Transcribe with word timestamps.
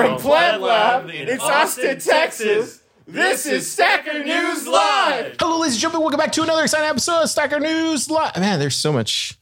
From 0.00 0.16
PlebLab 0.16 1.12
in 1.12 1.38
Austin, 1.40 1.98
Texas, 2.00 2.80
this 3.06 3.44
is 3.44 3.70
Stacker 3.70 4.24
News 4.24 4.66
Live. 4.66 5.36
Hello, 5.38 5.58
ladies 5.60 5.74
and 5.74 5.80
gentlemen. 5.82 6.00
Welcome 6.00 6.16
back 6.18 6.32
to 6.32 6.42
another 6.42 6.62
exciting 6.62 6.88
episode 6.88 7.24
of 7.24 7.28
Stacker 7.28 7.60
News 7.60 8.08
Live. 8.08 8.34
Man, 8.38 8.58
there's 8.58 8.76
so 8.76 8.94
much. 8.94 9.38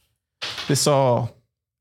This 0.67 0.85
all 0.85 1.33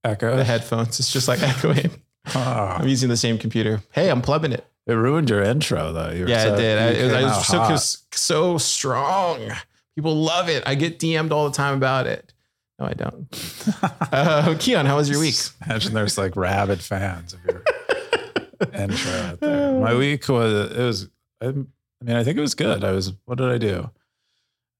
Echo. 0.05 0.37
the 0.37 0.45
headphones. 0.45 1.01
It's 1.01 1.13
just 1.13 1.27
like 1.27 1.43
echoing. 1.43 1.91
Ah, 2.37 2.79
I'm 2.79 2.87
using 2.87 3.09
the 3.09 3.17
same 3.17 3.37
computer. 3.37 3.83
Hey, 3.91 4.11
I'm 4.13 4.23
plugging 4.23 4.53
it. 4.53 4.65
it 4.87 4.93
ruined 4.93 5.29
your 5.29 5.43
intro 5.43 5.93
though. 5.93 6.11
You 6.13 6.23
were 6.23 6.29
Yeah, 6.31 6.45
so- 6.45 6.55
it 6.55 6.57
did. 6.59 6.79
I, 6.79 6.91
you 6.91 6.99
it 6.99 7.05
was, 7.07 7.13
I 7.15 7.23
was 7.25 7.47
so, 7.49 7.59
hot. 7.59 7.69
cause 7.71 8.07
so 8.13 8.59
strong. 8.59 9.51
People 9.97 10.15
love 10.15 10.49
it. 10.49 10.63
I 10.67 10.77
get 10.77 11.01
DM'd 11.01 11.33
all 11.33 11.49
the 11.51 11.57
time 11.57 11.75
about 11.75 12.07
it. 12.07 12.33
No, 12.79 12.87
I 12.87 12.93
don't. 12.93 13.27
uh, 14.13 14.55
Keyan, 14.55 14.85
how 14.87 14.99
was 14.99 15.11
your 15.11 15.19
week? 15.19 15.35
Imagine 15.67 15.95
there's 15.95 16.17
like 16.17 16.37
rabid 16.37 16.81
fans 16.81 17.33
of 17.33 17.45
your 17.45 17.65
intro 18.75 19.13
out 19.13 19.41
there. 19.41 19.81
My 19.81 19.95
week 19.95 20.29
was 20.29 20.71
it 20.71 20.79
was. 20.79 21.09
I 21.41 21.53
mean, 21.53 22.17
I 22.17 22.25
think 22.25 22.37
it 22.37 22.41
was 22.41 22.55
good. 22.55 22.85
I 22.85 22.93
was. 22.93 23.13
What 23.25 23.39
did 23.39 23.49
I 23.49 23.59
do? 23.59 23.91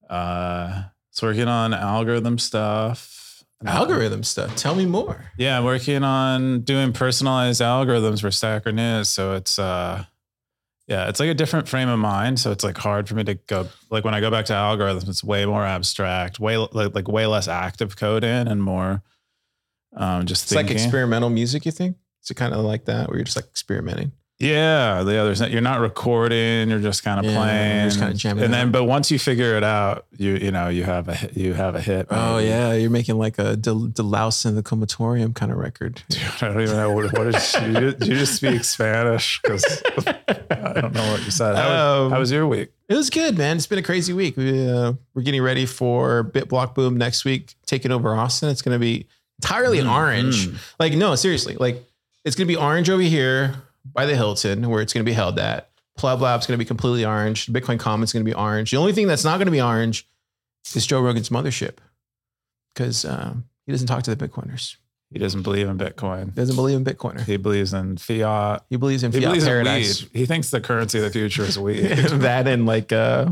Uh, 0.09 0.83
was 1.13 1.23
working 1.23 1.49
on 1.49 1.75
algorithm 1.75 2.39
stuff. 2.39 3.45
Algorithm 3.67 4.23
stuff. 4.23 4.55
Tell 4.55 4.75
me 4.77 4.87
more. 4.87 5.33
Yeah, 5.37 5.59
I'm 5.59 5.65
working 5.65 6.05
on 6.05 6.61
doing 6.61 6.93
personalized 6.93 7.61
algorithms 7.61 8.21
for 8.21 8.31
Stacker 8.31 8.71
News. 8.71 9.09
So 9.09 9.35
it's 9.35 9.59
uh 9.59 10.05
yeah, 10.87 11.09
it's 11.09 11.21
like 11.21 11.29
a 11.29 11.35
different 11.35 11.69
frame 11.69 11.89
of 11.89 11.99
mind. 11.99 12.39
So 12.39 12.51
it's 12.53 12.65
like 12.65 12.79
hard 12.79 13.09
for 13.09 13.15
me 13.17 13.25
to 13.25 13.35
go 13.35 13.69
like 13.91 14.05
when 14.05 14.15
I 14.15 14.21
go 14.21 14.31
back 14.31 14.45
to 14.47 14.53
algorithms, 14.53 15.09
it's 15.09 15.25
way 15.25 15.45
more 15.45 15.65
abstract, 15.65 16.39
way 16.39 16.57
like, 16.57 16.95
like 16.95 17.09
way 17.09 17.27
less 17.27 17.49
active 17.49 17.97
coding 17.97 18.47
and 18.49 18.63
more 18.63 19.03
um 19.97 20.27
just 20.27 20.45
It's 20.45 20.55
like 20.55 20.71
experimental 20.71 21.31
music, 21.31 21.67
you 21.67 21.73
think? 21.73 21.97
Is 22.23 22.31
it 22.31 22.35
kind 22.35 22.53
of 22.55 22.65
like 22.65 22.85
that 22.87 23.09
where 23.09 23.17
you're 23.19 23.25
just 23.25 23.37
like 23.37 23.47
experimenting? 23.47 24.13
yeah, 24.41 25.03
the 25.03 25.17
others 25.19 25.41
you're 25.41 25.61
not 25.61 25.81
recording, 25.81 26.71
you're 26.71 26.79
just 26.79 27.03
kind 27.03 27.19
of 27.19 27.25
Yeah, 27.25 27.33
you're 27.33 27.41
playing. 27.43 27.85
just 27.89 27.99
kinda 27.99 28.15
jamming 28.15 28.45
and 28.45 28.55
out. 28.55 28.57
then 28.57 28.71
but 28.71 28.85
once 28.85 29.11
you 29.11 29.19
figure 29.19 29.57
it 29.57 29.65
out, 29.65 30.07
you 30.17 30.35
you 30.37 30.53
know, 30.53 30.69
you 30.69 30.85
have 30.85 31.09
a 31.09 31.19
you 31.35 31.55
have 31.55 31.75
a 31.75 31.81
hit. 31.81 32.07
Oh, 32.11 32.39
yeah. 32.39 32.73
You're 32.73 32.89
making 32.89 33.19
like 33.19 33.37
a 33.41 33.57
De- 33.57 33.89
De-Loused 33.89 34.47
in 34.47 34.55
the 34.55 34.63
Comatorium 34.63 35.35
kind 35.35 35.51
of 35.51 35.59
record. 35.59 36.03
Dude, 36.09 36.23
I 36.41 36.53
don't 36.53 36.61
even 36.63 36.77
know 36.77 36.93
what, 36.93 37.13
what 37.19 37.33
did 37.33 37.43
you, 37.75 37.91
did 37.95 38.07
you 38.07 38.15
just 38.17 38.37
speak 38.37 38.63
Spanish? 38.63 39.41
Because 39.43 39.83
I 40.51 40.73
don't 40.81 40.95
know 40.95 41.11
what 41.13 41.25
you 41.25 41.33
said. 41.33 41.57
How, 41.57 41.69
was- 41.69 42.05
Um, 42.07 42.11
how 42.13 42.19
was 42.21 42.31
your 42.31 42.47
week? 42.47 42.71
It 42.89 42.95
was 42.95 43.11
good, 43.11 43.37
man. 43.37 43.57
It's 43.57 43.67
been 43.67 43.79
a 43.81 43.83
crazy 43.83 44.13
week. 44.13 44.37
We, 44.37 44.71
uh, 44.71 44.93
we're 45.15 45.23
getting 45.23 45.43
ready 45.43 45.67
for 45.67 46.23
Bit 46.23 46.49
Block 46.49 46.75
Boom 46.77 46.97
next 46.97 47.25
week, 47.25 47.55
taking 47.67 47.91
over 47.91 48.15
Austin. 48.15 48.49
It's 48.51 48.63
going 48.63 48.75
to 48.75 48.79
be 48.79 49.07
entirely 49.43 49.79
Mm, 49.81 49.91
orange. 49.93 50.49
mm. 50.49 50.59
Like, 50.79 50.93
no, 50.95 51.15
seriously. 51.17 51.57
Like, 51.59 51.85
it's 52.29 52.37
going 52.37 52.47
to 52.47 52.53
be 52.53 52.57
orange 52.57 52.89
over 52.91 53.03
here 53.03 53.55
by 53.93 54.07
the 54.07 54.15
Hilton, 54.15 54.69
where 54.69 54.81
it's 54.83 54.93
going 54.93 55.05
to 55.05 55.09
be 55.11 55.15
held 55.15 55.39
at. 55.39 55.71
Pleb 55.97 56.21
Lab's 56.21 56.47
going 56.47 56.57
to 56.59 56.65
be 56.65 56.69
completely 56.69 57.05
orange. 57.05 57.47
Bitcoin 57.47 57.81
Commons 57.81 58.13
going 58.13 58.25
to 58.25 58.31
be 58.31 58.35
orange. 58.35 58.71
The 58.71 58.77
only 58.77 58.93
thing 58.93 59.07
that's 59.09 59.25
not 59.25 59.39
going 59.39 59.47
to 59.47 59.53
be 59.53 59.61
orange 59.61 60.07
is 60.75 60.87
Joe 60.87 61.01
Rogan's 61.01 61.31
mothership, 61.31 61.79
because 62.75 63.05
um, 63.05 63.45
he 63.67 63.73
doesn't 63.73 63.89
talk 63.89 64.03
to 64.05 64.15
the 64.15 64.29
Bitcoiners. 64.29 64.77
He 65.11 65.19
doesn't 65.19 65.43
believe 65.43 65.67
in 65.69 65.79
Bitcoin. 65.79 66.27
He 66.27 66.31
doesn't 66.33 66.55
believe 66.55 66.77
in 66.77 66.85
Bitcoiner. 66.85 67.23
He 67.25 67.39
believes 67.39 67.73
in 67.73 67.97
fiat. 67.97 68.65
He 68.69 68.77
believes 68.77 69.03
in 69.03 69.11
He 69.11 69.21
fiat 69.21 69.29
believes 69.31 69.45
paradise. 69.47 70.03
in 70.03 70.09
weed. 70.13 70.19
He 70.21 70.27
thinks 70.27 70.51
the 70.51 70.61
currency 70.61 70.99
of 70.99 71.05
the 71.05 71.11
future 71.11 71.45
is 71.45 71.59
weed. 71.59 71.81
that 71.87 72.47
and 72.47 72.67
like 72.67 72.93
uh 72.93 73.31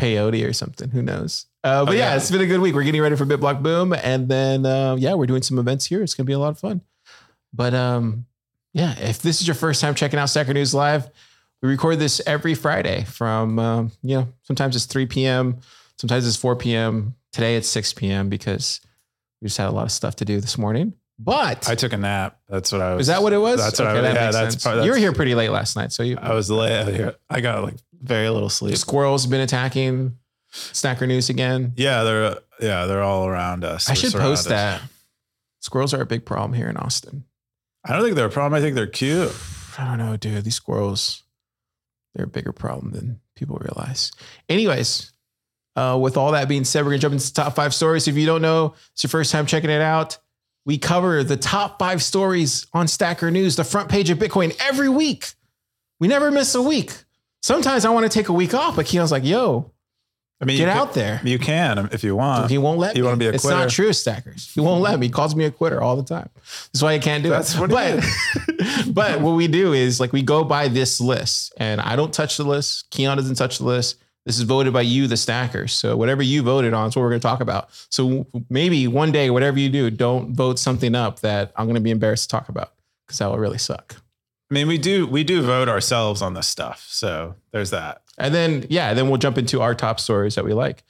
peyote 0.00 0.48
or 0.48 0.54
something. 0.54 0.88
Who 0.90 1.02
knows? 1.02 1.44
Uh, 1.62 1.84
but 1.84 1.90
Oh, 1.90 1.94
yeah, 1.94 2.12
yeah. 2.12 2.16
it's 2.16 2.30
been 2.30 2.40
a 2.40 2.46
good 2.46 2.60
week. 2.60 2.74
We're 2.74 2.84
getting 2.84 3.02
ready 3.02 3.16
for 3.16 3.26
BitBlock 3.26 3.62
Boom, 3.62 3.92
and 3.92 4.28
then 4.30 4.64
uh, 4.64 4.96
yeah, 4.98 5.12
we're 5.12 5.26
doing 5.26 5.42
some 5.42 5.58
events 5.58 5.84
here. 5.84 6.02
It's 6.02 6.14
gonna 6.14 6.24
be 6.26 6.32
a 6.32 6.38
lot 6.38 6.48
of 6.52 6.58
fun. 6.58 6.80
But 7.52 7.74
um, 7.74 8.24
yeah, 8.72 8.98
if 8.98 9.20
this 9.20 9.40
is 9.40 9.46
your 9.46 9.54
first 9.54 9.80
time 9.80 9.94
checking 9.94 10.18
out 10.18 10.30
Stacker 10.30 10.54
News 10.54 10.74
Live, 10.74 11.10
we 11.62 11.68
record 11.68 11.98
this 11.98 12.20
every 12.26 12.54
Friday 12.54 13.04
from 13.04 13.58
um, 13.58 13.92
you 14.02 14.16
know 14.16 14.28
sometimes 14.42 14.76
it's 14.76 14.86
3 14.86 15.06
p.m., 15.06 15.58
sometimes 15.96 16.26
it's 16.26 16.36
4 16.36 16.56
p.m. 16.56 17.14
Today 17.32 17.56
it's 17.56 17.68
6 17.68 17.92
p.m. 17.94 18.28
because 18.28 18.80
we 19.40 19.46
just 19.46 19.58
had 19.58 19.68
a 19.68 19.72
lot 19.72 19.84
of 19.84 19.92
stuff 19.92 20.16
to 20.16 20.24
do 20.24 20.40
this 20.40 20.58
morning. 20.58 20.94
But 21.18 21.68
I 21.68 21.74
took 21.74 21.92
a 21.92 21.98
nap. 21.98 22.38
That's 22.48 22.72
what 22.72 22.80
I 22.80 22.94
was. 22.94 23.02
is 23.02 23.06
that 23.08 23.22
what 23.22 23.34
it 23.34 23.38
was? 23.38 23.60
That's 23.60 23.78
what 23.78 23.88
I 23.88 23.92
was. 23.94 24.02
that 24.02 24.14
Yeah, 24.14 24.30
that's, 24.30 24.64
part, 24.64 24.84
you 24.84 24.90
were 24.90 24.96
here 24.96 25.12
pretty 25.12 25.34
late 25.34 25.50
last 25.50 25.76
night, 25.76 25.92
so 25.92 26.02
you 26.02 26.16
I 26.20 26.32
was 26.32 26.50
late. 26.50 26.72
Out 26.72 26.88
here. 26.88 27.14
I 27.28 27.42
got 27.42 27.62
like 27.62 27.74
very 28.00 28.30
little 28.30 28.48
sleep. 28.48 28.76
squirrels 28.76 29.24
have 29.24 29.30
been 29.30 29.42
attacking 29.42 30.16
Snacker 30.50 31.06
News 31.06 31.28
again. 31.28 31.74
Yeah, 31.76 32.04
they're 32.04 32.38
yeah 32.60 32.86
they're 32.86 33.02
all 33.02 33.26
around 33.26 33.64
us. 33.64 33.88
I 33.88 33.92
We're 33.92 33.96
should 33.96 34.12
post 34.14 34.48
that. 34.48 34.80
Squirrels 35.60 35.92
are 35.92 36.00
a 36.00 36.06
big 36.06 36.24
problem 36.24 36.54
here 36.54 36.70
in 36.70 36.78
Austin. 36.78 37.24
I 37.84 37.92
don't 37.92 38.02
think 38.02 38.16
they're 38.16 38.26
a 38.26 38.30
problem. 38.30 38.58
I 38.58 38.60
think 38.60 38.74
they're 38.74 38.86
cute. 38.86 39.34
I 39.78 39.84
don't 39.84 39.98
know, 39.98 40.16
dude. 40.16 40.44
These 40.44 40.56
squirrels, 40.56 41.22
they're 42.14 42.26
a 42.26 42.28
bigger 42.28 42.52
problem 42.52 42.92
than 42.92 43.20
people 43.34 43.56
realize. 43.56 44.12
Anyways, 44.48 45.12
uh, 45.76 45.98
with 46.00 46.16
all 46.16 46.32
that 46.32 46.48
being 46.48 46.64
said, 46.64 46.84
we're 46.84 46.90
gonna 46.90 46.98
jump 46.98 47.14
into 47.14 47.32
top 47.32 47.54
five 47.54 47.72
stories. 47.72 48.06
If 48.08 48.16
you 48.16 48.26
don't 48.26 48.42
know, 48.42 48.74
it's 48.92 49.02
your 49.02 49.08
first 49.08 49.32
time 49.32 49.46
checking 49.46 49.70
it 49.70 49.80
out. 49.80 50.18
We 50.66 50.76
cover 50.76 51.24
the 51.24 51.36
top 51.38 51.78
five 51.78 52.02
stories 52.02 52.66
on 52.74 52.86
Stacker 52.86 53.30
News, 53.30 53.56
the 53.56 53.64
front 53.64 53.88
page 53.88 54.10
of 54.10 54.18
Bitcoin 54.18 54.54
every 54.60 54.88
week. 54.88 55.32
We 55.98 56.08
never 56.08 56.30
miss 56.30 56.54
a 56.54 56.62
week. 56.62 56.92
Sometimes 57.42 57.84
I 57.84 57.90
want 57.90 58.04
to 58.04 58.10
take 58.10 58.28
a 58.28 58.34
week 58.34 58.52
off, 58.52 58.76
but 58.76 58.86
Keyan's 58.86 59.10
like, 59.10 59.24
yo, 59.24 59.72
I 60.40 60.46
mean, 60.46 60.56
get 60.56 60.68
out 60.68 60.94
Can, 60.94 61.02
there. 61.02 61.20
you 61.22 61.38
can 61.38 61.78
um, 61.78 61.88
if 61.92 62.02
you 62.02 62.16
want. 62.16 62.50
He 62.50 62.56
won't 62.56 62.78
let 62.78 62.94
me. 62.94 62.98
You 62.98 63.02
me. 63.04 63.08
wanna 63.08 63.18
be 63.18 63.26
a 63.26 63.32
it's 63.32 63.42
quitter? 63.42 63.58
not 63.58 63.68
true, 63.68 63.92
Stackers. 63.92 64.50
He 64.54 64.60
won't 64.60 64.80
let 64.80 64.98
me. 64.98 65.06
He 65.06 65.12
calls 65.12 65.36
me 65.36 65.44
a 65.44 65.50
quitter 65.50 65.82
all 65.82 65.96
the 65.96 66.02
time. 66.02 66.30
That's 66.72 66.82
why 66.82 66.94
I 66.94 66.98
can't 66.98 67.22
do 67.22 67.28
That's 67.28 67.54
it. 67.54 67.60
what 67.60 67.70
he 67.70 67.76
but, 67.76 68.94
but 68.94 69.20
what 69.20 69.32
we 69.32 69.48
do 69.48 69.74
is 69.74 70.00
like 70.00 70.12
we 70.14 70.22
go 70.22 70.42
by 70.42 70.68
this 70.68 70.98
list, 70.98 71.52
and 71.58 71.80
I 71.80 71.94
don't 71.94 72.12
touch 72.12 72.38
the 72.38 72.44
list. 72.44 72.90
Keyan 72.90 73.16
doesn't 73.16 73.34
touch 73.34 73.58
the 73.58 73.64
list. 73.64 73.98
This 74.24 74.38
is 74.38 74.44
voted 74.44 74.72
by 74.72 74.82
you, 74.82 75.06
the 75.06 75.16
stackers. 75.16 75.72
So 75.74 75.96
whatever 75.96 76.22
you 76.22 76.42
voted 76.42 76.72
on 76.72 76.88
is 76.88 76.96
what 76.96 77.02
we're 77.02 77.08
going 77.10 77.20
to 77.20 77.26
talk 77.26 77.40
about. 77.40 77.68
So 77.90 78.26
maybe 78.48 78.86
one 78.86 79.12
day, 79.12 79.30
whatever 79.30 79.58
you 79.58 79.68
do, 79.70 79.90
don't 79.90 80.34
vote 80.34 80.58
something 80.58 80.94
up 80.94 81.20
that 81.20 81.52
I'm 81.56 81.66
going 81.66 81.76
to 81.76 81.80
be 81.80 81.90
embarrassed 81.90 82.28
to 82.30 82.36
talk 82.36 82.48
about 82.48 82.72
because 83.06 83.18
that 83.18 83.30
will 83.30 83.38
really 83.38 83.58
suck. 83.58 83.96
I 84.50 84.54
mean, 84.54 84.66
we 84.66 84.78
do 84.78 85.06
we 85.06 85.22
do 85.22 85.42
vote 85.42 85.68
ourselves 85.68 86.22
on 86.22 86.34
this 86.34 86.48
stuff. 86.48 86.84
So 86.88 87.36
there's 87.52 87.70
that. 87.70 88.02
And 88.18 88.34
then, 88.34 88.66
yeah, 88.68 88.92
then 88.94 89.08
we'll 89.08 89.18
jump 89.18 89.38
into 89.38 89.60
our 89.62 89.74
top 89.74 90.00
stories 90.00 90.34
that 90.34 90.44
we 90.44 90.52
like. 90.52 90.82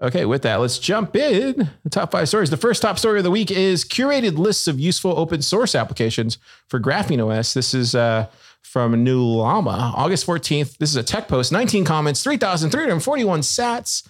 Okay, 0.00 0.24
with 0.24 0.42
that, 0.42 0.60
let's 0.60 0.78
jump 0.78 1.16
in. 1.16 1.68
The 1.82 1.90
top 1.90 2.12
five 2.12 2.28
stories. 2.28 2.50
The 2.50 2.56
first 2.56 2.80
top 2.80 3.00
story 3.00 3.18
of 3.18 3.24
the 3.24 3.32
week 3.32 3.50
is 3.50 3.84
curated 3.84 4.38
lists 4.38 4.68
of 4.68 4.78
useful 4.78 5.18
open 5.18 5.42
source 5.42 5.74
applications 5.74 6.38
for 6.68 6.78
Graphene 6.78 7.26
OS. 7.26 7.52
This 7.52 7.74
is 7.74 7.96
uh, 7.96 8.28
from 8.62 9.02
New 9.02 9.20
Llama, 9.20 9.92
August 9.96 10.24
14th. 10.24 10.78
This 10.78 10.90
is 10.90 10.96
a 10.96 11.02
tech 11.02 11.26
post, 11.26 11.50
19 11.50 11.84
comments, 11.84 12.22
3,341 12.22 13.40
sats. 13.40 14.06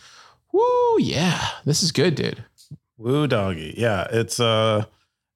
Woo, 0.52 0.98
yeah, 0.98 1.48
this 1.64 1.82
is 1.82 1.90
good, 1.90 2.14
dude. 2.14 2.44
Woo 2.98 3.26
doggy. 3.26 3.75
Yeah, 3.78 4.06
it's 4.10 4.38
a 4.40 4.86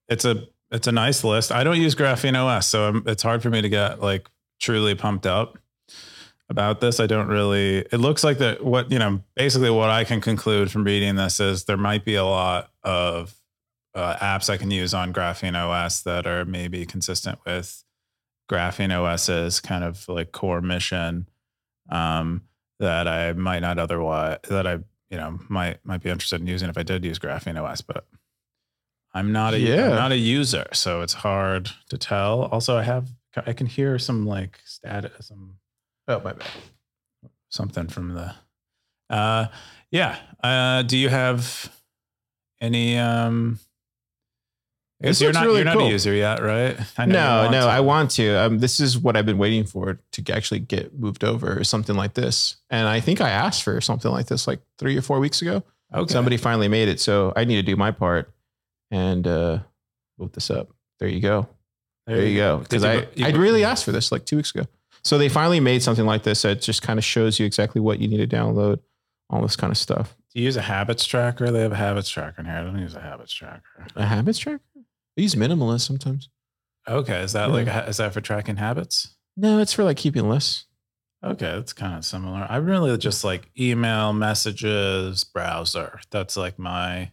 it's 0.07 0.25
a 0.25 0.47
it's 0.73 0.87
a 0.87 0.91
nice 0.91 1.23
list. 1.23 1.51
I 1.51 1.63
don't 1.63 1.79
use 1.79 1.93
Graphene 1.93 2.35
OS, 2.35 2.67
so 2.67 3.01
it's 3.05 3.21
hard 3.21 3.43
for 3.43 3.49
me 3.49 3.61
to 3.61 3.69
get 3.69 4.01
like 4.01 4.27
truly 4.59 4.95
pumped 4.95 5.27
up 5.27 5.59
about 6.49 6.81
this. 6.81 6.99
I 6.99 7.05
don't 7.05 7.27
really. 7.27 7.79
It 7.79 7.99
looks 7.99 8.23
like 8.23 8.39
that. 8.39 8.65
What 8.65 8.91
you 8.91 8.97
know, 8.97 9.21
basically, 9.35 9.69
what 9.69 9.91
I 9.91 10.03
can 10.03 10.19
conclude 10.19 10.71
from 10.71 10.83
reading 10.83 11.15
this 11.15 11.39
is 11.39 11.65
there 11.65 11.77
might 11.77 12.03
be 12.03 12.15
a 12.15 12.25
lot 12.25 12.71
of 12.83 13.35
uh, 13.93 14.15
apps 14.15 14.49
I 14.49 14.57
can 14.57 14.71
use 14.71 14.95
on 14.95 15.13
Graphene 15.13 15.55
OS 15.55 16.01
that 16.01 16.25
are 16.25 16.43
maybe 16.43 16.87
consistent 16.87 17.37
with 17.45 17.83
Graphene 18.51 18.91
OS's 18.91 19.59
kind 19.59 19.83
of 19.83 20.07
like 20.09 20.31
core 20.31 20.61
mission 20.61 21.29
um, 21.89 22.41
that 22.79 23.07
I 23.07 23.33
might 23.33 23.59
not 23.59 23.77
otherwise 23.77 24.39
that 24.49 24.65
I 24.65 24.79
you 25.11 25.17
know 25.17 25.39
might 25.49 25.85
might 25.85 26.01
be 26.01 26.09
interested 26.09 26.41
in 26.41 26.47
using 26.47 26.69
if 26.69 26.79
I 26.79 26.83
did 26.83 27.05
use 27.05 27.19
Graphene 27.19 27.61
OS, 27.61 27.81
but 27.81 28.07
I'm 29.13 29.31
not 29.31 29.53
a 29.53 29.59
Yeah. 29.59 29.89
am 29.89 29.95
not 29.95 30.11
a 30.11 30.17
user, 30.17 30.65
so 30.73 31.01
it's 31.01 31.13
hard 31.13 31.69
to 31.89 31.97
tell. 31.97 32.43
Also, 32.45 32.77
I 32.77 32.83
have 32.83 33.09
I 33.45 33.53
can 33.53 33.67
hear 33.67 33.97
some 33.99 34.25
like 34.25 34.59
status 34.65 35.27
some 35.27 35.55
Oh, 36.07 36.19
my 36.19 36.33
bad. 36.33 36.47
something 37.49 37.87
from 37.87 38.13
the 38.13 38.33
uh 39.09 39.47
yeah 39.91 40.17
uh 40.43 40.81
do 40.83 40.97
you 40.97 41.09
have 41.09 41.71
any 42.61 42.97
um 42.97 43.59
I 45.01 45.07
This 45.07 45.17
guess 45.19 45.21
you're 45.21 45.33
not 45.33 45.43
really 45.45 45.55
you're 45.57 45.65
not 45.65 45.81
a 45.81 45.89
user 45.89 46.13
yet 46.13 46.41
right 46.41 46.77
I 46.97 47.05
know 47.05 47.45
No, 47.45 47.51
no, 47.51 47.61
to. 47.65 47.71
I 47.71 47.79
want 47.81 48.11
to. 48.11 48.29
Um, 48.35 48.59
this 48.59 48.79
is 48.79 48.97
what 48.97 49.17
I've 49.17 49.25
been 49.25 49.37
waiting 49.37 49.65
for 49.65 49.99
to 50.13 50.33
actually 50.33 50.59
get 50.59 50.97
moved 50.97 51.23
over, 51.23 51.59
or 51.59 51.63
something 51.65 51.95
like 51.95 52.13
this. 52.13 52.55
And 52.69 52.87
I 52.87 52.99
think 53.01 53.19
I 53.19 53.29
asked 53.29 53.63
for 53.63 53.79
something 53.81 54.09
like 54.11 54.27
this 54.27 54.47
like 54.47 54.61
three 54.79 54.97
or 54.97 55.01
four 55.01 55.19
weeks 55.19 55.41
ago. 55.41 55.63
okay 55.93 56.11
Somebody 56.11 56.37
finally 56.37 56.67
made 56.69 56.87
it, 56.87 56.99
so 57.01 57.33
I 57.35 57.43
need 57.45 57.57
to 57.57 57.63
do 57.63 57.75
my 57.75 57.91
part 57.91 58.31
and 58.93 59.25
uh, 59.27 59.59
move 60.19 60.31
this 60.33 60.49
up. 60.51 60.69
There 60.99 61.09
you 61.09 61.19
go. 61.19 61.47
There 62.05 62.23
you 62.25 62.37
go. 62.37 62.57
Because 62.59 62.83
I 62.83 63.07
you 63.15 63.25
I 63.25 63.31
go- 63.31 63.39
really 63.39 63.63
asked 63.63 63.83
for 63.85 63.91
this 63.91 64.11
like 64.11 64.25
two 64.25 64.35
weeks 64.37 64.53
ago. 64.53 64.65
So 65.03 65.17
they 65.17 65.27
finally 65.29 65.59
made 65.59 65.81
something 65.83 66.05
like 66.05 66.23
this 66.23 66.43
that 66.43 66.61
just 66.61 66.81
kind 66.81 66.97
of 66.99 67.03
shows 67.03 67.39
you 67.39 67.45
exactly 67.45 67.81
what 67.81 67.99
you 67.99 68.07
need 68.07 68.17
to 68.29 68.35
download, 68.35 68.79
all 69.29 69.41
this 69.41 69.55
kind 69.55 69.71
of 69.71 69.77
stuff. 69.77 70.15
do 70.33 70.39
you 70.39 70.45
use 70.45 70.55
a 70.57 70.61
habits 70.61 71.05
tracker 71.05 71.49
they 71.51 71.61
have 71.61 71.71
a 71.71 71.75
habits 71.75 72.09
tracker 72.09 72.39
in 72.41 72.45
here 72.45 72.55
I 72.55 72.63
don't 72.63 72.77
use 72.79 72.95
a 72.95 73.01
habits 73.01 73.33
tracker 73.33 73.85
A 73.95 74.05
habits 74.05 74.39
tracker. 74.39 74.61
I 74.77 75.21
use 75.21 75.35
minimalist 75.35 75.81
sometimes. 75.81 76.29
okay 76.87 77.21
is 77.21 77.33
that 77.33 77.49
Yeah. 77.49 77.53
like 77.55 77.87
is 77.89 77.97
that 77.97 78.13
for 78.13 78.21
tracking 78.21 78.57
habits 78.57 79.15
No, 79.35 79.59
it's 79.59 79.73
for 79.73 79.83
like 79.83 79.97
keeping 79.97 80.29
lists. 80.29 80.65
Okay, 81.25 81.51
that's 81.55 81.71
kind 81.73 81.95
of 81.97 82.03
similar. 82.05 82.45
I 82.49 82.57
really 82.57 82.97
just 82.97 83.23
like 83.23 83.49
email, 83.57 84.11
messages, 84.13 85.23
browser. 85.23 85.99
That's 86.11 86.35
like 86.35 86.59
my, 86.59 87.11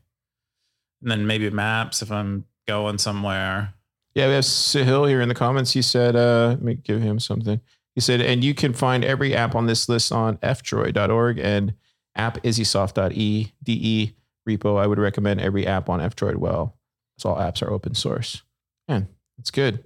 and 1.02 1.10
then 1.10 1.26
maybe 1.26 1.48
maps 1.50 2.02
if 2.02 2.10
I'm 2.10 2.44
going 2.66 2.98
somewhere. 2.98 3.74
Yeah, 4.14 4.26
we 4.28 4.34
have 4.34 4.44
Sahil 4.44 5.08
here 5.08 5.20
in 5.20 5.28
the 5.28 5.34
comments. 5.34 5.72
He 5.72 5.82
said, 5.82 6.16
uh, 6.16 6.48
let 6.50 6.62
me 6.62 6.74
give 6.74 7.00
him 7.00 7.20
something. 7.20 7.60
He 7.94 8.00
said, 8.00 8.20
and 8.20 8.42
you 8.42 8.54
can 8.54 8.72
find 8.72 9.04
every 9.04 9.34
app 9.34 9.54
on 9.54 9.66
this 9.66 9.88
list 9.88 10.12
on 10.12 10.36
fdroid.org 10.38 11.38
and 11.38 11.74
app.izzysoft.ede 12.16 14.14
repo. 14.48 14.80
I 14.80 14.86
would 14.86 14.98
recommend 14.98 15.40
every 15.40 15.66
app 15.66 15.88
on 15.88 16.00
fdroid. 16.00 16.36
Well, 16.36 16.76
so 17.18 17.30
all 17.30 17.36
apps 17.36 17.62
are 17.62 17.70
open 17.70 17.94
source. 17.94 18.42
Man, 18.88 19.08
it's 19.38 19.50
good. 19.50 19.84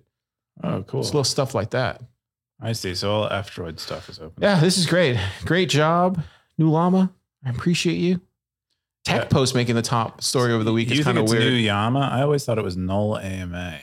Oh, 0.63 0.83
cool. 0.83 1.01
It's 1.01 1.11
little 1.11 1.25
stuff 1.25 1.55
like 1.55 1.71
that. 1.71 2.03
I 2.61 2.73
see. 2.73 2.95
So 2.95 3.11
all 3.11 3.29
F 3.29 3.55
Droid 3.55 3.81
stuff 3.81 4.09
is 4.09 4.19
open. 4.19 4.43
Yeah, 4.43 4.61
this 4.61 4.79
is 4.79 4.87
great. 4.87 5.19
Great 5.45 5.69
job, 5.69 6.23
New 6.57 6.71
Llama. 6.71 7.13
I 7.45 7.51
appreciate 7.51 7.97
you. 7.97 8.21
Tech 9.05 9.23
Yeah. 9.23 9.29
Post 9.29 9.55
making 9.55 9.75
the 9.75 9.83
top 9.83 10.23
story 10.23 10.53
over 10.53 10.65
the 10.65 10.73
week 10.73 10.89
You 10.91 11.01
is 11.01 11.05
kind 11.05 11.19
of 11.19 11.29
weird. 11.29 11.43
New 11.43 11.51
Yama? 11.51 12.09
I 12.13 12.23
always 12.23 12.45
thought 12.45 12.59
it 12.59 12.65
was 12.65 12.77
Null 12.77 13.19
AMA. 13.19 13.79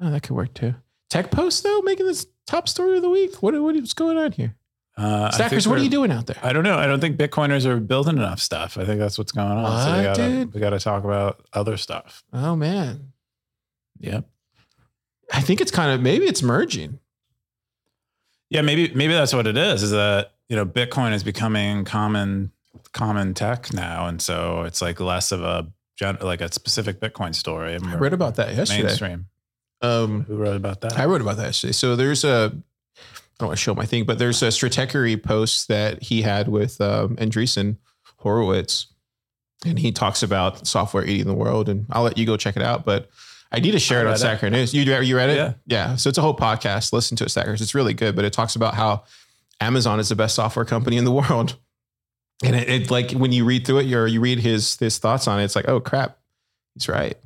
Oh, 0.00 0.10
that 0.10 0.22
could 0.22 0.34
work 0.34 0.54
too. 0.54 0.74
Tech 1.10 1.30
Post 1.30 1.62
though 1.62 1.80
making 1.82 2.06
this 2.06 2.26
top 2.46 2.68
story 2.68 2.96
of 2.96 3.02
the 3.02 3.10
week. 3.10 3.42
What 3.42 3.60
what 3.62 3.76
is 3.76 3.92
going 3.92 4.16
on 4.16 4.32
here? 4.32 4.56
Uh, 4.96 5.30
Stackers, 5.32 5.66
what 5.66 5.76
are 5.78 5.82
you 5.82 5.90
doing 5.90 6.12
out 6.12 6.26
there? 6.26 6.36
I 6.42 6.52
don't 6.52 6.62
know. 6.62 6.78
I 6.78 6.86
don't 6.86 7.00
think 7.00 7.16
Bitcoiners 7.16 7.66
are 7.66 7.80
building 7.80 8.16
enough 8.16 8.38
stuff. 8.40 8.78
I 8.78 8.84
think 8.84 9.00
that's 9.00 9.18
what's 9.18 9.32
going 9.32 9.48
on. 9.50 9.84
so 9.86 9.96
we 9.98 10.02
gotta 10.04 10.22
dude? 10.28 10.54
we 10.54 10.60
gotta 10.60 10.78
talk 10.78 11.02
about 11.04 11.44
other 11.52 11.76
stuff. 11.76 12.22
Oh 12.32 12.54
man, 12.56 13.12
Yep. 14.00 14.24
I 15.32 15.40
think 15.40 15.60
it's 15.60 15.72
kind 15.72 15.90
of 15.92 16.00
maybe 16.00 16.26
it's 16.26 16.42
merging. 16.42 17.00
Yeah, 18.50 18.62
maybe 18.62 18.92
maybe 18.94 19.12
that's 19.14 19.34
what 19.34 19.46
it 19.46 19.56
is. 19.56 19.82
Is 19.82 19.90
that 19.90 20.32
you 20.48 20.54
know 20.56 20.64
Bitcoin 20.64 21.12
is 21.12 21.24
becoming 21.24 21.84
common 21.84 22.52
common 22.94 23.34
tech 23.34 23.72
now, 23.74 24.06
and 24.06 24.22
so 24.22 24.62
it's 24.62 24.80
like 24.80 24.98
less 25.00 25.32
of 25.32 25.42
a 25.42 25.66
gen- 25.98 26.18
like 26.22 26.40
a 26.40 26.50
specific 26.52 27.00
Bitcoin 27.00 27.34
story. 27.34 27.74
I 27.74 27.96
read 27.96 28.14
about 28.14 28.36
that 28.36 28.54
yesterday. 28.54 28.84
mainstream. 28.84 29.26
Um, 29.82 30.22
Who 30.22 30.36
wrote 30.36 30.56
about 30.56 30.80
that? 30.80 30.98
I 30.98 31.04
wrote 31.04 31.20
about 31.20 31.36
that 31.36 31.46
yesterday. 31.46 31.72
So 31.72 31.94
there's 31.96 32.24
a, 32.24 32.52
I 32.54 33.00
don't 33.38 33.48
want 33.48 33.58
to 33.58 33.62
show 33.62 33.74
my 33.74 33.84
thing, 33.84 34.04
but 34.04 34.18
there's 34.18 34.42
a 34.42 34.46
Stratechery 34.46 35.22
post 35.22 35.68
that 35.68 36.02
he 36.02 36.22
had 36.22 36.48
with 36.48 36.80
um, 36.80 37.16
Andreessen 37.16 37.76
Horowitz, 38.16 38.86
and 39.66 39.78
he 39.78 39.92
talks 39.92 40.22
about 40.22 40.66
software 40.66 41.04
eating 41.04 41.26
the 41.26 41.34
world. 41.34 41.68
And 41.68 41.84
I'll 41.90 42.02
let 42.04 42.16
you 42.16 42.24
go 42.24 42.38
check 42.38 42.56
it 42.56 42.62
out, 42.62 42.86
but 42.86 43.10
I 43.52 43.60
need 43.60 43.72
to 43.72 43.78
share 43.78 44.00
it 44.00 44.06
on. 44.06 44.16
Stacker 44.16 44.48
News. 44.48 44.72
You 44.72 44.82
you 44.82 45.16
read 45.16 45.30
it? 45.30 45.36
Yeah. 45.36 45.52
yeah. 45.66 45.96
So 45.96 46.08
it's 46.08 46.18
a 46.18 46.22
whole 46.22 46.36
podcast. 46.36 46.92
Listen 46.92 47.16
to 47.18 47.24
it, 47.24 47.28
Stackers. 47.28 47.60
It's 47.60 47.74
really 47.74 47.94
good, 47.94 48.16
but 48.16 48.24
it 48.24 48.32
talks 48.32 48.56
about 48.56 48.74
how 48.74 49.04
Amazon 49.60 50.00
is 50.00 50.08
the 50.08 50.16
best 50.16 50.34
software 50.34 50.64
company 50.64 50.96
in 50.96 51.04
the 51.04 51.12
world. 51.28 51.56
And 52.42 52.56
it, 52.56 52.68
it 52.68 52.90
like 52.90 53.12
when 53.12 53.32
you 53.32 53.44
read 53.44 53.66
through 53.66 53.78
it, 53.78 53.86
you're 53.86 54.06
you 54.06 54.20
read 54.20 54.40
his 54.40 54.76
his 54.76 54.98
thoughts 54.98 55.28
on 55.28 55.40
it. 55.40 55.44
It's 55.44 55.56
like, 55.56 55.68
oh 55.68 55.80
crap, 55.80 56.18
he's 56.74 56.88
right. 56.88 57.16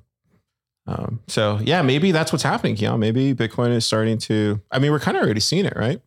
Um, 0.87 1.20
so 1.26 1.58
yeah, 1.62 1.82
maybe 1.82 2.12
that's 2.12 2.32
what's 2.32 2.43
happening, 2.43 2.76
Keyan. 2.76 2.99
Maybe 2.99 3.34
Bitcoin 3.34 3.70
is 3.70 3.84
starting 3.84 4.19
to. 4.19 4.60
I 4.70 4.78
mean, 4.78 4.90
we're 4.90 5.00
kind 5.00 5.16
of 5.16 5.22
already 5.22 5.40
seeing 5.40 5.66
it, 5.66 5.76
right? 5.76 6.00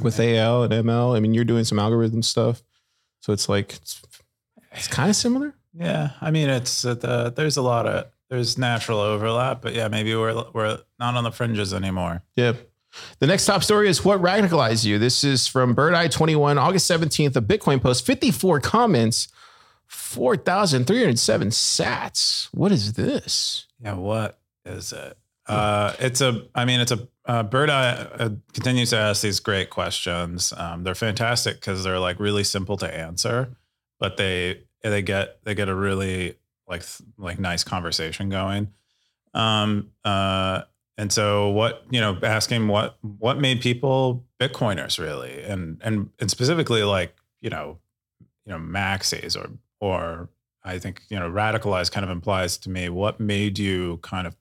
With 0.00 0.18
AI 0.20 0.64
and 0.64 0.72
ML. 0.72 1.16
I 1.16 1.20
mean, 1.20 1.34
you're 1.34 1.44
doing 1.44 1.64
some 1.64 1.78
algorithm 1.78 2.22
stuff, 2.22 2.62
so 3.20 3.32
it's 3.32 3.48
like 3.48 3.74
it's, 3.74 4.02
it's 4.72 4.88
kind 4.88 5.10
of 5.10 5.16
similar. 5.16 5.54
Yeah, 5.78 6.10
I 6.20 6.30
mean 6.30 6.48
it's 6.48 6.84
uh, 6.84 6.94
the, 6.94 7.32
there's 7.34 7.56
a 7.56 7.62
lot 7.62 7.86
of 7.86 8.06
there's 8.28 8.58
natural 8.58 8.98
overlap, 8.98 9.62
but 9.62 9.74
yeah, 9.74 9.88
maybe 9.88 10.14
we're 10.14 10.44
we're 10.52 10.78
not 10.98 11.14
on 11.14 11.24
the 11.24 11.32
fringes 11.32 11.72
anymore. 11.72 12.22
Yeah. 12.34 12.54
The 13.18 13.26
next 13.26 13.46
top 13.46 13.62
story 13.62 13.88
is 13.88 14.04
what 14.04 14.20
radicalized 14.20 14.84
you. 14.84 14.98
This 14.98 15.24
is 15.24 15.46
from 15.46 15.74
Bird 15.74 15.94
Eye 15.94 16.08
21, 16.08 16.58
August 16.58 16.90
17th, 16.90 17.36
a 17.36 17.40
Bitcoin 17.40 17.80
post, 17.80 18.04
54 18.04 18.60
comments, 18.60 19.28
4,307 19.86 21.48
sats. 21.48 22.48
What 22.52 22.72
is 22.72 22.94
this? 22.94 23.66
Yeah, 23.80 23.94
what 23.94 24.38
is 24.64 24.92
it? 24.92 25.16
Uh, 25.46 25.92
it's 26.00 26.20
a. 26.20 26.46
I 26.54 26.64
mean, 26.64 26.80
it's 26.80 26.92
a. 26.92 27.08
Uh, 27.24 27.42
Bird 27.42 27.70
Eye 27.70 27.92
uh, 27.92 28.30
continues 28.52 28.90
to 28.90 28.96
ask 28.96 29.22
these 29.22 29.40
great 29.40 29.70
questions. 29.70 30.52
Um, 30.56 30.84
they're 30.84 30.94
fantastic 30.94 31.56
because 31.56 31.84
they're 31.84 31.98
like 31.98 32.20
really 32.20 32.44
simple 32.44 32.76
to 32.78 32.92
answer, 32.92 33.56
but 33.98 34.16
they 34.16 34.62
they 34.82 35.02
get 35.02 35.42
they 35.44 35.54
get 35.54 35.68
a 35.68 35.74
really 35.74 36.36
like 36.68 36.84
like 37.18 37.38
nice 37.38 37.64
conversation 37.64 38.28
going. 38.28 38.72
Um, 39.34 39.90
uh, 40.04 40.62
and 40.98 41.12
so 41.12 41.50
what 41.50 41.84
you 41.90 42.00
know, 42.00 42.18
asking 42.22 42.68
what 42.68 42.96
what 43.18 43.38
made 43.38 43.60
people 43.60 44.24
Bitcoiners 44.40 44.98
really, 44.98 45.42
and 45.42 45.80
and 45.84 46.10
and 46.18 46.30
specifically 46.30 46.82
like 46.82 47.14
you 47.40 47.50
know, 47.50 47.78
you 48.46 48.52
know 48.52 48.58
maxis 48.58 49.36
or 49.36 49.50
or 49.80 50.28
I 50.64 50.78
think 50.78 51.02
you 51.10 51.18
know 51.18 51.30
radicalized 51.30 51.92
kind 51.92 52.04
of 52.04 52.10
implies 52.10 52.56
to 52.58 52.70
me 52.70 52.88
what 52.88 53.20
made 53.20 53.58
you 53.58 53.98
kind 54.02 54.26
of 54.26 54.36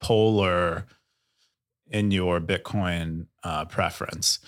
polar 0.00 0.86
in 1.88 2.10
your 2.10 2.40
Bitcoin 2.40 3.26
uh, 3.44 3.64
preference. 3.66 4.40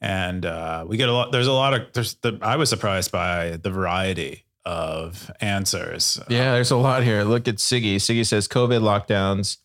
And 0.00 0.44
uh, 0.44 0.84
we 0.86 0.96
get 0.96 1.08
a 1.08 1.12
lot. 1.12 1.32
There's 1.32 1.46
a 1.46 1.52
lot 1.52 1.74
of. 1.74 1.92
There's 1.92 2.14
the. 2.16 2.38
I 2.40 2.56
was 2.56 2.68
surprised 2.68 3.10
by 3.10 3.56
the 3.56 3.70
variety 3.70 4.44
of 4.64 5.30
answers. 5.40 6.20
Yeah, 6.28 6.52
there's 6.52 6.70
a 6.70 6.76
lot 6.76 7.02
here. 7.02 7.24
Look 7.24 7.48
at 7.48 7.56
Siggy. 7.56 7.96
Siggy 7.96 8.24
says 8.24 8.46
COVID 8.46 8.80
lockdowns 8.80 9.58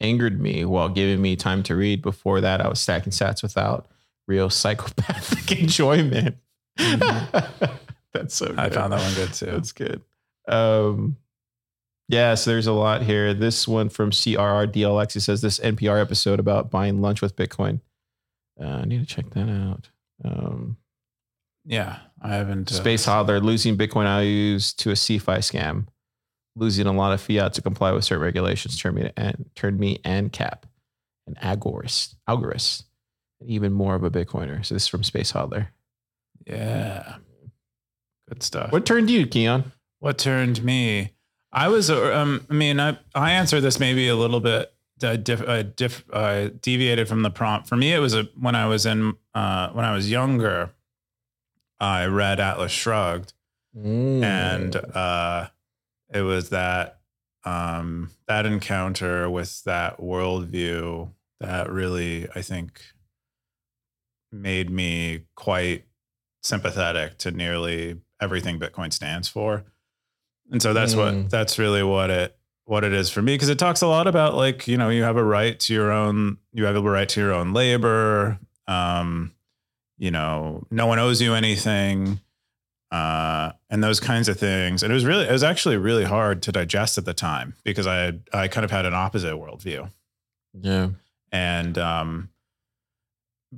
angered 0.00 0.40
me 0.40 0.64
while 0.64 0.88
giving 0.88 1.20
me 1.22 1.36
time 1.36 1.62
to 1.64 1.76
read. 1.76 2.02
Before 2.02 2.40
that, 2.40 2.60
I 2.60 2.68
was 2.68 2.80
stacking 2.80 3.12
sats 3.12 3.42
without 3.42 3.86
real 4.28 4.50
psychopathic 4.50 5.58
enjoyment. 5.60 6.36
That's 6.76 8.34
so 8.34 8.46
good. 8.46 8.58
I 8.58 8.70
found 8.70 8.92
that 8.92 9.00
one 9.00 9.14
good 9.14 9.32
too. 9.32 9.46
That's 9.46 9.72
good. 9.72 10.02
Um, 10.48 11.16
yeah, 12.08 12.34
so 12.34 12.50
there's 12.50 12.66
a 12.66 12.72
lot 12.72 13.02
here. 13.02 13.34
This 13.34 13.66
one 13.66 13.88
from 13.88 14.10
CRRDLX, 14.10 15.16
it 15.16 15.20
says 15.20 15.40
this 15.42 15.58
NPR 15.58 16.00
episode 16.00 16.38
about 16.40 16.70
buying 16.70 17.00
lunch 17.02 17.20
with 17.20 17.36
Bitcoin. 17.36 17.80
Uh, 18.60 18.66
I 18.68 18.84
need 18.84 19.00
to 19.00 19.06
check 19.06 19.30
that 19.30 19.48
out. 19.50 19.90
Um, 20.24 20.76
Yeah, 21.64 21.98
I 22.22 22.34
haven't. 22.34 22.70
uh, 22.70 22.74
Space 22.74 23.06
Hodler 23.06 23.42
losing 23.42 23.76
Bitcoin 23.76 24.06
IOUs 24.06 24.72
to 24.74 24.90
a 24.90 24.94
CFI 24.94 25.38
scam, 25.38 25.88
losing 26.56 26.86
a 26.86 26.92
lot 26.92 27.12
of 27.12 27.20
fiat 27.20 27.52
to 27.52 27.62
comply 27.62 27.92
with 27.92 28.04
certain 28.04 28.24
regulations 28.24 28.80
turned 28.80 28.96
me 28.96 29.02
to 29.02 29.12
and 29.16 29.44
turned 29.54 29.78
me 29.78 30.00
and 30.04 30.32
Cap, 30.32 30.66
an 31.26 31.36
agorist, 31.42 32.14
algorist, 32.26 32.84
and 33.40 33.50
even 33.50 33.72
more 33.72 33.94
of 33.94 34.02
a 34.02 34.10
Bitcoiner. 34.10 34.64
So 34.64 34.74
this 34.74 34.84
is 34.84 34.88
from 34.88 35.04
Space 35.04 35.32
Hodler. 35.32 35.68
Yeah, 36.46 37.16
good 38.28 38.42
stuff. 38.42 38.72
What 38.72 38.86
turned 38.86 39.10
you, 39.10 39.26
Keyan? 39.26 39.72
What 39.98 40.18
turned 40.18 40.64
me? 40.64 41.12
I 41.52 41.68
was, 41.68 41.90
uh, 41.90 42.14
um, 42.14 42.46
I 42.50 42.54
mean, 42.54 42.80
I, 42.80 42.98
I 43.14 43.32
answered 43.32 43.60
this 43.60 43.78
maybe 43.78 44.08
a 44.08 44.16
little 44.16 44.40
bit, 44.40 44.72
uh, 45.02 45.16
diff, 45.16 45.40
uh, 45.40 45.62
diff, 45.62 46.04
uh, 46.12 46.50
deviated 46.60 47.08
from 47.08 47.22
the 47.22 47.30
prompt. 47.30 47.68
For 47.68 47.76
me, 47.76 47.92
it 47.92 47.98
was 47.98 48.14
a, 48.14 48.24
when 48.38 48.54
I 48.54 48.66
was 48.66 48.86
in, 48.86 49.14
uh, 49.34 49.70
when 49.70 49.84
I 49.84 49.94
was 49.94 50.10
younger, 50.10 50.70
I 51.80 52.06
read 52.06 52.40
Atlas 52.40 52.72
Shrugged 52.72 53.32
and, 53.74 54.76
uh, 54.76 55.48
it 56.12 56.22
was 56.22 56.50
that, 56.50 57.00
um, 57.44 58.10
that 58.28 58.46
encounter 58.46 59.28
with 59.30 59.62
that 59.64 59.98
worldview 59.98 61.10
that 61.40 61.70
really, 61.70 62.28
I 62.34 62.42
think, 62.42 62.80
made 64.32 64.70
me 64.70 65.22
quite 65.34 65.84
sympathetic 66.42 67.18
to 67.18 67.30
nearly 67.30 67.98
everything 68.20 68.58
Bitcoin 68.58 68.92
stands 68.92 69.28
for. 69.28 69.64
And 70.50 70.62
so 70.62 70.72
that's 70.72 70.94
Mm. 70.94 70.98
what 71.22 71.30
that's 71.30 71.58
really 71.58 71.82
what 71.82 72.10
it 72.10 72.36
what 72.64 72.82
it 72.82 72.92
is 72.92 73.10
for 73.10 73.22
me 73.22 73.34
because 73.34 73.48
it 73.48 73.58
talks 73.60 73.80
a 73.80 73.86
lot 73.86 74.06
about 74.08 74.34
like, 74.34 74.66
you 74.66 74.76
know, 74.76 74.88
you 74.88 75.04
have 75.04 75.16
a 75.16 75.22
right 75.24 75.58
to 75.60 75.72
your 75.72 75.92
own 75.92 76.38
you 76.52 76.64
have 76.64 76.76
a 76.76 76.80
right 76.80 77.08
to 77.10 77.20
your 77.20 77.32
own 77.32 77.52
labor. 77.52 78.38
Um, 78.66 79.32
you 79.98 80.10
know, 80.10 80.66
no 80.70 80.86
one 80.86 80.98
owes 80.98 81.22
you 81.22 81.34
anything. 81.34 82.20
Uh, 82.90 83.50
and 83.68 83.82
those 83.82 83.98
kinds 83.98 84.28
of 84.28 84.38
things. 84.38 84.82
And 84.82 84.92
it 84.92 84.94
was 84.94 85.04
really, 85.04 85.24
it 85.26 85.32
was 85.32 85.42
actually 85.42 85.76
really 85.76 86.04
hard 86.04 86.40
to 86.42 86.52
digest 86.52 86.98
at 86.98 87.04
the 87.04 87.14
time 87.14 87.54
because 87.64 87.86
I 87.86 87.96
had, 87.96 88.22
I 88.32 88.46
kind 88.48 88.64
of 88.64 88.70
had 88.70 88.86
an 88.86 88.94
opposite 88.94 89.34
worldview 89.34 89.90
yeah. 90.62 90.90
and 91.32 91.76
um 91.78 92.30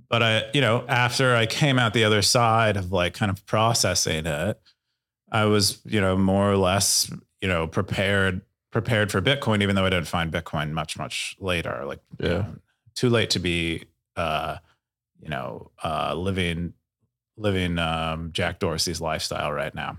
but 0.08 0.22
i 0.22 0.44
you 0.54 0.60
know 0.60 0.84
after 0.88 1.34
i 1.36 1.46
came 1.46 1.78
out 1.78 1.92
the 1.94 2.04
other 2.04 2.22
side 2.22 2.76
of 2.76 2.90
like 2.92 3.14
kind 3.14 3.30
of 3.30 3.44
processing 3.46 4.26
it 4.26 4.60
i 5.30 5.44
was 5.44 5.78
you 5.84 6.00
know 6.00 6.16
more 6.16 6.50
or 6.50 6.56
less 6.56 7.10
you 7.40 7.46
know 7.48 7.66
prepared 7.68 8.40
prepared 8.72 9.10
for 9.12 9.20
bitcoin 9.22 9.62
even 9.62 9.76
though 9.76 9.84
i 9.86 9.90
didn't 9.90 10.08
find 10.08 10.32
bitcoin 10.32 10.72
much 10.72 10.98
much 10.98 11.36
later 11.38 11.84
like 11.86 12.00
you 12.18 12.28
Yeah. 12.28 12.38
know, 12.38 12.54
too 12.94 13.10
late 13.10 13.30
to 13.30 13.38
be 13.38 13.84
uh 14.16 14.56
you 15.20 15.28
know 15.28 15.70
uh 15.84 16.14
living 16.14 16.72
living 17.38 17.78
um 17.78 18.30
jack 18.32 18.58
dorsey's 18.58 19.00
lifestyle 19.00 19.52
right 19.52 19.74
now 19.74 19.96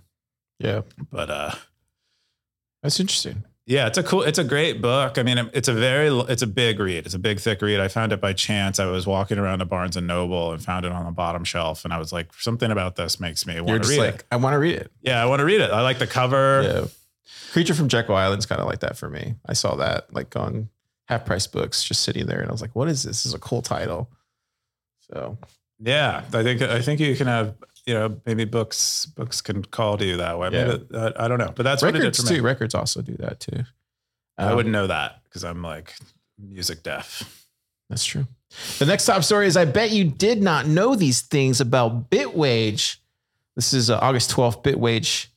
Yeah. 0.59 0.81
but 1.11 1.29
uh 1.29 1.51
That's 2.83 2.99
interesting. 2.99 3.43
Yeah, 3.65 3.85
it's 3.85 3.99
a 3.99 4.03
cool, 4.03 4.23
it's 4.23 4.39
a 4.39 4.43
great 4.43 4.81
book. 4.81 5.19
I 5.19 5.23
mean, 5.23 5.37
it's 5.53 5.67
a 5.67 5.73
very, 5.73 6.07
it's 6.07 6.41
a 6.41 6.47
big 6.47 6.79
read. 6.79 7.05
It's 7.05 7.13
a 7.13 7.19
big, 7.19 7.39
thick 7.39 7.61
read. 7.61 7.79
I 7.79 7.87
found 7.87 8.11
it 8.11 8.19
by 8.19 8.33
chance. 8.33 8.79
I 8.79 8.87
was 8.87 9.05
walking 9.05 9.37
around 9.37 9.61
a 9.61 9.65
Barnes 9.65 9.95
and 9.95 10.07
Noble 10.07 10.53
and 10.53 10.63
found 10.63 10.87
it 10.87 10.91
on 10.91 11.05
the 11.05 11.11
bottom 11.11 11.43
shelf, 11.43 11.85
and 11.85 11.93
I 11.93 11.99
was 11.99 12.11
like, 12.11 12.33
something 12.33 12.71
about 12.71 12.95
this 12.95 13.19
makes 13.19 13.45
me 13.45 13.61
want 13.61 13.83
to 13.83 13.89
read 13.89 13.99
like, 13.99 14.15
it. 14.15 14.23
I 14.31 14.37
want 14.37 14.55
to 14.55 14.57
read 14.57 14.75
it. 14.75 14.91
Yeah, 15.01 15.21
I 15.21 15.27
want 15.27 15.41
to 15.41 15.45
read 15.45 15.61
it. 15.61 15.69
I 15.69 15.81
like 15.83 15.99
the 15.99 16.07
cover. 16.07 16.63
Yeah. 16.63 16.85
Creature 17.51 17.75
from 17.75 17.89
Jekyll 17.89 18.15
Island's 18.15 18.47
kind 18.47 18.59
of 18.59 18.65
like 18.65 18.79
that 18.79 18.97
for 18.97 19.07
me. 19.07 19.35
I 19.45 19.53
saw 19.53 19.75
that 19.75 20.11
like 20.11 20.35
on 20.35 20.69
half 21.07 21.25
price 21.25 21.45
books 21.45 21.83
just 21.83 22.01
sitting 22.01 22.25
there 22.25 22.39
and 22.39 22.49
I 22.49 22.51
was 22.51 22.61
like, 22.61 22.75
what 22.75 22.87
is 22.87 23.03
this? 23.03 23.17
This 23.17 23.25
is 23.27 23.33
a 23.35 23.39
cool 23.39 23.61
title. 23.61 24.09
So 25.11 25.37
Yeah, 25.79 26.23
I 26.33 26.43
think 26.43 26.61
I 26.61 26.81
think 26.81 26.99
you 26.99 27.15
can 27.15 27.27
have 27.27 27.55
you 27.85 27.93
know 27.93 28.19
maybe 28.25 28.45
books 28.45 29.05
books 29.05 29.41
can 29.41 29.63
call 29.63 29.97
to 29.97 30.05
you 30.05 30.17
that 30.17 30.37
way. 30.37 30.49
Yeah. 30.51 30.65
Maybe, 30.65 30.85
uh, 30.93 31.11
I 31.17 31.27
don't 31.27 31.39
know, 31.39 31.51
but 31.55 31.63
that's 31.63 31.81
what 31.81 31.95
it 31.95 31.99
records 31.99 32.17
did 32.17 32.27
for 32.27 32.33
me. 32.33 32.39
too. 32.39 32.43
Records 32.43 32.75
also 32.75 33.01
do 33.01 33.15
that 33.17 33.39
too. 33.39 33.63
I 34.37 34.47
Um, 34.49 34.55
wouldn't 34.55 34.73
know 34.73 34.87
that 34.87 35.21
because 35.23 35.43
I'm 35.43 35.61
like 35.61 35.95
music 36.37 36.83
deaf. 36.83 37.45
That's 37.89 38.05
true. 38.05 38.27
The 38.79 38.85
next 38.85 39.05
top 39.05 39.23
story 39.23 39.47
is 39.47 39.55
I 39.57 39.65
bet 39.65 39.91
you 39.91 40.03
did 40.05 40.41
not 40.41 40.65
know 40.67 40.95
these 40.95 41.21
things 41.21 41.61
about 41.61 42.09
Bitwage. 42.09 42.97
This 43.55 43.73
is 43.73 43.89
August 43.89 44.31
12th 44.31 44.63
Bitwage 44.63 45.27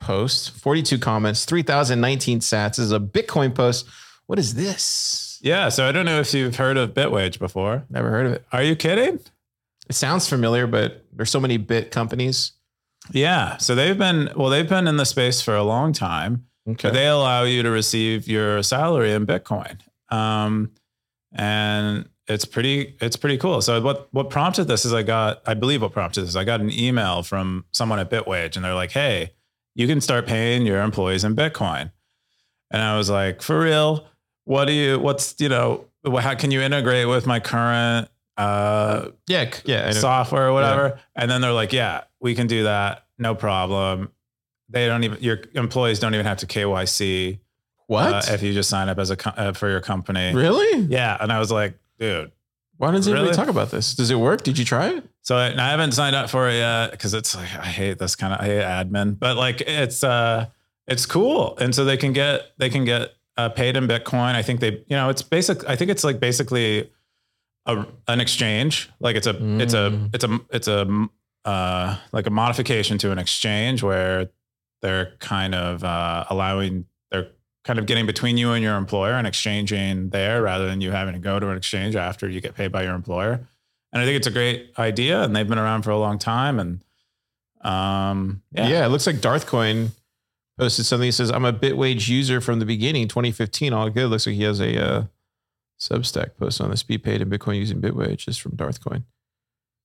post. 0.00 0.50
42 0.52 0.98
comments, 0.98 1.44
3,019 1.44 2.40
sats. 2.40 2.70
This 2.76 2.78
is 2.80 2.92
a 2.92 3.00
Bitcoin 3.00 3.54
post. 3.54 3.86
What 4.26 4.38
is 4.38 4.54
this? 4.54 5.38
Yeah, 5.42 5.68
so 5.68 5.86
I 5.88 5.92
don't 5.92 6.06
know 6.06 6.20
if 6.20 6.32
you've 6.32 6.56
heard 6.56 6.76
of 6.76 6.94
Bitwage 6.94 7.38
before. 7.38 7.84
Never 7.90 8.10
heard 8.10 8.26
of 8.26 8.32
it. 8.32 8.44
Are 8.52 8.62
you 8.62 8.76
kidding? 8.76 9.20
It 9.88 9.94
sounds 9.94 10.28
familiar, 10.28 10.66
but 10.66 11.04
there's 11.12 11.30
so 11.30 11.40
many 11.40 11.56
bit 11.56 11.90
companies. 11.90 12.52
Yeah, 13.12 13.58
so 13.58 13.74
they've 13.74 13.98
been 13.98 14.30
well, 14.34 14.48
they've 14.48 14.68
been 14.68 14.88
in 14.88 14.96
the 14.96 15.04
space 15.04 15.42
for 15.42 15.54
a 15.54 15.62
long 15.62 15.92
time. 15.92 16.46
Okay. 16.68 16.90
They 16.90 17.06
allow 17.06 17.42
you 17.42 17.62
to 17.62 17.70
receive 17.70 18.26
your 18.26 18.62
salary 18.62 19.12
in 19.12 19.26
Bitcoin, 19.26 19.80
um, 20.08 20.70
and 21.32 22.08
it's 22.26 22.46
pretty 22.46 22.96
it's 23.00 23.16
pretty 23.16 23.36
cool. 23.36 23.60
So 23.60 23.80
what 23.82 24.08
what 24.12 24.30
prompted 24.30 24.64
this 24.64 24.86
is 24.86 24.94
I 24.94 25.02
got 25.02 25.42
I 25.46 25.54
believe 25.54 25.82
what 25.82 25.92
prompted 25.92 26.22
this 26.22 26.36
I 26.36 26.44
got 26.44 26.60
an 26.60 26.72
email 26.72 27.22
from 27.22 27.66
someone 27.72 27.98
at 27.98 28.10
Bitwage, 28.10 28.56
and 28.56 28.64
they're 28.64 28.74
like, 28.74 28.92
"Hey, 28.92 29.32
you 29.74 29.86
can 29.86 30.00
start 30.00 30.26
paying 30.26 30.64
your 30.64 30.80
employees 30.80 31.24
in 31.24 31.36
Bitcoin," 31.36 31.92
and 32.70 32.82
I 32.82 32.96
was 32.96 33.10
like, 33.10 33.42
"For 33.42 33.60
real? 33.60 34.06
What 34.44 34.64
do 34.64 34.72
you? 34.72 34.98
What's 34.98 35.34
you 35.38 35.50
know? 35.50 35.84
How 36.18 36.34
can 36.34 36.50
you 36.50 36.62
integrate 36.62 37.08
with 37.08 37.26
my 37.26 37.40
current?" 37.40 38.08
Uh, 38.36 39.10
yeah. 39.26 39.50
Yeah. 39.64 39.90
Software 39.92 40.48
or 40.48 40.52
whatever. 40.52 40.98
And 41.14 41.30
then 41.30 41.40
they're 41.40 41.52
like, 41.52 41.72
yeah, 41.72 42.02
we 42.20 42.34
can 42.34 42.46
do 42.46 42.64
that. 42.64 43.06
No 43.18 43.34
problem. 43.34 44.10
They 44.68 44.86
don't 44.86 45.04
even, 45.04 45.22
your 45.22 45.40
employees 45.54 45.98
don't 45.98 46.14
even 46.14 46.26
have 46.26 46.38
to 46.38 46.46
KYC 46.46 47.38
what? 47.86 48.28
uh, 48.28 48.32
if 48.32 48.42
you 48.42 48.52
just 48.52 48.70
sign 48.70 48.88
up 48.88 48.98
as 48.98 49.10
a, 49.10 49.38
uh, 49.38 49.52
for 49.52 49.68
your 49.68 49.80
company. 49.80 50.34
really? 50.34 50.80
Yeah. 50.80 51.16
And 51.20 51.32
I 51.32 51.38
was 51.38 51.50
like, 51.50 51.78
dude. 51.98 52.32
Why 52.76 52.90
doesn't 52.90 53.12
anybody 53.12 53.26
Really? 53.30 53.36
talk 53.36 53.48
about 53.48 53.70
this? 53.70 53.94
Does 53.94 54.10
it 54.10 54.16
work? 54.16 54.42
Did 54.42 54.58
you 54.58 54.64
try 54.64 54.88
it? 54.88 55.04
So 55.22 55.36
I, 55.36 55.52
I 55.54 55.70
haven't 55.70 55.92
signed 55.92 56.16
up 56.16 56.28
for 56.28 56.48
it 56.48 56.54
yet 56.54 56.90
because 56.90 57.14
it's 57.14 57.36
like, 57.36 57.48
I 57.56 57.66
hate 57.66 57.98
this 57.98 58.16
kind 58.16 58.32
of, 58.34 58.40
I 58.40 58.46
hate 58.46 58.62
admin, 58.62 59.16
but 59.16 59.36
like 59.36 59.60
it's, 59.60 60.02
uh, 60.02 60.46
it's 60.88 61.06
cool. 61.06 61.56
And 61.58 61.72
so 61.72 61.84
they 61.84 61.96
can 61.96 62.12
get, 62.12 62.42
they 62.58 62.68
can 62.68 62.84
get 62.84 63.12
uh, 63.36 63.48
paid 63.50 63.76
in 63.76 63.86
Bitcoin. 63.86 64.34
I 64.34 64.42
think 64.42 64.58
they, 64.58 64.72
you 64.72 64.96
know, 64.96 65.08
it's 65.08 65.22
basic. 65.22 65.68
I 65.68 65.76
think 65.76 65.90
it's 65.90 66.02
like 66.02 66.18
basically 66.18 66.90
a, 67.66 67.86
an 68.08 68.20
exchange. 68.20 68.90
Like 69.00 69.16
it's 69.16 69.26
a, 69.26 69.30
it's 69.60 69.74
a, 69.74 69.90
Mm. 69.90 70.14
it's 70.14 70.24
a, 70.24 70.40
it's 70.50 70.68
a, 70.68 71.08
uh, 71.48 71.96
like 72.12 72.26
a 72.26 72.30
modification 72.30 72.98
to 72.98 73.10
an 73.10 73.18
exchange 73.18 73.82
where 73.82 74.28
they're 74.82 75.12
kind 75.18 75.54
of 75.54 75.82
uh, 75.84 76.24
allowing, 76.30 76.86
they're 77.10 77.28
kind 77.64 77.78
of 77.78 77.86
getting 77.86 78.06
between 78.06 78.36
you 78.36 78.52
and 78.52 78.62
your 78.62 78.76
employer 78.76 79.12
and 79.12 79.26
exchanging 79.26 80.10
there 80.10 80.42
rather 80.42 80.66
than 80.66 80.80
you 80.80 80.90
having 80.90 81.14
to 81.14 81.20
go 81.20 81.38
to 81.40 81.48
an 81.50 81.56
exchange 81.56 81.96
after 81.96 82.28
you 82.28 82.40
get 82.40 82.54
paid 82.54 82.70
by 82.72 82.82
your 82.82 82.94
employer. 82.94 83.40
And 83.92 84.02
I 84.02 84.04
think 84.04 84.16
it's 84.16 84.26
a 84.26 84.30
great 84.30 84.72
idea, 84.78 85.22
and 85.22 85.34
they've 85.36 85.46
been 85.48 85.58
around 85.58 85.82
for 85.82 85.90
a 85.90 85.98
long 85.98 86.18
time. 86.18 86.58
And 86.58 86.80
um, 87.62 88.42
Yeah. 88.52 88.68
yeah, 88.68 88.86
it 88.86 88.88
looks 88.88 89.06
like 89.06 89.16
Darthcoin 89.16 89.90
posted 90.58 90.84
something 90.86 91.08
that 91.08 91.12
says, 91.12 91.30
I'm 91.30 91.44
a 91.44 91.52
Bitwage 91.52 92.08
user 92.08 92.40
from 92.40 92.58
the 92.58 92.66
beginning, 92.66 93.08
2015. 93.08 93.72
All 93.72 93.88
good. 93.90 94.08
Looks 94.10 94.26
like 94.26 94.34
he 94.36 94.42
has 94.42 94.60
a 94.60 94.84
uh, 94.84 95.04
Substack 95.80 96.36
post 96.38 96.60
on 96.60 96.70
this. 96.70 96.82
Be 96.82 96.98
paid 96.98 97.20
in 97.20 97.28
Bitcoin 97.30 97.56
using 97.56 97.80
Bitwage. 97.80 98.28
Is 98.28 98.38
from 98.38 98.52
Darthcoin. 98.52 99.04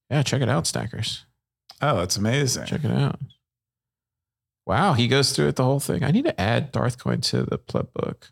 Yeah, 0.10 0.24
check 0.24 0.42
it 0.42 0.50
out, 0.50 0.66
Stackers. 0.68 1.26
oh, 1.82 1.98
that's 1.98 2.18
amazing. 2.18 2.66
Check 2.66 2.84
it 2.84 2.92
out. 2.92 3.20
Wow, 4.66 4.94
he 4.94 5.08
goes 5.08 5.32
through 5.36 5.48
it 5.48 5.56
the 5.56 5.64
whole 5.64 5.80
thing. 5.80 6.04
I 6.04 6.12
need 6.12 6.26
to 6.26 6.40
add 6.40 6.72
Darthcoin 6.72 7.22
to 7.30 7.44
the 7.44 7.58
pleb 7.58 7.92
book. 7.94 8.32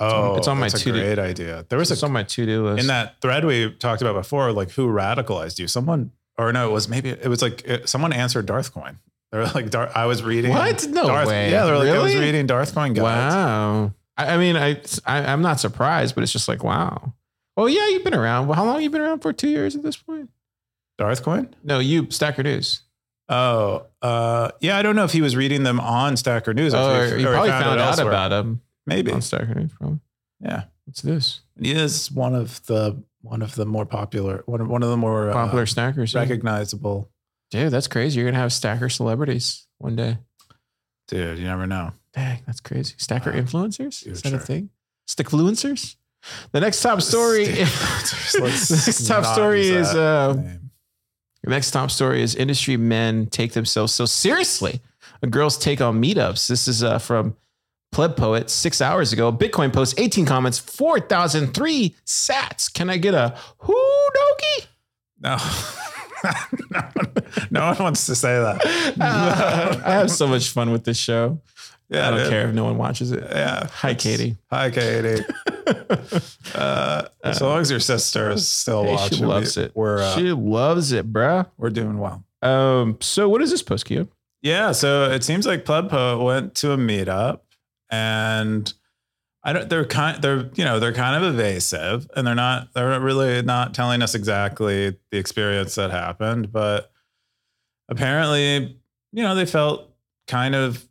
Oh, 0.00 0.36
it's 0.36 0.46
on 0.48 0.58
my 0.58 0.68
that's 0.68 0.80
a 0.80 0.84
to-do- 0.84 1.00
great 1.00 1.18
idea. 1.18 1.66
There 1.68 1.78
was 1.78 1.90
It's 1.90 2.02
a 2.02 2.06
on 2.06 2.12
my 2.12 2.22
to-do 2.22 2.66
list. 2.68 2.80
in 2.80 2.86
that 2.88 3.20
thread 3.20 3.44
we 3.44 3.72
talked 3.74 4.00
about 4.02 4.14
before, 4.14 4.52
like 4.52 4.70
who 4.72 4.88
radicalized 4.88 5.58
you? 5.58 5.66
Someone, 5.68 6.12
or 6.36 6.52
no, 6.52 6.68
it 6.68 6.72
was 6.72 6.88
maybe 6.88 7.10
it 7.10 7.26
was 7.28 7.42
like 7.42 7.62
it, 7.64 7.88
someone 7.88 8.12
answered 8.12 8.46
Darthcoin. 8.46 8.96
They 9.32 9.38
were 9.38 9.46
like, 9.54 9.70
Dar- 9.70 9.90
I 9.94 10.06
was 10.06 10.22
reading 10.22 10.52
What? 10.52 10.86
No 10.88 11.06
Darth, 11.06 11.28
way. 11.28 11.50
Yeah, 11.50 11.64
they 11.64 11.70
were 11.72 11.78
like, 11.78 11.88
I 11.88 11.98
was 12.02 12.14
reading 12.16 12.46
Darthcoin 12.46 12.94
guides. 12.94 13.00
Wow. 13.34 13.92
I, 14.18 14.34
I 14.34 14.36
mean, 14.36 14.56
I, 14.56 14.80
I 15.06 15.24
I'm 15.32 15.40
not 15.42 15.60
surprised, 15.60 16.14
but 16.14 16.22
it's 16.24 16.32
just 16.32 16.48
like, 16.48 16.62
wow. 16.62 17.14
Well, 17.56 17.68
yeah, 17.68 17.88
you've 17.88 18.04
been 18.04 18.14
around. 18.14 18.48
Well, 18.48 18.56
how 18.56 18.64
long 18.64 18.82
you 18.82 18.90
been 18.90 19.00
around 19.00 19.20
for? 19.20 19.32
Two 19.32 19.48
years 19.48 19.74
at 19.76 19.82
this 19.82 19.96
point? 19.96 20.28
Darthcoin? 21.00 21.52
No, 21.64 21.78
you 21.78 22.10
Stacker 22.10 22.42
News. 22.42 22.82
Oh, 23.28 23.86
uh, 24.02 24.50
yeah. 24.60 24.76
I 24.76 24.82
don't 24.82 24.96
know 24.96 25.04
if 25.04 25.12
he 25.12 25.20
was 25.22 25.36
reading 25.36 25.62
them 25.62 25.78
on 25.80 26.16
Stacker 26.16 26.52
News. 26.54 26.74
or 26.74 26.78
Oh, 26.78 27.02
if 27.02 27.08
he- 27.10 27.14
or 27.14 27.18
he 27.18 27.24
probably 27.24 27.50
found 27.50 27.64
found 27.64 27.80
out 27.80 27.88
elsewhere. 27.88 28.08
about 28.08 28.32
him 28.32 28.60
Maybe. 28.86 29.12
on 29.12 29.20
Stacker 29.22 29.54
News. 29.54 29.70
Probably. 29.78 30.00
Yeah, 30.40 30.64
What's 30.84 31.02
this? 31.02 31.40
he 31.60 31.72
is 31.72 32.10
one 32.12 32.34
of 32.34 32.64
the 32.66 33.02
one 33.22 33.42
of 33.42 33.54
the 33.56 33.66
more 33.66 33.84
popular 33.84 34.42
one 34.46 34.60
of, 34.60 34.68
one 34.68 34.82
of 34.84 34.88
the 34.90 34.96
more 34.96 35.30
uh, 35.30 35.32
Popular 35.32 35.66
Stackers. 35.66 36.14
yeah. 36.14 36.20
recognizable. 36.20 37.10
Dude, 37.50 37.70
that's 37.72 37.88
crazy. 37.88 38.20
You're 38.20 38.28
gonna 38.30 38.40
have 38.40 38.52
Stacker 38.52 38.88
celebrities 38.88 39.66
one 39.78 39.96
day. 39.96 40.18
Dude, 41.08 41.38
you 41.38 41.44
never 41.44 41.66
know. 41.66 41.92
Dang, 42.18 42.42
that's 42.46 42.60
crazy. 42.60 42.94
Stacker 42.98 43.30
Wow. 43.30 43.38
influencers? 43.38 44.04
Is 44.06 44.22
that 44.22 44.32
a 44.34 44.38
thing? 44.40 44.70
Stickfluencers? 45.08 45.94
The 46.50 46.60
next 46.60 46.82
top 46.82 47.00
story. 47.00 47.44
The 48.32 48.40
next 48.42 49.06
top 49.06 49.24
story 49.24 49.68
is 49.68 49.94
uh. 49.94 50.34
The 51.44 51.50
next 51.50 51.70
top 51.70 51.90
story 51.92 52.22
is 52.22 52.34
industry 52.34 52.76
men 52.76 53.26
take 53.26 53.52
themselves 53.52 53.94
so 53.94 54.04
seriously. 54.04 54.80
A 55.22 55.26
girl's 55.28 55.56
take 55.56 55.80
on 55.80 56.02
meetups. 56.02 56.48
This 56.48 56.66
is 56.66 56.82
uh, 56.82 56.98
from 56.98 57.36
Pleb 57.92 58.16
Poet 58.16 58.50
six 58.50 58.80
hours 58.82 59.12
ago. 59.12 59.32
Bitcoin 59.32 59.72
post, 59.72 59.98
18 59.98 60.26
comments, 60.26 60.58
4,003 60.58 61.94
sats. 62.04 62.72
Can 62.72 62.90
I 62.90 62.96
get 62.98 63.14
a 63.14 63.38
whoo 63.66 64.08
dokie? 64.16 64.66
no. 65.20 65.36
no, 66.70 66.80
one, 66.94 67.12
no 67.50 67.66
one 67.68 67.78
wants 67.78 68.06
to 68.06 68.14
say 68.16 68.34
that. 68.36 68.66
Uh, 69.00 69.80
I 69.84 69.92
have 69.92 70.10
so 70.10 70.26
much 70.26 70.50
fun 70.50 70.72
with 70.72 70.84
this 70.84 70.98
show. 70.98 71.40
Yeah, 71.90 72.08
I 72.08 72.10
don't 72.16 72.28
care 72.28 72.48
if 72.48 72.54
no 72.54 72.64
one 72.64 72.76
watches 72.76 73.12
it. 73.12 73.24
Yeah. 73.30 73.66
Hi, 73.66 73.94
Katie. 73.94 74.36
Hi, 74.50 74.70
Katie. 74.70 75.24
Uh, 76.54 77.02
as 77.22 77.42
long 77.42 77.60
as 77.60 77.70
your 77.70 77.78
sister 77.80 78.30
is 78.30 78.48
still 78.48 78.84
Hey, 78.84 78.94
watching, 78.94 79.18
she 79.18 79.24
loves 79.24 79.56
we- 79.56 79.62
it. 79.64 79.72
We're 79.74 79.98
uh, 79.98 80.14
she 80.14 80.32
loves 80.32 80.92
it, 80.92 81.12
bruh. 81.12 81.46
we're 81.58 81.68
doing 81.70 81.98
well. 81.98 82.24
Um, 82.40 82.96
so 83.00 83.28
what 83.28 83.42
is 83.42 83.50
this 83.50 83.62
post, 83.62 83.84
Keo? 83.84 84.08
Yeah, 84.40 84.72
so 84.72 85.10
it 85.10 85.22
seems 85.24 85.46
like 85.46 85.64
Plebpo 85.66 86.24
went 86.24 86.54
to 86.56 86.72
a 86.72 86.78
meetup, 86.78 87.40
and 87.90 88.72
I 89.44 89.52
don't. 89.52 89.68
They're 89.68 89.84
kind. 89.84 90.22
They're 90.22 90.48
you 90.54 90.64
know 90.64 90.80
they're 90.80 90.94
kind 90.94 91.22
of 91.22 91.34
evasive, 91.34 92.08
and 92.16 92.26
they're 92.26 92.34
not. 92.34 92.72
They're 92.72 92.98
really 92.98 93.42
not 93.42 93.74
telling 93.74 94.00
us 94.00 94.14
exactly 94.14 94.96
the 95.10 95.18
experience 95.18 95.74
that 95.74 95.90
happened, 95.90 96.50
but 96.50 96.90
apparently, 97.88 98.78
you 99.12 99.22
know, 99.22 99.34
they 99.34 99.46
felt 99.46 99.90
kind 100.26 100.54
of. 100.54 100.87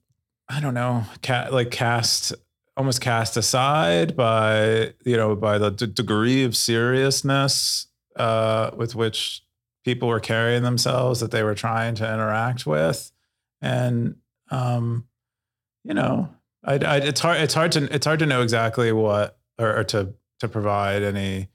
I 0.50 0.60
don't 0.60 0.74
know, 0.74 1.04
ca- 1.24 1.50
like 1.52 1.72
cast 1.72 2.34
almost 2.78 3.02
cast 3.02 3.36
aside 3.38 4.16
by 4.16 4.94
you 5.04 5.18
know 5.18 5.36
by 5.36 5.58
the 5.58 5.72
d- 5.72 5.88
degree 5.88 6.44
of 6.44 6.56
seriousness 6.56 7.88
uh, 8.16 8.70
with 8.76 8.96
which 8.96 9.44
people 9.84 10.08
were 10.08 10.20
carrying 10.20 10.64
themselves 10.64 11.20
that 11.20 11.32
they 11.32 11.44
were 11.44 11.56
trying 11.56 11.96
to 11.96 12.04
interact 12.14 12.66
with. 12.66 13.12
And 13.62 14.18
um 14.52 15.08
you 15.84 15.94
know 15.94 16.30
I, 16.64 16.76
I 16.76 16.98
it's 16.98 17.20
hard 17.20 17.42
it's 17.42 17.54
hard 17.54 17.72
to 17.74 17.94
it's 17.94 18.06
hard 18.06 18.20
to 18.20 18.26
know 18.26 18.42
exactly 18.42 18.92
what 18.92 19.38
or, 19.58 19.80
or 19.80 19.84
to 19.86 20.14
to 20.40 20.48
provide 20.48 21.02
any 21.02 21.48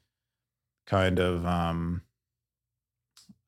kind 0.87 1.19
of 1.21 1.47
um 1.47 2.03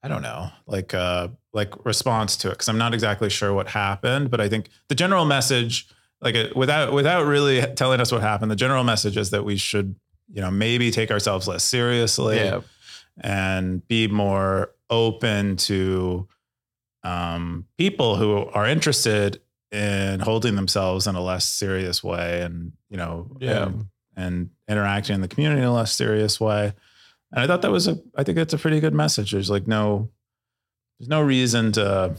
I 0.04 0.08
don't 0.08 0.22
know 0.22 0.50
like 0.66 0.92
uh 0.94 1.28
like 1.52 1.84
response 1.86 2.36
to 2.38 2.48
it 2.48 2.52
because 2.52 2.68
I'm 2.68 2.78
not 2.78 2.92
exactly 2.94 3.30
sure 3.30 3.52
what 3.54 3.68
happened 3.68 4.30
but 4.30 4.40
I 4.40 4.48
think 4.48 4.68
the 4.88 4.94
general 4.94 5.24
message 5.24 5.88
like 6.20 6.34
it, 6.34 6.54
without 6.54 6.92
without 6.92 7.24
really 7.24 7.62
telling 7.74 8.00
us 8.00 8.12
what 8.12 8.20
happened 8.20 8.50
the 8.50 8.56
general 8.56 8.84
message 8.84 9.16
is 9.16 9.30
that 9.30 9.44
we 9.44 9.56
should 9.56 9.96
you 10.30 10.40
know 10.42 10.50
maybe 10.50 10.90
take 10.90 11.10
ourselves 11.10 11.48
less 11.48 11.64
seriously 11.64 12.36
and 13.20 13.86
be 13.88 14.06
more 14.08 14.70
open 14.90 15.56
to 15.56 16.28
um, 17.02 17.66
people 17.78 18.16
who 18.16 18.46
are 18.52 18.66
interested 18.66 19.40
in 19.72 20.20
holding 20.20 20.54
themselves 20.56 21.06
in 21.06 21.14
a 21.14 21.20
less 21.20 21.44
serious 21.44 22.02
way 22.04 22.42
and 22.42 22.72
you 22.90 22.96
know 22.96 23.36
Yeah. 23.40 23.66
and, 23.66 23.86
and 24.16 24.50
interacting 24.68 25.14
in 25.16 25.20
the 25.20 25.28
community 25.28 25.60
in 25.62 25.66
a 25.66 25.72
less 25.74 25.92
serious 25.92 26.38
way 26.40 26.74
and 27.34 27.42
i 27.42 27.46
thought 27.46 27.60
that 27.62 27.70
was 27.70 27.86
a 27.88 27.98
i 28.16 28.22
think 28.22 28.36
that's 28.36 28.54
a 28.54 28.58
pretty 28.58 28.80
good 28.80 28.94
message 28.94 29.32
there's 29.32 29.50
like 29.50 29.66
no 29.66 30.08
there's 30.98 31.08
no 31.08 31.20
reason 31.20 31.72
to 31.72 32.14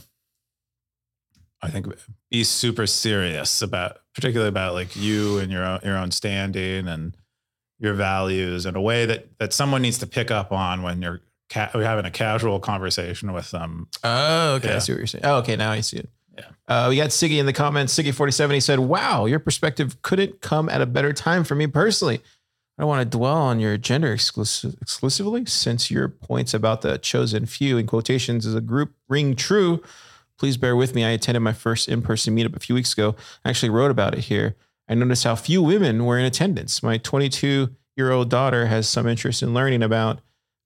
i 1.62 1.70
think 1.70 1.88
be 2.30 2.44
super 2.44 2.86
serious 2.86 3.62
about 3.62 3.98
particularly 4.14 4.50
about 4.50 4.74
like 4.74 4.96
you 4.96 5.40
and 5.40 5.52
your 5.52 5.64
own 5.64 5.80
your 5.84 5.98
own 5.98 6.12
standing 6.12 6.88
and 6.88 7.16
your 7.80 7.94
values 7.94 8.66
in 8.66 8.76
a 8.76 8.82
way 8.82 9.06
that 9.06 9.28
that 9.40 9.54
someone 9.54 9.82
needs 9.82 9.98
to 9.98 10.08
pick 10.08 10.32
up 10.32 10.52
on 10.52 10.82
when 10.82 11.02
you're 11.02 11.22
ca- 11.50 11.70
having 11.74 12.06
a 12.06 12.12
casual 12.12 12.60
conversation 12.60 13.34
with 13.34 13.52
them 13.52 13.88
Oh, 14.04 14.54
okay. 14.56 14.70
I 14.70 14.74
Yeah. 14.74 14.80
see 14.80 14.92
what 14.94 14.98
you're 15.00 15.08
saying. 15.08 15.26
Oh, 15.26 15.38
okay. 15.38 15.56
Now 15.56 15.72
I 15.72 15.82
see 15.82 15.98
it. 15.98 16.10
Yeah. 16.38 16.46
Uh, 16.68 16.88
we 16.90 16.96
got 16.98 17.10
Siggy 17.10 17.38
in 17.40 17.46
the 17.46 17.54
comments. 17.54 17.94
Siggy47, 17.98 18.54
he 18.54 18.60
said, 18.60 18.80
Wow, 18.80 19.26
your 19.26 19.40
perspective 19.40 20.02
couldn't 20.02 20.42
come 20.42 20.70
at 20.70 20.82
a 20.82 20.86
better 20.86 21.12
time 21.14 21.44
for 21.44 21.56
me 21.56 21.68
personally. 21.68 22.22
I 22.78 22.82
don't 22.82 22.90
want 22.90 23.10
to 23.10 23.18
dwell 23.18 23.38
on 23.38 23.60
your 23.60 23.78
gender 23.78 24.12
exclusive, 24.12 24.76
exclusively 24.82 25.46
since 25.46 25.90
your 25.90 26.10
points 26.10 26.54
about 26.54 26.82
the 26.82 26.98
chosen 26.98 27.46
few 27.46 27.78
in 27.78 27.88
quotations 27.88 28.46
as 28.46 28.54
a 28.54 28.62
group 28.62 28.94
ring 29.08 29.36
true. 29.36 29.82
Please 30.38 30.58
bear 30.58 30.76
with 30.76 30.94
me. 30.94 31.06
I 31.06 31.12
attended 31.12 31.42
my 31.42 31.54
first 31.54 31.88
in 31.88 32.02
person 32.02 32.36
meetup 32.36 32.56
a 32.56 32.60
few 32.60 32.76
weeks 32.76 32.92
ago. 32.92 33.16
I 33.46 33.50
actually 33.50 33.70
wrote 33.70 33.92
about 33.92 34.14
it 34.14 34.26
here. 34.26 34.56
I 34.90 34.94
noticed 34.94 35.24
how 35.24 35.36
few 35.36 35.62
women 35.62 36.06
were 36.06 36.20
in 36.20 36.26
attendance. 36.26 36.84
My 36.84 36.98
22 36.98 37.70
year 37.96 38.12
old 38.12 38.30
daughter 38.30 38.66
has 38.66 38.90
some 38.90 39.08
interest 39.08 39.42
in 39.42 39.54
learning 39.54 39.82
about 39.82 40.20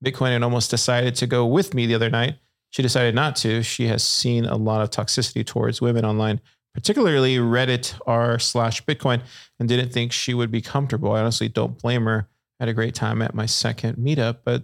Bitcoin 0.03 0.29
and 0.29 0.43
almost 0.43 0.71
decided 0.71 1.15
to 1.15 1.27
go 1.27 1.45
with 1.45 1.75
me 1.75 1.85
the 1.85 1.95
other 1.95 2.09
night. 2.09 2.37
She 2.71 2.81
decided 2.81 3.15
not 3.15 3.35
to. 3.37 3.63
She 3.63 3.87
has 3.87 4.03
seen 4.03 4.45
a 4.45 4.55
lot 4.55 4.81
of 4.81 4.89
toxicity 4.89 5.45
towards 5.45 5.81
women 5.81 6.05
online, 6.05 6.41
particularly 6.73 7.37
Reddit 7.37 7.99
r 8.05 8.39
slash 8.39 8.83
Bitcoin, 8.85 9.21
and 9.59 9.69
didn't 9.69 9.91
think 9.91 10.11
she 10.11 10.33
would 10.33 10.51
be 10.51 10.61
comfortable. 10.61 11.11
I 11.11 11.21
honestly 11.21 11.49
don't 11.49 11.77
blame 11.77 12.05
her. 12.05 12.27
Had 12.59 12.69
a 12.69 12.73
great 12.73 12.95
time 12.95 13.21
at 13.21 13.33
my 13.33 13.45
second 13.45 13.97
meetup, 13.97 14.39
but 14.43 14.63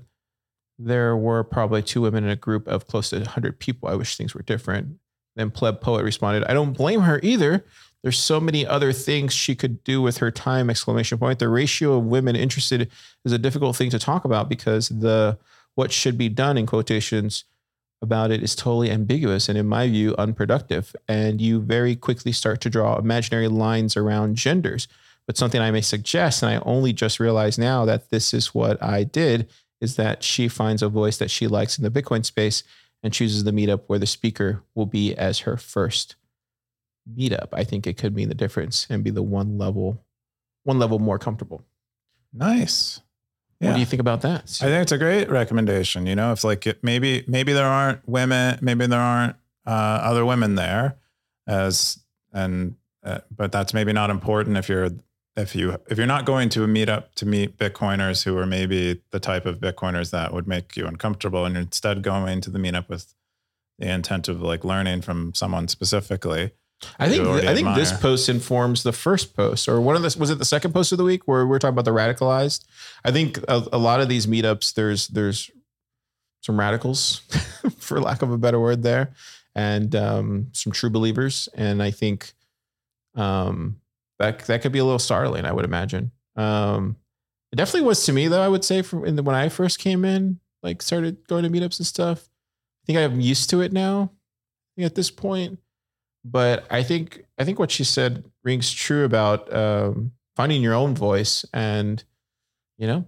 there 0.78 1.16
were 1.16 1.44
probably 1.44 1.82
two 1.82 2.02
women 2.02 2.26
in 2.26 2.30
a 2.30 2.36
group 2.36 2.68
of 2.68 2.88
close 2.88 3.10
to 3.12 3.18
100 3.18 3.60
people. 3.60 3.88
I 3.88 3.96
wish 3.96 4.18
things 4.18 4.34
were 4.34 4.42
different. 4.42 4.98
Then 5.36 5.52
Pleb 5.52 5.82
Poet 5.82 6.04
responded, 6.04 6.44
I 6.50 6.54
don't 6.54 6.74
blame 6.74 7.02
her 7.02 7.20
either. 7.24 7.66
There's 8.04 8.20
so 8.20 8.40
many 8.40 8.66
other 8.66 8.94
things 8.94 9.34
she 9.34 9.56
could 9.56 9.84
do 9.84 10.02
with 10.02 10.18
her 10.18 10.30
time! 10.30 10.70
Exclamation 10.70 11.18
point. 11.18 11.40
The 11.40 11.50
ratio 11.50 11.98
of 11.98 12.06
women 12.06 12.36
interested 12.36 12.92
is 13.24 13.32
a 13.32 13.40
difficult 13.40 13.76
thing 13.76 13.90
to 13.90 14.00
talk 14.00 14.26
about 14.26 14.48
because 14.48 14.90
the 14.90 15.40
what 15.74 15.92
should 15.92 16.18
be 16.18 16.30
done 16.30 16.58
in 16.58 16.66
quotations 16.66 17.46
about 18.02 18.32
it 18.32 18.44
is 18.44 18.56
totally 18.56 18.92
ambiguous 18.92 19.50
and 19.50 19.58
in 19.58 19.68
my 19.68 19.88
view 19.88 20.16
unproductive. 20.18 20.96
And 21.08 21.42
you 21.42 21.62
very 21.62 21.96
quickly 21.96 22.32
start 22.32 22.62
to 22.62 22.70
draw 22.70 22.98
imaginary 22.98 23.48
lines 23.48 23.98
around 23.98 24.36
genders. 24.36 24.88
But 25.28 25.38
something 25.38 25.60
i 25.60 25.72
may 25.72 25.82
suggest 25.82 26.44
and 26.44 26.52
i 26.52 26.62
only 26.66 26.94
just 26.94 27.20
realized 27.20 27.58
now 27.58 27.84
that 27.86 28.12
this 28.12 28.32
is 28.32 28.54
what 28.54 28.82
i 28.84 29.04
did 29.04 29.50
is 29.82 29.96
that 29.96 30.24
she 30.24 30.48
finds 30.48 30.84
a 30.84 30.88
voice 30.88 31.18
that 31.18 31.32
she 31.32 31.48
likes 31.48 31.80
in 31.80 31.84
the 31.84 31.90
bitcoin 31.90 32.24
space 32.24 32.62
and 33.02 33.12
chooses 33.12 33.44
the 33.44 33.52
meetup 33.52 33.82
where 33.88 34.00
the 34.00 34.06
speaker 34.06 34.64
will 34.76 34.86
be 34.86 35.16
as 35.16 35.40
her 35.40 35.58
first 35.58 36.16
meetup. 37.12 37.50
I 37.54 37.64
think 37.64 37.86
it 37.86 37.98
could 37.98 38.16
mean 38.16 38.30
the 38.30 38.36
difference 38.36 38.88
and 38.90 39.04
be 39.04 39.12
the 39.12 39.24
one 39.24 39.58
level 39.58 40.04
one 40.64 40.80
level 40.80 40.98
more 40.98 41.20
comfortable. 41.20 41.64
Nice 42.34 43.02
what 43.60 43.74
do 43.74 43.80
you 43.80 43.86
think 43.86 44.00
about 44.00 44.22
that 44.22 44.44
I 44.62 44.66
think 44.66 44.82
it's 44.82 44.92
a 44.92 44.98
great 44.98 45.30
recommendation. 45.30 46.06
You 46.06 46.16
know, 46.16 46.32
if 46.32 46.44
like 46.44 46.68
it, 46.68 46.84
maybe 46.84 47.24
maybe 47.28 47.54
there 47.54 47.68
aren't 47.68 48.08
women, 48.08 48.60
maybe 48.62 48.86
there 48.88 49.00
aren't 49.00 49.36
uh, 49.66 49.70
other 49.70 50.26
women 50.26 50.56
there, 50.56 50.98
as 51.48 52.00
and 52.34 52.76
uh, 53.04 53.20
but 53.36 53.52
that's 53.52 53.74
maybe 53.74 53.94
not 53.94 54.10
important 54.10 54.58
if 54.58 54.68
you're 54.68 54.90
if 55.38 55.56
you 55.56 55.78
if 55.90 55.98
you're 55.98 56.08
not 56.08 56.26
going 56.26 56.50
to 56.50 56.64
a 56.64 56.68
meetup 56.68 57.14
to 57.16 57.26
meet 57.26 57.58
Bitcoiners 57.58 58.24
who 58.24 58.38
are 58.38 58.46
maybe 58.46 59.02
the 59.12 59.20
type 59.20 59.46
of 59.46 59.60
Bitcoiners 59.60 60.12
that 60.12 60.34
would 60.34 60.48
make 60.48 60.76
you 60.76 60.86
uncomfortable, 60.86 61.46
and 61.46 61.56
you're 61.56 61.64
instead 61.64 62.02
going 62.02 62.42
to 62.42 62.50
the 62.50 62.60
meetup 62.60 62.90
with 62.90 63.14
the 63.80 63.90
intent 63.90 64.28
of 64.28 64.42
like 64.42 64.64
learning 64.64 65.02
from 65.02 65.34
someone 65.34 65.68
specifically. 65.68 66.52
I 67.00 67.10
think 67.10 67.26
I 67.28 67.54
think 67.54 67.76
this 67.76 67.98
post 68.00 68.30
informs 68.30 68.84
the 68.84 68.92
first 68.92 69.36
post, 69.36 69.68
or 69.68 69.80
one 69.80 69.96
of 69.96 70.02
this 70.02 70.18
was 70.18 70.30
it 70.30 70.40
the 70.40 70.46
second 70.46 70.74
post 70.74 70.92
of 70.92 70.98
the 70.98 71.04
week 71.04 71.28
where 71.28 71.46
we're 71.46 71.60
talking 71.60 71.74
about 71.74 71.86
the 71.86 71.92
radicalized. 71.92 72.66
I 73.04 73.12
think 73.12 73.38
a, 73.48 73.64
a 73.72 73.78
lot 73.78 74.02
of 74.02 74.10
these 74.10 74.28
meetups, 74.28 74.74
there's 74.74 75.08
there's 75.08 75.50
some 76.42 76.60
radicals, 76.60 77.20
for 77.80 78.00
lack 78.00 78.22
of 78.22 78.32
a 78.32 78.38
better 78.38 78.60
word, 78.60 78.84
there, 78.84 79.14
and 79.56 79.96
um, 79.96 80.48
some 80.52 80.74
true 80.74 80.90
believers, 80.90 81.50
and 81.56 81.82
I 81.82 81.92
think 81.92 82.34
um, 83.16 83.80
that 84.20 84.40
that 84.40 84.62
could 84.62 84.72
be 84.72 84.80
a 84.80 84.86
little 84.86 85.00
startling. 85.00 85.46
I 85.46 85.54
would 85.54 85.66
imagine. 85.66 86.12
Um, 86.36 86.98
it 87.52 87.56
definitely 87.56 87.88
was 87.88 88.06
to 88.06 88.14
me, 88.14 88.28
though. 88.28 88.42
I 88.42 88.50
would 88.50 88.66
say 88.66 88.82
from 88.82 89.06
in 89.06 89.16
the, 89.16 89.24
when 89.24 89.36
I 89.36 89.50
first 89.50 89.80
came 89.80 90.04
in, 90.04 90.40
like 90.62 90.82
started 90.82 91.28
going 91.28 91.44
to 91.44 91.50
meetups 91.50 91.80
and 91.80 91.88
stuff. 91.88 92.30
I 92.84 92.86
think 92.86 93.00
I'm 93.00 93.22
used 93.22 93.50
to 93.52 93.62
it 93.62 93.72
now. 93.72 94.12
At 94.78 94.96
this 94.96 95.10
point 95.10 95.60
but 96.26 96.66
I 96.72 96.82
think 96.84 97.24
I 97.38 97.46
think 97.46 97.60
what 97.60 97.72
she 97.72 97.84
said 97.84 98.26
rings 98.44 98.74
true 98.74 99.06
about 99.06 99.54
um, 99.56 100.12
finding 100.36 100.62
your 100.62 100.74
own 100.74 100.96
voice 100.96 101.46
and 101.54 102.04
you 102.78 102.88
know 102.88 103.06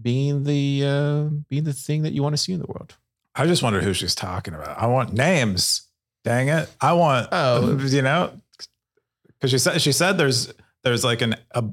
being 0.00 0.42
the 0.42 0.84
uh, 0.84 1.24
being 1.48 1.64
the 1.64 1.72
thing 1.72 2.02
that 2.02 2.12
you 2.12 2.22
want 2.22 2.34
to 2.34 2.42
see 2.42 2.52
in 2.52 2.60
the 2.60 2.66
world. 2.66 2.96
I 3.36 3.46
just 3.46 3.62
wonder 3.62 3.80
who 3.80 3.94
she's 3.94 4.14
talking 4.14 4.54
about. 4.54 4.76
I 4.76 4.86
want 4.86 5.12
names. 5.12 5.86
Dang 6.24 6.48
it! 6.48 6.68
I 6.80 6.92
want 6.92 7.28
Oh. 7.32 7.78
you 7.86 8.02
know 8.02 8.32
because 9.40 9.50
she 9.50 9.58
said 9.58 9.80
she 9.80 9.92
said 9.92 10.18
there's 10.18 10.52
there's 10.82 11.04
like 11.04 11.22
an 11.22 11.36
a, 11.52 11.64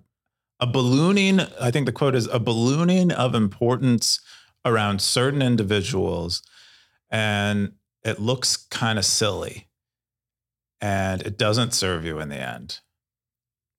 a 0.59 0.67
ballooning. 0.67 1.41
I 1.59 1.71
think 1.71 1.85
the 1.85 1.91
quote 1.91 2.15
is 2.15 2.27
a 2.27 2.39
ballooning 2.39 3.11
of 3.11 3.35
importance 3.35 4.19
around 4.63 5.01
certain 5.01 5.41
individuals, 5.41 6.43
and 7.09 7.73
it 8.03 8.19
looks 8.19 8.55
kind 8.55 8.97
of 8.97 9.05
silly, 9.05 9.66
and 10.81 11.21
it 11.21 11.37
doesn't 11.37 11.73
serve 11.73 12.05
you 12.05 12.19
in 12.19 12.29
the 12.29 12.35
end. 12.39 12.79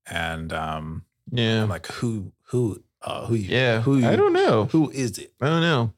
And 0.07 0.53
um, 0.53 1.05
Yeah, 1.31 1.63
I'm 1.65 1.69
like, 1.69 1.87
who 1.87 2.33
who 2.45 2.83
uh, 3.03 3.27
who 3.27 3.35
you- 3.35 3.49
yeah. 3.55 3.81
who 3.83 4.05
I 4.05 4.17
don't 4.17 4.33
know. 4.33 4.65
who 4.67 4.91
is 4.91 5.19
it? 5.19 5.33
I 5.41 5.47
don't 5.49 5.61
know. 5.61 5.93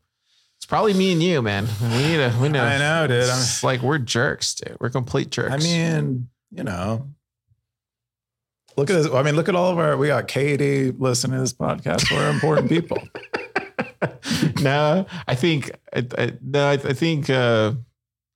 It's 0.56 0.66
probably 0.66 0.92
me 0.92 1.12
and 1.12 1.22
you, 1.22 1.40
man. 1.40 1.66
We 1.80 1.88
need 1.88 2.16
to. 2.18 2.34
We 2.40 2.48
know. 2.50 2.62
I 2.62 2.76
know, 2.78 3.06
dude. 3.06 3.24
I'm- 3.24 3.38
It's 3.38 3.64
like 3.64 3.80
we're 3.82 3.98
jerks, 3.98 4.54
dude. 4.54 4.76
We're 4.80 4.90
complete 4.90 5.30
jerks. 5.30 5.52
I 5.54 5.56
mean, 5.58 6.28
you 6.50 6.64
know, 6.64 7.08
look 8.76 8.90
at 8.90 8.94
this. 8.94 9.06
I 9.12 9.22
mean, 9.22 9.36
look 9.36 9.48
at 9.48 9.54
all 9.56 9.70
of 9.72 9.78
our. 9.78 9.96
We 9.96 10.08
got 10.08 10.28
Katie 10.28 10.90
listening 10.90 11.36
to 11.36 11.40
this 11.40 11.54
podcast. 11.54 12.10
We're 12.14 12.28
important 12.28 12.68
people. 12.68 12.98
no, 14.62 15.06
I 15.26 15.34
think 15.34 15.70
I, 15.94 16.06
I, 16.18 16.32
no, 16.42 16.66
I, 16.66 16.72
I 16.72 16.92
think 16.92 17.30
uh, 17.30 17.72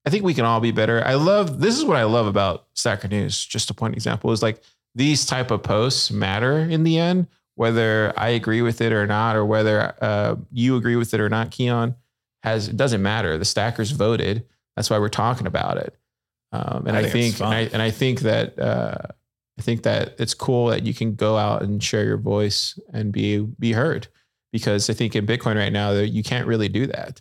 I 0.06 0.10
think 0.10 0.24
we 0.24 0.34
can 0.34 0.44
all 0.44 0.60
be 0.60 0.70
better. 0.70 1.02
I 1.04 1.14
love 1.14 1.60
this 1.60 1.76
is 1.78 1.84
what 1.84 1.96
I 1.96 2.04
love 2.04 2.26
about 2.26 2.66
Stacker 2.74 3.08
News. 3.08 3.44
Just 3.44 3.70
a 3.70 3.74
point 3.74 3.94
example 3.94 4.32
is 4.32 4.42
like 4.42 4.62
these 4.94 5.24
type 5.24 5.50
of 5.50 5.62
posts 5.62 6.10
matter 6.10 6.58
in 6.58 6.84
the 6.84 6.98
end, 6.98 7.26
whether 7.54 8.12
I 8.16 8.28
agree 8.30 8.62
with 8.62 8.80
it 8.80 8.92
or 8.92 9.06
not, 9.06 9.34
or 9.34 9.44
whether 9.44 9.94
uh, 10.02 10.36
you 10.52 10.76
agree 10.76 10.96
with 10.96 11.14
it 11.14 11.20
or 11.20 11.28
not. 11.28 11.50
Keyan 11.50 11.96
has 12.42 12.68
it 12.68 12.76
doesn't 12.76 13.02
matter. 13.02 13.38
The 13.38 13.44
stackers 13.44 13.92
voted. 13.92 14.46
That's 14.76 14.90
why 14.90 14.98
we're 14.98 15.08
talking 15.08 15.46
about 15.46 15.78
it. 15.78 15.96
Um, 16.52 16.84
and 16.86 16.96
I 16.96 17.00
I, 17.00 17.02
think 17.08 17.36
think, 17.36 17.40
and 17.40 17.54
I, 17.54 17.60
and 17.72 17.82
I 17.82 17.90
think 17.90 18.20
that 18.20 18.58
uh, 18.58 18.98
I 19.58 19.62
think 19.62 19.82
that 19.84 20.14
it's 20.18 20.34
cool 20.34 20.68
that 20.68 20.84
you 20.84 20.92
can 20.92 21.14
go 21.14 21.36
out 21.36 21.62
and 21.62 21.82
share 21.82 22.04
your 22.04 22.18
voice 22.18 22.78
and 22.92 23.10
be 23.10 23.38
be 23.38 23.72
heard 23.72 24.08
because 24.52 24.90
I 24.90 24.92
think 24.92 25.16
in 25.16 25.26
Bitcoin 25.26 25.56
right 25.56 25.72
now 25.72 25.92
that 25.94 26.08
you 26.08 26.22
can't 26.22 26.46
really 26.46 26.68
do 26.68 26.86
that. 26.86 27.20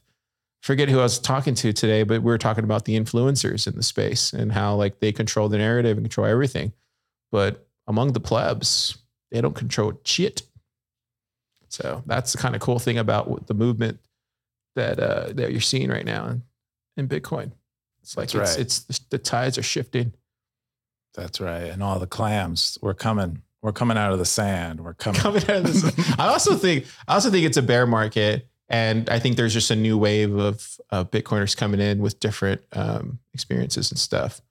Forget 0.63 0.87
who 0.87 0.99
I 0.99 1.03
was 1.03 1.19
talking 1.19 1.55
to 1.55 1.73
today, 1.73 2.03
but 2.03 2.21
we 2.21 2.31
were 2.31 2.37
talking 2.37 2.63
about 2.63 2.85
the 2.85 2.97
influencers 2.97 3.67
in 3.67 3.75
the 3.75 3.83
space 3.83 4.31
and 4.31 4.49
how 4.49 4.75
like 4.75 5.01
they 5.01 5.11
control 5.11 5.49
the 5.49 5.57
narrative 5.57 5.97
and 5.97 6.05
control 6.05 6.25
everything. 6.25 6.71
But 7.33 7.67
among 7.85 8.13
the 8.13 8.21
plebs, 8.21 8.97
they 9.29 9.41
don't 9.41 9.55
control 9.55 9.99
shit. 10.05 10.43
So 11.67 12.01
that's 12.05 12.31
the 12.31 12.37
kind 12.37 12.55
of 12.55 12.61
cool 12.61 12.79
thing 12.79 12.97
about 12.97 13.45
the 13.47 13.53
movement 13.53 13.99
that 14.75 15.01
uh, 15.01 15.33
that 15.33 15.51
you're 15.51 15.59
seeing 15.59 15.89
right 15.89 16.05
now 16.05 16.27
in, 16.27 16.43
in 16.95 17.07
Bitcoin. 17.09 17.51
It's 18.01 18.15
like 18.15 18.25
it's, 18.25 18.35
right. 18.35 18.59
it's 18.59 18.79
the 19.09 19.17
tides 19.17 19.57
are 19.57 19.63
shifting. 19.63 20.13
That's 21.13 21.41
right. 21.41 21.63
And 21.63 21.83
all 21.83 21.99
the 21.99 22.07
clams, 22.07 22.77
we're 22.81 22.93
coming. 22.93 23.41
We're 23.61 23.73
coming 23.73 23.97
out 23.97 24.13
of 24.13 24.19
the 24.19 24.25
sand. 24.25 24.79
We're 24.79 24.93
coming. 24.93 25.19
coming 25.19 25.43
out 25.43 25.49
of 25.49 25.63
this. 25.65 26.15
I 26.19 26.27
also 26.27 26.55
think 26.55 26.85
I 27.05 27.15
also 27.15 27.29
think 27.29 27.45
it's 27.45 27.57
a 27.57 27.61
bear 27.61 27.85
market, 27.85 28.47
and 28.69 29.09
I 29.09 29.19
think 29.19 29.37
there's 29.37 29.53
just 29.53 29.71
a 29.71 29.75
new 29.75 29.97
wave 29.97 30.35
of 30.35 30.79
uh, 30.89 31.03
Bitcoiners 31.03 31.55
coming 31.55 31.79
in 31.79 31.99
with 31.99 32.19
different 32.19 32.61
um, 32.73 33.19
experiences 33.33 33.91
and 33.91 33.99
stuff, 33.99 34.41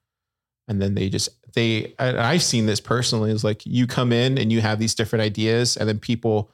and 0.68 0.81
then 0.81 0.94
they 0.94 1.09
just 1.09 1.31
they. 1.55 1.94
I've 1.98 2.42
seen 2.42 2.66
this 2.66 2.81
personally. 2.81 3.31
Is 3.31 3.44
like 3.44 3.64
you 3.64 3.87
come 3.87 4.12
in 4.12 4.38
and 4.38 4.53
you 4.53 4.61
have 4.61 4.79
these 4.79 4.94
different 4.94 5.22
ideas, 5.22 5.77
and 5.77 5.88
then 5.88 5.98
people 5.98 6.51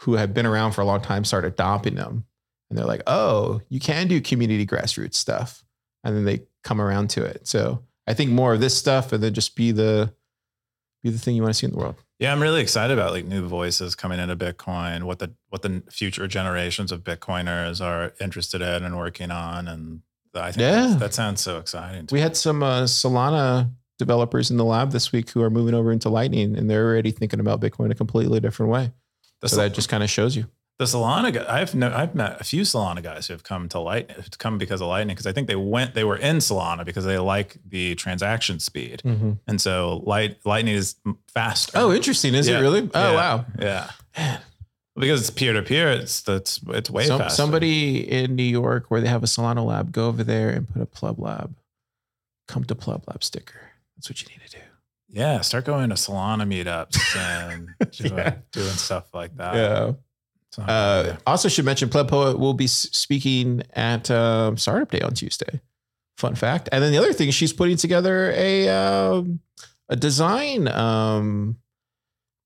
who 0.00 0.14
have 0.14 0.34
been 0.34 0.46
around 0.46 0.72
for 0.72 0.82
a 0.82 0.84
long 0.84 1.00
time 1.00 1.24
start 1.24 1.44
adopting 1.44 1.94
them, 1.94 2.24
and 2.68 2.78
they're 2.78 2.86
like, 2.86 3.02
"Oh, 3.06 3.60
you 3.68 3.80
can 3.80 4.08
do 4.08 4.20
community 4.20 4.66
grassroots 4.66 5.14
stuff," 5.14 5.64
and 6.04 6.16
then 6.16 6.24
they 6.24 6.42
come 6.64 6.80
around 6.80 7.10
to 7.10 7.24
it. 7.24 7.46
So 7.46 7.82
I 8.06 8.14
think 8.14 8.30
more 8.30 8.52
of 8.52 8.60
this 8.60 8.76
stuff, 8.76 9.12
and 9.12 9.22
then 9.22 9.32
just 9.32 9.56
be 9.56 9.72
the 9.72 10.12
be 11.02 11.10
the 11.10 11.18
thing 11.18 11.36
you 11.36 11.42
want 11.42 11.54
to 11.54 11.58
see 11.58 11.66
in 11.66 11.72
the 11.72 11.78
world. 11.78 11.96
Yeah, 12.18 12.32
I'm 12.32 12.40
really 12.40 12.62
excited 12.62 12.96
about 12.96 13.12
like 13.12 13.26
new 13.26 13.46
voices 13.46 13.94
coming 13.94 14.18
into 14.18 14.36
Bitcoin, 14.36 15.02
what 15.04 15.18
the 15.18 15.34
what 15.50 15.62
the 15.62 15.82
future 15.90 16.26
generations 16.26 16.90
of 16.92 17.04
Bitcoiners 17.04 17.84
are 17.84 18.14
interested 18.20 18.62
in 18.62 18.84
and 18.84 18.96
working 18.96 19.30
on, 19.30 19.68
and 19.68 20.00
I 20.34 20.52
think 20.52 20.62
Yeah. 20.62 20.96
that 20.98 21.12
sounds 21.14 21.40
so 21.42 21.58
exciting. 21.58 22.08
We 22.10 22.20
had 22.20 22.36
some 22.36 22.62
uh, 22.62 22.82
Solana 22.84 23.70
developers 23.98 24.50
in 24.50 24.56
the 24.56 24.64
lab 24.64 24.92
this 24.92 25.12
week 25.12 25.30
who 25.30 25.42
are 25.42 25.50
moving 25.50 25.74
over 25.74 25.92
into 25.92 26.08
Lightning, 26.08 26.56
and 26.56 26.70
they're 26.70 26.86
already 26.86 27.10
thinking 27.10 27.40
about 27.40 27.60
Bitcoin 27.60 27.90
a 27.90 27.94
completely 27.94 28.40
different 28.40 28.72
way. 28.72 28.92
The, 29.42 29.48
So 29.48 29.56
Sol- 29.56 29.64
that 29.64 29.74
just 29.74 29.88
kind 29.90 30.02
of 30.02 30.08
shows 30.10 30.34
you. 30.36 30.46
The 30.78 30.84
Solana 30.84 31.32
guy, 31.32 31.60
I've 31.60 31.74
no, 31.74 31.90
I've 31.90 32.14
met 32.14 32.38
a 32.38 32.44
few 32.44 32.60
Solana 32.60 33.02
guys 33.02 33.26
who 33.26 33.32
have 33.32 33.42
come 33.42 33.66
to 33.70 33.78
Light, 33.80 34.10
come 34.38 34.58
because 34.58 34.82
of 34.82 34.88
Lightning, 34.88 35.14
because 35.14 35.26
I 35.26 35.32
think 35.32 35.48
they 35.48 35.56
went, 35.56 35.94
they 35.94 36.04
were 36.04 36.18
in 36.18 36.36
Solana 36.36 36.84
because 36.84 37.06
they 37.06 37.16
like 37.18 37.56
the 37.66 37.94
transaction 37.94 38.60
speed, 38.60 39.00
mm-hmm. 39.02 39.32
and 39.46 39.58
so 39.58 40.02
Light 40.04 40.36
Lightning 40.44 40.74
is 40.74 40.96
faster. 41.32 41.72
Oh, 41.76 41.92
interesting. 41.94 42.34
Is 42.34 42.46
Yeah. 42.46 42.58
it 42.58 42.60
really? 42.60 42.90
Oh, 42.92 43.10
Yeah. 43.12 43.14
wow. 43.16 43.44
yeah, 43.58 44.38
because 44.96 45.20
it's 45.22 45.30
peer 45.30 45.54
to 45.54 45.62
peer. 45.62 45.90
It's 45.92 46.20
that's 46.20 46.60
it's 46.68 46.90
way 46.90 47.06
Some- 47.06 47.20
faster. 47.20 47.36
somebody 47.36 47.98
in 48.10 48.36
New 48.36 48.42
York 48.42 48.90
where 48.90 49.00
they 49.00 49.08
have 49.08 49.22
a 49.22 49.26
Solana 49.26 49.64
lab, 49.64 49.92
go 49.92 50.08
over 50.08 50.22
there 50.22 50.50
and 50.50 50.68
put 50.68 50.82
a 50.82 50.86
PlebLab, 50.86 51.54
come 52.48 52.64
to 52.64 52.74
PlebLab 52.74 53.24
sticker. 53.24 53.60
That's 53.96 54.10
what 54.10 54.20
you 54.20 54.28
need 54.28 54.46
to 54.46 54.58
do. 54.58 54.62
yeah, 55.08 55.40
start 55.40 55.64
going 55.64 55.88
to 55.88 55.94
Solana 55.94 56.44
meetups 56.46 57.16
and 57.16 57.68
doing, 57.92 58.12
Yeah. 58.18 58.34
doing 58.52 58.68
stuff 58.74 59.14
like 59.14 59.34
that. 59.38 59.54
Yeah. 59.54 59.92
Uh, 60.58 61.16
also, 61.26 61.48
should 61.48 61.64
mention 61.64 61.88
Pleb 61.88 62.08
Poet 62.08 62.38
will 62.38 62.54
be 62.54 62.66
speaking 62.66 63.62
at 63.74 64.10
um, 64.10 64.56
Startup 64.56 64.90
Day 64.90 65.00
on 65.00 65.12
Tuesday. 65.12 65.60
Fun 66.16 66.34
fact. 66.34 66.68
And 66.72 66.82
then 66.82 66.92
the 66.92 66.98
other 66.98 67.12
thing, 67.12 67.30
she's 67.30 67.52
putting 67.52 67.76
together 67.76 68.32
a 68.34 68.68
um, 68.68 69.40
a 69.88 69.96
design 69.96 70.66
um, 70.68 71.58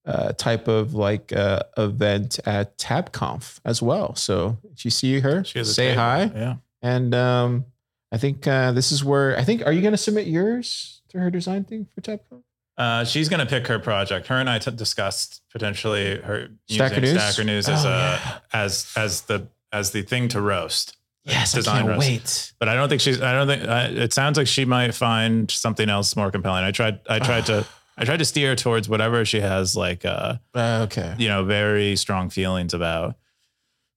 uh, 0.05 0.33
type 0.33 0.67
of 0.67 0.95
like 0.95 1.33
uh, 1.33 1.63
event 1.77 2.41
at 2.47 2.79
TabConf 2.79 3.61
as 3.65 3.81
well. 3.81 4.17
So, 4.17 4.59
if 4.73 4.85
you 4.85 4.91
see 4.91 5.21
her, 5.21 5.45
say 5.45 5.91
table. 5.91 6.01
hi. 6.01 6.31
Yeah. 6.35 6.55
And 6.83 7.15
um, 7.15 7.67
I 8.11 8.19
think 8.19 8.47
uh, 8.47 8.73
this 8.73 8.91
is 8.91 9.05
where 9.05 9.39
I 9.39 9.45
think. 9.45 9.65
Are 9.65 9.73
you 9.73 9.83
going 9.83 9.93
to 9.93 9.99
submit 9.99 10.27
yours 10.27 11.03
to 11.11 11.21
her 11.21 11.31
design 11.31 11.65
thing 11.65 11.87
for 11.95 12.01
TabConf? 12.01 12.43
Uh, 12.81 13.05
she's 13.05 13.29
going 13.29 13.41
to 13.41 13.47
pick 13.47 13.67
her 13.67 13.79
project. 13.79 14.27
Her 14.29 14.37
and 14.37 14.49
I 14.49 14.59
t- 14.59 14.71
discussed 14.71 15.43
potentially 15.53 16.19
her 16.21 16.49
Stacker 16.69 16.95
using 17.01 17.15
News? 17.15 17.23
Stacker 17.23 17.45
News 17.45 17.69
as 17.69 17.85
Oh, 17.85 17.89
a 17.89 17.93
yeah. 17.93 18.39
as 18.53 18.91
as 18.97 19.21
the 19.23 19.47
as 19.73 19.91
the 19.91 20.03
thing 20.03 20.29
to 20.29 20.41
roast. 20.41 20.97
Yes, 21.25 21.53
Design 21.53 21.75
I 21.75 21.79
can't 21.81 21.89
roast. 21.91 21.99
wait. 22.01 22.53
But 22.59 22.69
I 22.71 22.75
don't 22.75 22.89
think 22.89 23.03
she's. 23.03 23.21
I 23.21 23.33
don't 23.35 23.47
think. 23.47 23.69
Uh, 23.69 23.89
it 23.91 24.13
sounds 24.15 24.39
like 24.39 24.47
she 24.47 24.65
might 24.65 24.95
find 24.95 25.51
something 25.51 25.91
else 25.91 26.17
more 26.17 26.31
compelling. 26.31 26.65
I 26.65 26.71
tried. 26.71 27.01
I 27.09 27.19
tried 27.19 27.45
to. 27.47 27.67
I 27.99 28.05
tried 28.07 28.17
to 28.21 28.25
steer 28.25 28.49
her 28.51 28.57
towards 28.57 28.89
whatever 28.89 29.27
she 29.27 29.41
has 29.41 29.77
like. 29.77 30.07
Uh, 30.07 30.37
Uh, 30.55 30.87
okay. 30.89 31.15
you 31.19 31.29
know, 31.29 31.45
very 31.45 31.95
strong 31.97 32.31
feelings 32.31 32.73
about. 32.73 33.17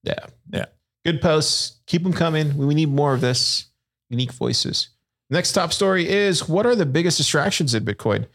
Yeah. 0.02 0.26
Yeah. 0.52 0.66
Good 1.06 1.22
posts. 1.22 1.80
Keep 1.86 2.02
them 2.02 2.12
coming. 2.12 2.58
We 2.58 2.74
need 2.74 2.90
more 2.90 3.14
of 3.14 3.22
this. 3.22 3.64
Unique 4.10 4.32
voices. 4.32 4.88
Next 5.30 5.52
top 5.52 5.72
story 5.72 6.06
is 6.06 6.46
what 6.46 6.66
are 6.66 6.76
the 6.76 6.84
biggest 6.84 7.16
distractions 7.16 7.72
in 7.74 7.82
Bitcoin? 7.86 8.26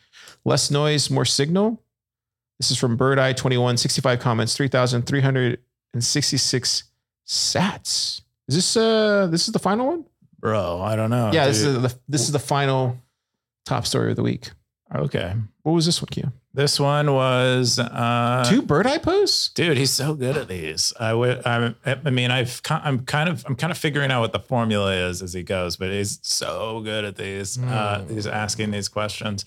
Less 0.46 0.70
noise, 0.72 1.10
more 1.10 1.26
signal. 1.26 1.82
This 2.60 2.72
is 2.72 2.78
from 2.78 2.96
Bird 2.98 3.20
Eye 3.20 3.34
21, 3.34 3.78
65 3.78 4.20
comments, 4.20 4.56
3,366 4.56 6.84
sats. 7.28 8.22
Is 8.48 8.56
this 8.56 8.78
uh 8.78 9.28
this 9.28 9.48
is 9.48 9.52
the 9.54 9.60
final 9.60 9.88
one? 9.88 10.06
Bro, 10.40 10.82
I 10.82 10.96
don't 10.96 11.10
know. 11.10 11.32
yeah, 11.34 11.48
this 11.48 11.62
is 11.62 11.82
the 11.82 11.94
this 12.08 12.22
is 12.22 12.32
the 12.32 12.40
final 12.40 12.98
top 13.66 13.86
story 13.86 14.12
of 14.12 14.16
the 14.16 14.24
week. 14.24 14.52
okay. 14.96 15.34
What 15.64 15.74
was 15.74 15.86
this 15.86 16.02
one, 16.02 16.08
Kia? 16.10 16.32
This 16.52 16.80
one 16.80 17.14
was 17.14 17.78
uh, 17.78 18.44
Two 18.50 18.64
Bird 18.64 18.88
Eye 18.88 18.98
posts? 18.98 19.50
Dude, 19.50 19.78
he's 19.78 19.92
so 19.92 20.16
good 20.16 20.36
at 20.36 20.48
these. 20.48 20.92
I 21.00 21.14
would. 21.14 21.46
I, 21.46 21.76
I 21.86 22.10
mean, 22.10 22.32
I've. 22.32 22.60
I'm 22.70 23.06
kind 23.06 23.30
of. 23.30 23.46
I'm 23.46 23.56
kind 23.56 23.70
of 23.70 23.78
figuring 23.78 24.10
out 24.10 24.22
what 24.22 24.32
the 24.32 24.40
formula 24.40 24.96
is 24.96 25.22
as 25.22 25.34
he 25.34 25.44
goes, 25.44 25.76
but 25.78 25.92
he's 25.92 26.18
so 26.24 26.82
good 26.82 27.06
at 27.06 27.18
these. 27.18 27.60
Uh, 27.60 28.04
Mm. 28.04 28.10
he's 28.10 28.26
asking 28.26 28.72
these 28.72 28.90
questions. 28.90 29.46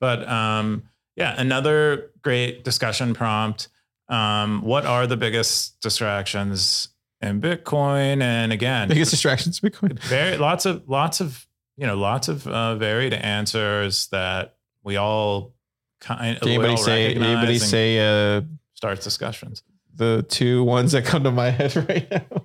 But 0.00 0.28
um, 0.28 0.84
yeah, 1.16 1.34
another 1.38 2.10
great 2.22 2.64
discussion 2.64 3.14
prompt. 3.14 3.68
Um, 4.08 4.62
what 4.62 4.86
are 4.86 5.06
the 5.06 5.16
biggest 5.16 5.80
distractions 5.80 6.88
in 7.20 7.40
Bitcoin? 7.40 8.22
And 8.22 8.52
again, 8.52 8.88
Biggest 8.88 9.10
distractions 9.10 9.60
in 9.62 9.70
Bitcoin. 9.70 9.98
very 10.00 10.36
lots 10.36 10.64
of 10.66 10.88
lots 10.88 11.20
of 11.20 11.46
you 11.76 11.86
know 11.86 11.96
lots 11.96 12.28
of 12.28 12.46
uh, 12.46 12.76
varied 12.76 13.12
answers 13.14 14.06
that 14.08 14.56
we 14.82 14.96
all 14.96 15.54
kind 16.00 16.36
of 16.36 16.42
Did 16.42 16.50
anybody 16.50 16.76
say 16.76 17.14
anybody 17.14 17.58
say 17.58 17.98
uh 18.36 18.42
starts 18.74 19.02
discussions. 19.04 19.62
the 19.94 20.24
two 20.28 20.62
ones 20.62 20.92
that 20.92 21.04
come 21.04 21.24
to 21.24 21.30
my 21.32 21.50
head 21.58 21.74
right 21.88 22.08
now. 22.10 22.44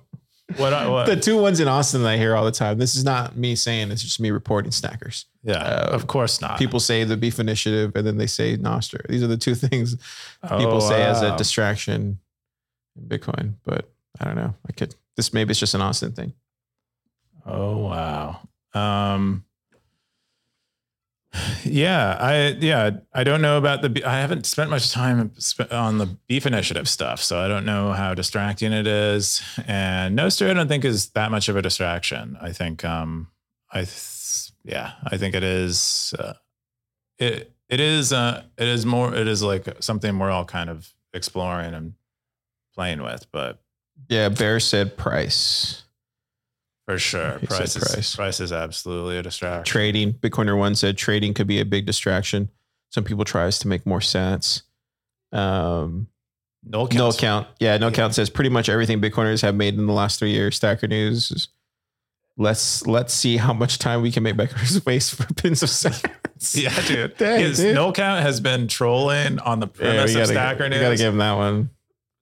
What? 0.56 0.72
I- 0.74 0.88
what 0.88 1.06
The 1.06 1.16
two 1.16 1.40
ones 1.40 1.58
in 1.60 1.68
Austin 1.68 2.02
that 2.02 2.08
I 2.10 2.16
hear 2.18 2.36
all 2.36 2.44
the 2.44 2.52
time. 2.52 2.78
This 2.78 2.94
is 2.94 3.02
not 3.04 3.36
me 3.36 3.54
saying, 3.56 3.90
it's 3.90 4.02
just 4.02 4.20
me 4.20 4.30
reporting 4.30 4.70
snackers. 4.72 5.24
yeah, 5.42 5.54
uh, 5.54 5.88
of 5.90 6.06
course 6.06 6.40
not. 6.40 6.58
People 6.58 6.80
say 6.80 7.02
the 7.04 7.16
beef 7.16 7.38
initiative 7.40 7.92
and 7.96 8.06
then 8.06 8.18
they 8.18 8.26
say 8.26 8.56
Nostr. 8.56 9.06
These 9.08 9.22
are 9.22 9.26
the 9.26 9.36
two 9.38 9.54
things 9.66 9.96
people 10.42 10.74
Oh, 10.76 10.80
say 10.80 11.02
as 11.02 11.22
a 11.22 11.36
distraction 11.36 12.18
in 12.96 13.08
Bitcoin. 13.08 13.54
But 13.64 13.90
I 14.20 14.24
don't 14.26 14.36
know. 14.36 14.54
I 14.68 14.72
could 14.72 14.94
this 15.16 15.32
maybe 15.32 15.50
it's 15.52 15.60
just 15.60 15.74
an 15.74 15.80
Austin 15.80 16.12
thing. 16.12 16.34
Oh 17.46 17.78
wow. 17.78 18.40
Um 18.74 19.44
yeah, 21.64 22.16
I 22.20 22.56
yeah, 22.60 22.90
I 23.12 23.24
don't 23.24 23.42
know 23.42 23.58
about 23.58 23.82
the 23.82 24.04
I 24.04 24.18
haven't 24.20 24.46
spent 24.46 24.70
much 24.70 24.92
time 24.92 25.32
on 25.70 25.98
the 25.98 26.06
beef 26.28 26.46
initiative 26.46 26.88
stuff, 26.88 27.20
so 27.20 27.38
I 27.38 27.48
don't 27.48 27.64
know 27.64 27.92
how 27.92 28.14
distracting 28.14 28.72
it 28.72 28.86
is. 28.86 29.42
And 29.66 30.18
Nostr 30.18 30.50
I 30.50 30.54
don't 30.54 30.68
think 30.68 30.84
is 30.84 31.10
that 31.10 31.30
much 31.30 31.48
of 31.48 31.56
a 31.56 31.62
distraction. 31.62 32.36
I 32.40 32.52
think 32.52 32.84
um 32.84 33.28
I 33.72 33.80
th- 33.80 34.50
yeah, 34.64 34.92
I 35.04 35.16
think 35.16 35.34
it 35.34 35.42
is 35.42 36.14
uh, 36.18 36.34
it 37.18 37.52
it 37.68 37.80
is 37.80 38.12
uh 38.12 38.42
it 38.58 38.68
is 38.68 38.86
more 38.86 39.14
it 39.14 39.26
is 39.28 39.42
like 39.42 39.68
something 39.80 40.18
we're 40.18 40.30
all 40.30 40.44
kind 40.44 40.70
of 40.70 40.92
exploring 41.12 41.74
and 41.74 41.94
playing 42.74 43.02
with, 43.02 43.26
but 43.32 43.60
Yeah, 44.08 44.28
Bear 44.28 44.60
said 44.60 44.96
price. 44.96 45.83
For 46.86 46.98
sure 46.98 47.38
He 47.38 47.46
price 47.46 47.76
is, 47.76 47.82
price. 47.92 48.16
price 48.16 48.40
is 48.40 48.52
absolutely 48.52 49.16
a 49.18 49.22
distraction. 49.22 49.64
Trading. 49.64 50.12
Bitcoiner 50.12 50.56
one 50.58 50.74
said 50.74 50.98
trading 50.98 51.32
could 51.34 51.46
be 51.46 51.58
a 51.60 51.64
big 51.64 51.86
distraction. 51.86 52.50
Some 52.90 53.04
people 53.04 53.24
tries 53.24 53.58
to 53.60 53.68
make 53.68 53.86
more 53.86 54.00
sats. 54.00 54.62
Um 55.32 56.08
No 56.62 56.82
No 56.82 56.86
counts. 56.88 57.16
count. 57.18 57.46
Yeah, 57.60 57.76
no 57.78 57.88
Yeah. 57.88 57.92
count 57.94 58.14
says 58.14 58.30
pretty 58.30 58.50
much 58.50 58.68
everything 58.68 59.00
Bitcoiners 59.00 59.42
have 59.42 59.54
made 59.54 59.74
in 59.74 59.86
the 59.86 59.92
last 59.92 60.18
three 60.18 60.32
years. 60.32 60.56
Stacker 60.56 60.86
News. 60.86 61.30
is- 61.30 61.48
Let's 62.36 62.84
let's 62.86 63.14
see 63.14 63.36
how 63.36 63.52
much 63.52 63.78
time 63.78 64.02
we 64.02 64.10
can 64.10 64.24
make 64.24 64.34
Bitcoiners 64.34 64.84
waste 64.86 65.14
for 65.14 65.32
pins 65.34 65.62
of 65.62 65.68
sats. 65.68 66.04
Yeah, 66.60 66.78
dude. 66.86 67.16
Dang, 67.16 67.40
His 67.40 67.58
dude. 67.58 67.76
null 67.76 67.92
count 67.92 68.20
has 68.22 68.40
been 68.40 68.66
trolling 68.66 69.38
on 69.38 69.60
the 69.60 69.68
premise 69.68 70.10
of 70.10 70.16
gotta, 70.22 70.32
Stacker 70.32 70.64
we 70.64 70.70
News. 70.70 70.80
gotta 70.80 70.96
give 70.96 71.12
him 71.12 71.18
that 71.18 71.34
one. 71.34 71.70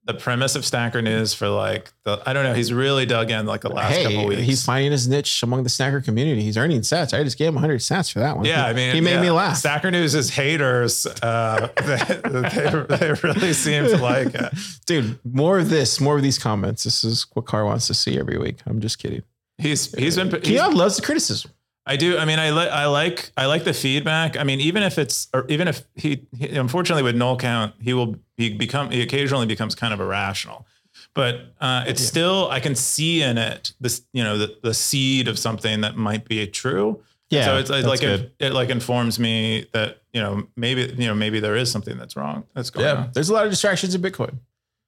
The 0.05 0.13
premise 0.13 0.55
of 0.57 0.65
Stacker 0.65 1.01
News 1.01 1.33
for 1.33 1.47
like 1.47 1.93
the 2.03 2.21
I 2.25 2.33
don't 2.33 2.43
know. 2.43 2.53
He's 2.53 2.73
really 2.73 3.05
dug 3.05 3.31
in 3.31 3.45
like 3.45 3.61
the 3.61 3.69
last 3.69 3.95
couple 3.95 4.11
Hey, 4.11 4.25
weeks. 4.27 4.41
he's 4.41 4.65
finding 4.65 4.91
his 4.91 5.07
niche 5.07 5.41
among 5.43 5.63
the 5.63 5.69
snacker 5.69 6.03
community. 6.03 6.41
He's 6.41 6.57
earning 6.57 6.81
sats. 6.81 7.17
I 7.17 7.23
just 7.23 7.37
gave 7.37 7.47
him 7.47 7.55
100 7.55 7.79
sats 7.79 8.11
for 8.11 8.19
that 8.19 8.35
one. 8.35 8.43
yeah, 8.45 8.65
He- 8.65 8.69
I 8.69 8.73
mean, 8.73 8.95
he 8.95 8.99
made 8.99 9.13
yeah. 9.13 9.21
me 9.21 9.31
laugh. 9.31 9.55
Stacker 9.55 9.91
News' 9.91 10.13
is 10.13 10.29
haters, 10.29 11.05
uh, 11.21 11.69
they, 11.77 12.29
they, 12.29 12.97
they 12.97 13.13
really 13.23 13.53
seem 13.53 13.85
to 13.85 13.97
like 13.97 14.35
it. 14.35 14.53
Dude, 14.85 15.19
more 15.23 15.57
of 15.59 15.69
this, 15.69 16.01
more 16.01 16.17
of 16.17 16.21
these 16.21 16.37
comments. 16.37 16.83
This 16.83 17.05
is 17.05 17.25
what 17.33 17.45
Car 17.45 17.63
wants 17.63 17.87
to 17.87 17.93
see 17.93 18.19
every 18.19 18.37
week. 18.37 18.57
I'm 18.65 18.81
just 18.81 18.99
kidding. 18.99 19.23
He's 19.57 19.93
he's 19.93 20.17
been 20.17 20.29
he's, 20.31 20.59
Keyan 20.59 20.73
loves 20.73 20.97
the 20.97 21.01
criticism. 21.03 21.51
I 21.85 21.97
do. 21.97 22.17
I 22.17 22.25
mean, 22.25 22.39
I 22.39 22.51
like 22.51 22.69
I 22.69 22.85
like 22.85 23.31
I 23.35 23.45
like 23.45 23.63
the 23.65 23.73
feedback. 23.73 24.37
I 24.37 24.43
mean, 24.43 24.61
even 24.61 24.83
if 24.83 24.97
it's 24.97 25.27
or 25.33 25.45
even 25.49 25.67
if 25.67 25.83
he, 25.95 26.25
he 26.37 26.47
unfortunately 26.55 27.03
with 27.03 27.15
null 27.15 27.37
count, 27.37 27.73
he 27.81 27.93
will 27.93 28.15
he 28.37 28.53
become 28.53 28.89
he 28.91 29.01
occasionally 29.01 29.45
becomes 29.45 29.75
kind 29.75 29.93
of 29.93 29.99
irrational. 29.99 30.65
But 31.13 31.53
uh, 31.59 31.83
it's 31.85 32.01
still 32.01 32.49
I 32.49 32.59
can 32.59 32.75
see 32.75 33.21
in 33.21 33.37
it 33.37 33.73
this 33.81 34.01
you 34.13 34.23
know 34.23 34.37
the, 34.37 34.57
the 34.63 34.73
seed 34.73 35.27
of 35.27 35.37
something 35.37 35.81
that 35.81 35.95
might 35.97 36.25
be 36.25 36.47
true. 36.47 37.01
Yeah, 37.29 37.45
so 37.45 37.57
it's 37.57 37.69
like, 37.69 37.83
like 37.85 38.03
it, 38.03 38.33
it 38.39 38.53
like 38.53 38.69
informs 38.69 39.19
me 39.19 39.65
that 39.73 40.01
you 40.13 40.21
know 40.21 40.47
maybe 40.55 40.83
you 40.97 41.07
know 41.07 41.15
maybe 41.15 41.39
there 41.39 41.55
is 41.55 41.69
something 41.71 41.97
that's 41.97 42.15
wrong 42.15 42.43
that's 42.53 42.69
going 42.69 42.85
Yeah, 42.85 42.93
on. 42.93 43.11
there's 43.13 43.29
a 43.29 43.33
lot 43.33 43.43
of 43.45 43.51
distractions 43.51 43.93
in 43.95 44.01
Bitcoin. 44.01 44.35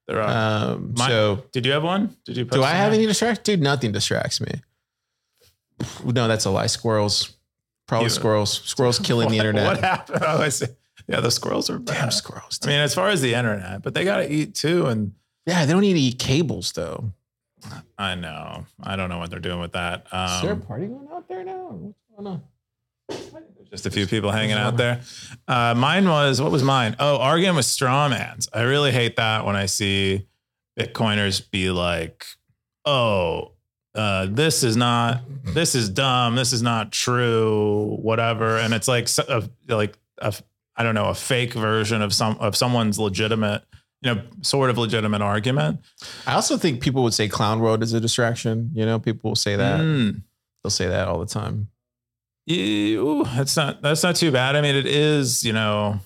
There 0.06 0.22
are. 0.22 0.72
Um, 0.72 0.94
My- 0.96 1.08
so 1.08 1.44
Did 1.52 1.66
you 1.66 1.72
have 1.72 1.82
one? 1.82 2.16
Did 2.24 2.36
you? 2.36 2.44
Do 2.44 2.62
I 2.62 2.70
have 2.70 2.92
any 2.92 3.04
distract? 3.06 3.44
Dude, 3.44 3.60
nothing 3.60 3.92
distracts 3.92 4.40
me. 4.40 4.62
No, 6.04 6.28
that's 6.28 6.44
a 6.44 6.50
lie. 6.50 6.66
Squirrels. 6.66 7.36
Probably 7.86 8.08
squirrels. 8.08 8.62
Squirrels 8.64 8.98
killing 8.98 9.28
the 9.30 9.38
internet. 9.38 9.66
What 9.66 9.80
happened? 9.80 10.22
Oh, 10.26 10.42
I 10.42 10.48
see. 10.48 10.66
Yeah, 11.08 11.20
the 11.20 11.30
squirrels 11.30 11.70
are 11.70 11.78
Damn 11.78 11.84
bad. 12.06 12.12
squirrels. 12.12 12.58
I 12.64 12.66
mean, 12.68 12.80
as 12.80 12.94
far 12.94 13.08
as 13.10 13.20
the 13.20 13.34
internet, 13.34 13.82
but 13.82 13.94
they 13.94 14.04
got 14.04 14.16
to 14.18 14.28
eat 14.32 14.54
too. 14.54 14.86
And 14.86 15.12
yeah, 15.46 15.64
they 15.64 15.72
don't 15.72 15.82
need 15.82 15.94
to 15.94 16.00
eat 16.00 16.18
cables 16.18 16.72
though. 16.72 17.12
I 17.98 18.14
know, 18.14 18.64
I 18.82 18.96
don't 18.96 19.08
know 19.08 19.18
what 19.18 19.30
they're 19.30 19.38
doing 19.40 19.60
with 19.60 19.72
that. 19.72 20.04
Is 20.06 20.42
there 20.42 20.50
a 20.50 20.54
Um, 20.54 20.62
party 20.62 20.86
going 20.86 21.08
out 21.12 21.28
there 21.28 21.44
now? 21.44 21.68
What's 21.70 21.98
going 22.16 22.26
on? 22.26 22.42
Just 23.70 23.86
a 23.86 23.90
few 23.90 24.06
people 24.06 24.30
hanging 24.30 24.56
out 24.56 24.76
there. 24.76 25.00
Uh, 25.48 25.74
mine 25.76 26.08
was 26.08 26.40
what 26.40 26.50
was 26.52 26.62
mine? 26.62 26.96
Oh, 26.98 27.18
arguing 27.18 27.56
with 27.56 27.64
straw 27.66 28.08
mans. 28.08 28.48
I 28.52 28.62
really 28.62 28.92
hate 28.92 29.16
that 29.16 29.44
when 29.44 29.56
I 29.56 29.66
see 29.66 30.26
Bitcoiners 30.78 31.50
be 31.50 31.70
like, 31.70 32.24
"Oh, 32.84 33.52
uh, 33.96 34.26
this 34.30 34.62
is 34.62 34.76
not, 34.76 35.22
this 35.44 35.74
is 35.74 35.88
dumb, 35.88 36.36
this 36.36 36.52
is 36.52 36.62
not 36.62 36.92
true, 36.92 37.96
whatever." 38.00 38.58
And 38.58 38.72
it's 38.74 38.86
like, 38.88 39.08
a, 39.28 39.48
like 39.68 39.96
a, 40.18 40.34
I 40.76 40.82
don't 40.82 40.94
know, 40.94 41.06
a 41.06 41.14
fake 41.14 41.54
version 41.54 42.02
of 42.02 42.12
some 42.14 42.36
of 42.38 42.54
someone's 42.56 42.98
legitimate, 42.98 43.62
you 44.02 44.14
know, 44.14 44.22
sort 44.42 44.70
of 44.70 44.78
legitimate 44.78 45.22
argument. 45.22 45.80
I 46.26 46.34
also 46.34 46.56
think 46.56 46.80
people 46.82 47.02
would 47.02 47.14
say 47.14 47.28
Clown 47.28 47.60
World 47.60 47.82
is 47.82 47.92
a 47.94 48.00
distraction. 48.00 48.70
You 48.74 48.84
know, 48.86 48.98
people 48.98 49.30
will 49.30 49.36
say 49.36 49.56
that. 49.56 49.80
Mm. 49.80 50.22
They'll 50.62 50.70
say 50.70 50.86
that 50.86 51.08
all 51.08 51.18
the 51.18 51.26
time. 51.26 51.68
Ooh, 52.50 53.24
that's 53.24 53.56
not 53.56 53.82
that's 53.82 54.02
not 54.02 54.14
too 54.16 54.30
bad. 54.30 54.54
I 54.54 54.60
mean, 54.60 54.76
it 54.76 54.86
is, 54.86 55.42
you 55.42 55.52
know, 55.52 55.98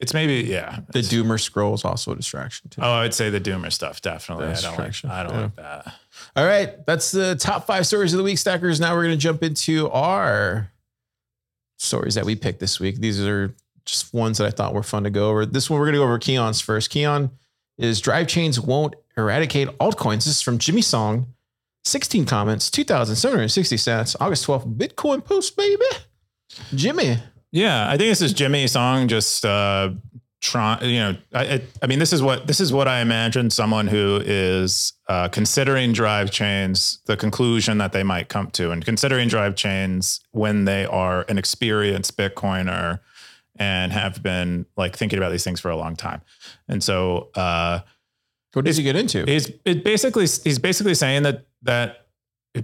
it's 0.00 0.12
maybe 0.12 0.48
yeah. 0.48 0.80
The 0.92 1.00
Doomer 1.00 1.38
scroll 1.40 1.74
is 1.74 1.84
also 1.84 2.12
a 2.12 2.16
distraction 2.16 2.68
too. 2.70 2.80
Oh, 2.82 2.92
I'd 2.92 3.14
say 3.14 3.30
the 3.30 3.40
Doomer 3.40 3.72
stuff 3.72 4.02
definitely. 4.02 4.46
I 4.46 4.60
don't 4.60 4.78
like. 4.78 5.04
I 5.04 5.22
don't 5.22 5.32
Yeah. 5.34 5.40
like 5.42 5.56
that. 5.56 5.94
All 6.36 6.44
right, 6.44 6.84
that's 6.86 7.10
the 7.12 7.34
top 7.36 7.66
five 7.66 7.86
stories 7.86 8.12
of 8.12 8.18
the 8.18 8.24
week, 8.24 8.36
stackers. 8.36 8.78
Now 8.78 8.94
we're 8.94 9.04
going 9.04 9.14
to 9.14 9.20
jump 9.20 9.42
into 9.42 9.88
our 9.90 10.70
stories 11.78 12.14
that 12.14 12.26
we 12.26 12.36
picked 12.36 12.60
this 12.60 12.78
week. 12.78 13.00
These 13.00 13.20
are 13.24 13.54
just 13.86 14.12
ones 14.12 14.36
that 14.38 14.46
I 14.46 14.50
thought 14.50 14.74
were 14.74 14.82
fun 14.82 15.04
to 15.04 15.10
go 15.10 15.30
over. 15.30 15.46
This 15.46 15.70
one 15.70 15.80
we're 15.80 15.86
going 15.86 15.94
to 15.94 16.00
go 16.00 16.04
over 16.04 16.18
Keyan's 16.18 16.60
first. 16.60 16.90
Keon 16.90 17.30
is 17.78 18.00
drive 18.00 18.26
chains 18.26 18.60
won't 18.60 18.94
eradicate 19.16 19.68
altcoins. 19.78 20.16
This 20.16 20.26
is 20.28 20.42
from 20.42 20.58
Jimmy 20.58 20.82
Song. 20.82 21.26
16 21.86 22.26
comments, 22.26 22.68
2,760 22.68 23.76
sats, 23.76 24.16
August 24.20 24.44
12th, 24.44 24.76
Bitcoin 24.76 25.24
post, 25.24 25.56
baby. 25.56 25.84
Jimmy. 26.74 27.16
Yeah, 27.52 27.86
I 27.88 27.96
think 27.96 28.10
this 28.10 28.20
is 28.22 28.32
Jimmy 28.32 28.66
song. 28.66 29.06
Just 29.06 29.44
uh, 29.44 29.90
try. 30.40 30.78
You 30.82 30.98
know, 30.98 31.16
I, 31.32 31.44
I, 31.44 31.62
I 31.82 31.86
mean, 31.86 31.98
this 31.98 32.12
is 32.12 32.22
what 32.22 32.46
this 32.46 32.60
is 32.60 32.72
what 32.72 32.88
I 32.88 33.00
imagine 33.00 33.50
someone 33.50 33.86
who 33.86 34.20
is 34.24 34.92
uh, 35.08 35.28
considering 35.28 35.92
drive 35.92 36.30
chains, 36.30 37.00
the 37.06 37.16
conclusion 37.16 37.78
that 37.78 37.92
they 37.92 38.02
might 38.02 38.28
come 38.28 38.50
to, 38.52 38.70
and 38.70 38.84
considering 38.84 39.28
drive 39.28 39.54
chains 39.56 40.20
when 40.32 40.64
they 40.64 40.84
are 40.84 41.24
an 41.28 41.38
experienced 41.38 42.16
Bitcoiner 42.16 43.00
and 43.58 43.92
have 43.92 44.22
been 44.22 44.66
like 44.76 44.96
thinking 44.96 45.18
about 45.18 45.32
these 45.32 45.44
things 45.44 45.60
for 45.60 45.70
a 45.70 45.76
long 45.76 45.96
time. 45.96 46.20
And 46.68 46.82
so, 46.82 47.30
uh, 47.34 47.80
What 48.52 48.64
does 48.64 48.76
he 48.76 48.82
get 48.82 48.96
into? 48.96 49.24
He's 49.24 49.50
it 49.64 49.82
basically 49.84 50.26
he's 50.26 50.58
basically 50.58 50.94
saying 50.94 51.22
that 51.22 51.46
that 51.62 52.06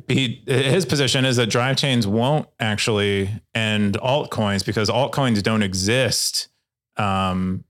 he, 0.09 0.43
his 0.47 0.87
position 0.87 1.27
is 1.27 1.37
that 1.37 1.51
drive 1.51 1.77
chains 1.77 2.07
won't 2.07 2.47
actually 2.59 3.29
end 3.55 3.99
altcoins 4.01 4.65
because 4.65 4.89
altcoins 4.89 5.43
don't 5.43 5.63
exist 5.63 6.49
um, 6.97 7.65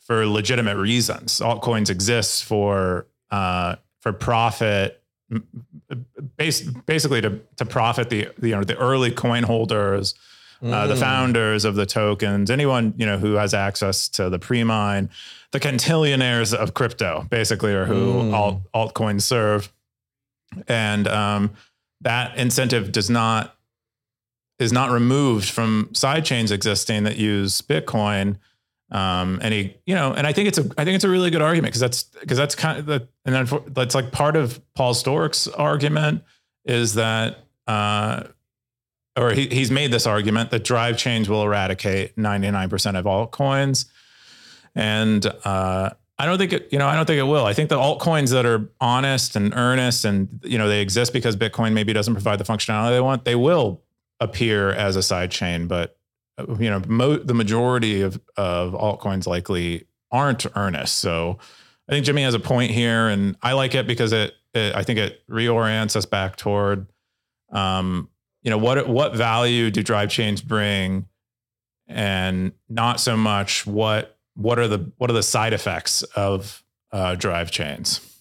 for 0.00 0.26
legitimate 0.26 0.76
reasons. 0.76 1.40
Altcoins 1.40 1.90
exist 1.90 2.44
for 2.44 3.06
uh, 3.30 3.76
for 4.00 4.12
profit, 4.12 5.02
m- 5.30 5.46
bas- 6.36 6.62
basically 6.62 7.20
to 7.22 7.40
to 7.56 7.64
profit 7.64 8.10
the, 8.10 8.28
the 8.38 8.48
you 8.50 8.54
know 8.56 8.64
the 8.64 8.76
early 8.76 9.10
coin 9.10 9.42
holders. 9.44 10.14
Uh, 10.62 10.86
the 10.86 10.94
Mm. 10.94 10.98
founders 11.00 11.64
of 11.66 11.74
the 11.74 11.84
tokens, 11.84 12.50
anyone 12.50 12.94
you 12.96 13.04
know 13.04 13.18
who 13.18 13.34
has 13.34 13.52
access 13.52 14.08
to 14.08 14.30
the 14.30 14.38
pre-mine, 14.38 15.10
the 15.50 15.60
cantillionaires 15.60 16.54
of 16.54 16.72
crypto, 16.72 17.26
basically, 17.28 17.74
are 17.74 17.84
who 17.84 18.30
Mm. 18.30 18.32
alt 18.32 18.62
altcoins 18.72 19.22
serve, 19.22 19.70
and 20.66 21.06
um, 21.06 21.50
that 22.00 22.38
incentive 22.38 22.92
does 22.92 23.10
not 23.10 23.56
is 24.58 24.72
not 24.72 24.90
removed 24.90 25.50
from 25.50 25.90
side 25.92 26.24
chains 26.24 26.50
existing 26.50 27.02
that 27.04 27.16
use 27.18 27.60
Bitcoin. 27.60 28.36
Um, 28.90 29.40
and 29.42 29.52
he, 29.52 29.76
you 29.86 29.94
know, 29.94 30.12
and 30.12 30.26
I 30.26 30.32
think 30.32 30.48
it's 30.48 30.58
a, 30.58 30.70
I 30.78 30.84
think 30.84 30.94
it's 30.94 31.04
a 31.04 31.08
really 31.08 31.30
good 31.30 31.42
argument 31.42 31.72
because 31.72 31.80
that's 31.80 32.02
because 32.04 32.38
that's 32.38 32.54
kind 32.54 32.78
of 32.78 32.86
the, 32.86 33.08
and 33.24 33.34
then 33.34 33.46
for, 33.46 33.62
that's 33.66 33.94
like 33.94 34.12
part 34.12 34.36
of 34.36 34.60
Paul 34.74 34.94
Sztorc's 34.94 35.48
argument 35.48 36.22
is 36.64 36.94
that, 36.94 37.38
uh, 37.66 38.24
or 39.16 39.32
he, 39.32 39.48
he's 39.48 39.70
made 39.70 39.90
this 39.90 40.06
argument 40.06 40.50
that 40.50 40.64
drive 40.64 40.96
chains 40.96 41.28
will 41.28 41.42
eradicate 41.42 42.16
99% 42.16 42.98
of 42.98 43.04
altcoins. 43.04 43.86
And, 44.74 45.24
uh, 45.44 45.90
I 46.16 46.26
don't 46.26 46.38
think 46.38 46.52
it, 46.52 46.68
you 46.70 46.78
know, 46.78 46.86
I 46.86 46.94
don't 46.94 47.06
think 47.06 47.18
it 47.18 47.24
will. 47.24 47.44
I 47.44 47.52
think 47.52 47.70
the 47.70 47.78
altcoins 47.78 48.30
that 48.30 48.46
are 48.46 48.68
honest 48.80 49.34
and 49.34 49.52
earnest 49.54 50.04
and, 50.04 50.40
you 50.44 50.58
know, 50.58 50.68
they 50.68 50.80
exist 50.80 51.12
because 51.12 51.36
Bitcoin 51.36 51.72
maybe 51.72 51.92
doesn't 51.92 52.14
provide 52.14 52.38
the 52.38 52.44
functionality 52.44 52.90
they 52.90 53.00
want, 53.00 53.24
they 53.24 53.34
will 53.34 53.82
appear 54.20 54.70
as 54.70 54.94
a 54.94 55.02
side 55.02 55.32
chain, 55.32 55.66
but 55.66 55.96
you 56.38 56.70
know, 56.70 56.82
mo- 56.86 57.18
the 57.18 57.34
majority 57.34 58.02
of, 58.02 58.20
of 58.36 58.72
altcoins 58.72 59.26
likely 59.26 59.86
aren't 60.10 60.46
earnest. 60.56 60.98
So 60.98 61.38
I 61.88 61.92
think 61.92 62.04
Jimmy 62.06 62.22
has 62.22 62.34
a 62.34 62.40
point 62.40 62.70
here 62.70 63.08
and 63.08 63.36
I 63.42 63.52
like 63.52 63.74
it 63.74 63.86
because 63.86 64.12
it, 64.12 64.34
it 64.52 64.74
I 64.74 64.82
think 64.82 64.98
it 64.98 65.26
reorients 65.28 65.96
us 65.96 66.06
back 66.06 66.36
toward, 66.36 66.86
um, 67.50 68.08
you 68.42 68.50
know, 68.50 68.58
what, 68.58 68.88
what 68.88 69.14
value 69.14 69.70
do 69.70 69.82
drive 69.82 70.10
chains 70.10 70.40
bring 70.40 71.06
and 71.86 72.52
not 72.68 73.00
so 73.00 73.16
much 73.16 73.66
what, 73.66 74.18
what 74.34 74.58
are 74.58 74.68
the, 74.68 74.92
what 74.98 75.10
are 75.10 75.14
the 75.14 75.22
side 75.22 75.52
effects 75.52 76.02
of 76.14 76.62
uh, 76.92 77.14
drive 77.14 77.50
chains? 77.50 78.13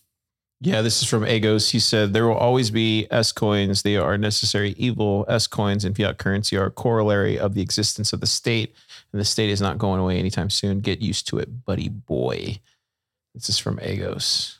Yeah, 0.65 0.82
this 0.82 1.02
is 1.02 1.10
from 1.10 1.23
Agos. 1.23 1.71
He 1.71 1.80
said 1.80 2.13
there 2.13 2.26
will 2.26 2.38
always 2.38 2.71
be 2.71 3.06
S 3.12 3.34
coins. 3.34 3.82
They 3.82 3.97
are 3.97 4.17
necessary 4.17 4.73
evil. 4.78 5.26
S 5.28 5.45
coins 5.45 5.84
and 5.84 5.95
fiat 5.95 6.17
currency 6.17 6.56
are 6.56 6.67
a 6.67 6.71
corollary 6.71 7.38
of 7.38 7.54
the 7.54 7.62
existence 7.62 8.13
of 8.13 8.21
the 8.21 8.28
state, 8.28 8.73
and 9.12 9.19
the 9.19 9.26
state 9.26 9.49
is 9.49 9.60
not 9.60 9.78
going 9.78 9.99
away 9.99 10.17
anytime 10.17 10.49
soon. 10.49 10.80
Get 10.80 11.02
used 11.02 11.28
to 11.28 11.38
it, 11.38 11.65
buddy 11.65 11.89
boy. 11.89 12.60
This 13.36 13.49
is 13.49 13.60
from 13.60 13.78
Agos. 13.80 14.60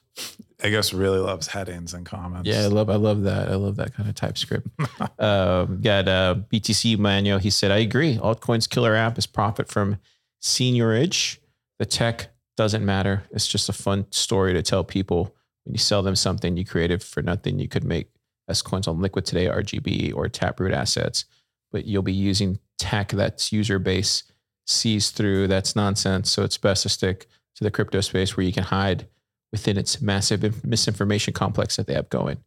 Guess 0.62 0.94
really 0.94 1.20
loves 1.20 1.48
headings 1.48 1.94
and 1.94 2.06
comments. 2.06 2.50
Yeah, 2.50 2.64
I 2.64 2.68
love 2.68 2.90
I 2.90 2.96
love 2.96 3.24
that. 3.24 3.50
I 3.50 3.56
love 3.56 3.78
that 3.78 3.94
kind 3.94 4.10
of 4.10 4.16
TypeScript. 4.16 4.68
um, 5.20 5.82
got 5.82 6.10
uh, 6.10 6.36
BTC 6.52 6.98
Manuel. 6.98 7.38
He 7.38 7.50
said, 7.50 7.72
I 7.72 7.78
agree. 7.78 8.18
Altcoins 8.18 8.70
killer 8.70 8.94
app 8.94 9.18
is 9.18 9.26
profit 9.26 9.70
from 9.70 10.00
seigniorage. 10.42 11.38
The 11.80 11.86
tech 11.86 12.28
doesn't 12.58 12.86
matter. 12.86 13.24
It's 13.32 13.48
just 13.48 13.70
a 13.70 13.74
fun 13.74 14.06
story 14.12 14.54
to 14.54 14.62
tell 14.62 14.84
people. 14.84 15.34
When 15.66 15.74
you 15.74 15.80
sell 15.80 16.04
them 16.04 16.16
something 16.16 16.58
you 16.58 16.66
created 16.66 17.02
for 17.02 17.22
nothing, 17.22 17.60
you 17.60 17.68
could 17.68 17.84
make 17.84 18.10
S 18.50 18.62
coins 18.62 18.88
on 18.88 19.02
Liquid 19.02 19.26
today, 19.26 19.46
RGB, 19.46 20.14
or 20.14 20.28
Taproot 20.28 20.74
assets, 20.74 21.26
but 21.72 21.86
you'll 21.86 22.02
be 22.02 22.14
using 22.14 22.60
tech 22.78 23.10
that's 23.10 23.52
user 23.52 23.80
base 23.80 24.24
sees 24.66 25.12
through. 25.12 25.48
That's 25.48 25.76
nonsense. 25.76 26.30
So 26.32 26.44
it's 26.44 26.58
best 26.58 26.84
to 26.84 26.90
stick 26.90 27.28
to 27.56 27.64
the 27.64 27.72
crypto 27.72 28.02
space 28.02 28.36
where 28.36 28.46
you 28.46 28.54
can 28.54 28.64
hide 28.64 29.08
within 29.52 29.78
its 29.78 30.02
massive 30.02 30.66
misinformation 30.66 31.34
complex 31.34 31.76
that 31.76 31.88
they 31.88 31.94
have 31.94 32.10
going. 32.10 32.38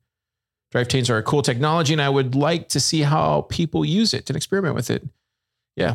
Drive 0.72 0.88
chains 0.88 1.09
are 1.09 1.18
a 1.18 1.22
cool 1.22 1.42
technology, 1.42 1.92
and 1.92 2.02
I 2.02 2.09
would 2.09 2.35
like 2.35 2.68
to 2.70 2.81
see 2.81 3.02
how 3.02 3.42
people 3.42 3.85
use 3.85 4.12
it 4.12 4.29
and 4.29 4.37
experiment 4.37 4.74
with 4.74 4.90
it. 4.90 5.05
Yeah, 5.76 5.94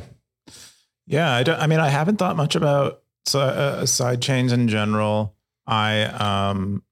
Yeah, 1.06 1.32
I 1.34 1.44
don't. 1.44 1.60
I 1.60 1.68
mean, 1.68 1.80
I 1.80 1.90
haven't 1.90 2.18
thought 2.18 2.38
much 2.38 2.56
about 2.56 3.02
uh, 3.34 3.86
side 3.86 4.22
chains 4.22 4.54
in 4.54 4.68
general. 4.70 5.36
I 5.68 6.04
um, 6.04 6.84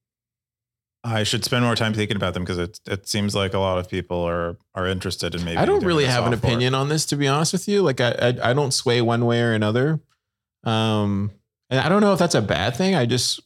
I 1.04 1.24
should 1.24 1.46
spend 1.46 1.64
more 1.64 1.76
time 1.76 1.94
thinking 1.94 2.18
about 2.18 2.34
them 2.34 2.44
because 2.44 2.58
it 2.58 2.80
it 2.86 3.08
seems 3.08 3.34
like 3.34 3.54
a 3.54 3.60
lot 3.60 3.78
of 3.78 3.90
people 3.90 4.22
are 4.24 4.58
are 4.76 4.86
interested 4.86 5.34
in 5.34 5.46
maybe. 5.46 5.58
I 5.58 5.66
don't 5.66 5.86
really 5.86 6.06
have 6.06 6.28
an 6.28 6.34
opinion 6.34 6.76
on 6.76 6.90
this, 6.90 7.06
to 7.08 7.16
be 7.16 7.28
honest 7.28 7.54
with 7.54 7.68
you. 7.68 7.82
Like, 7.82 8.02
I, 8.02 8.12
I 8.12 8.50
I 8.50 8.54
don't 8.54 8.74
sway 8.74 9.02
one 9.02 9.26
way 9.26 9.42
or 9.42 9.54
another. 9.54 10.02
Um, 10.66 11.32
and 11.70 11.80
I 11.80 11.88
don't 11.88 12.02
know 12.02 12.14
if 12.14 12.20
that's 12.20 12.36
a 12.36 12.42
bad 12.42 12.76
thing. 12.76 12.96
I 12.96 13.06
just 13.06 13.40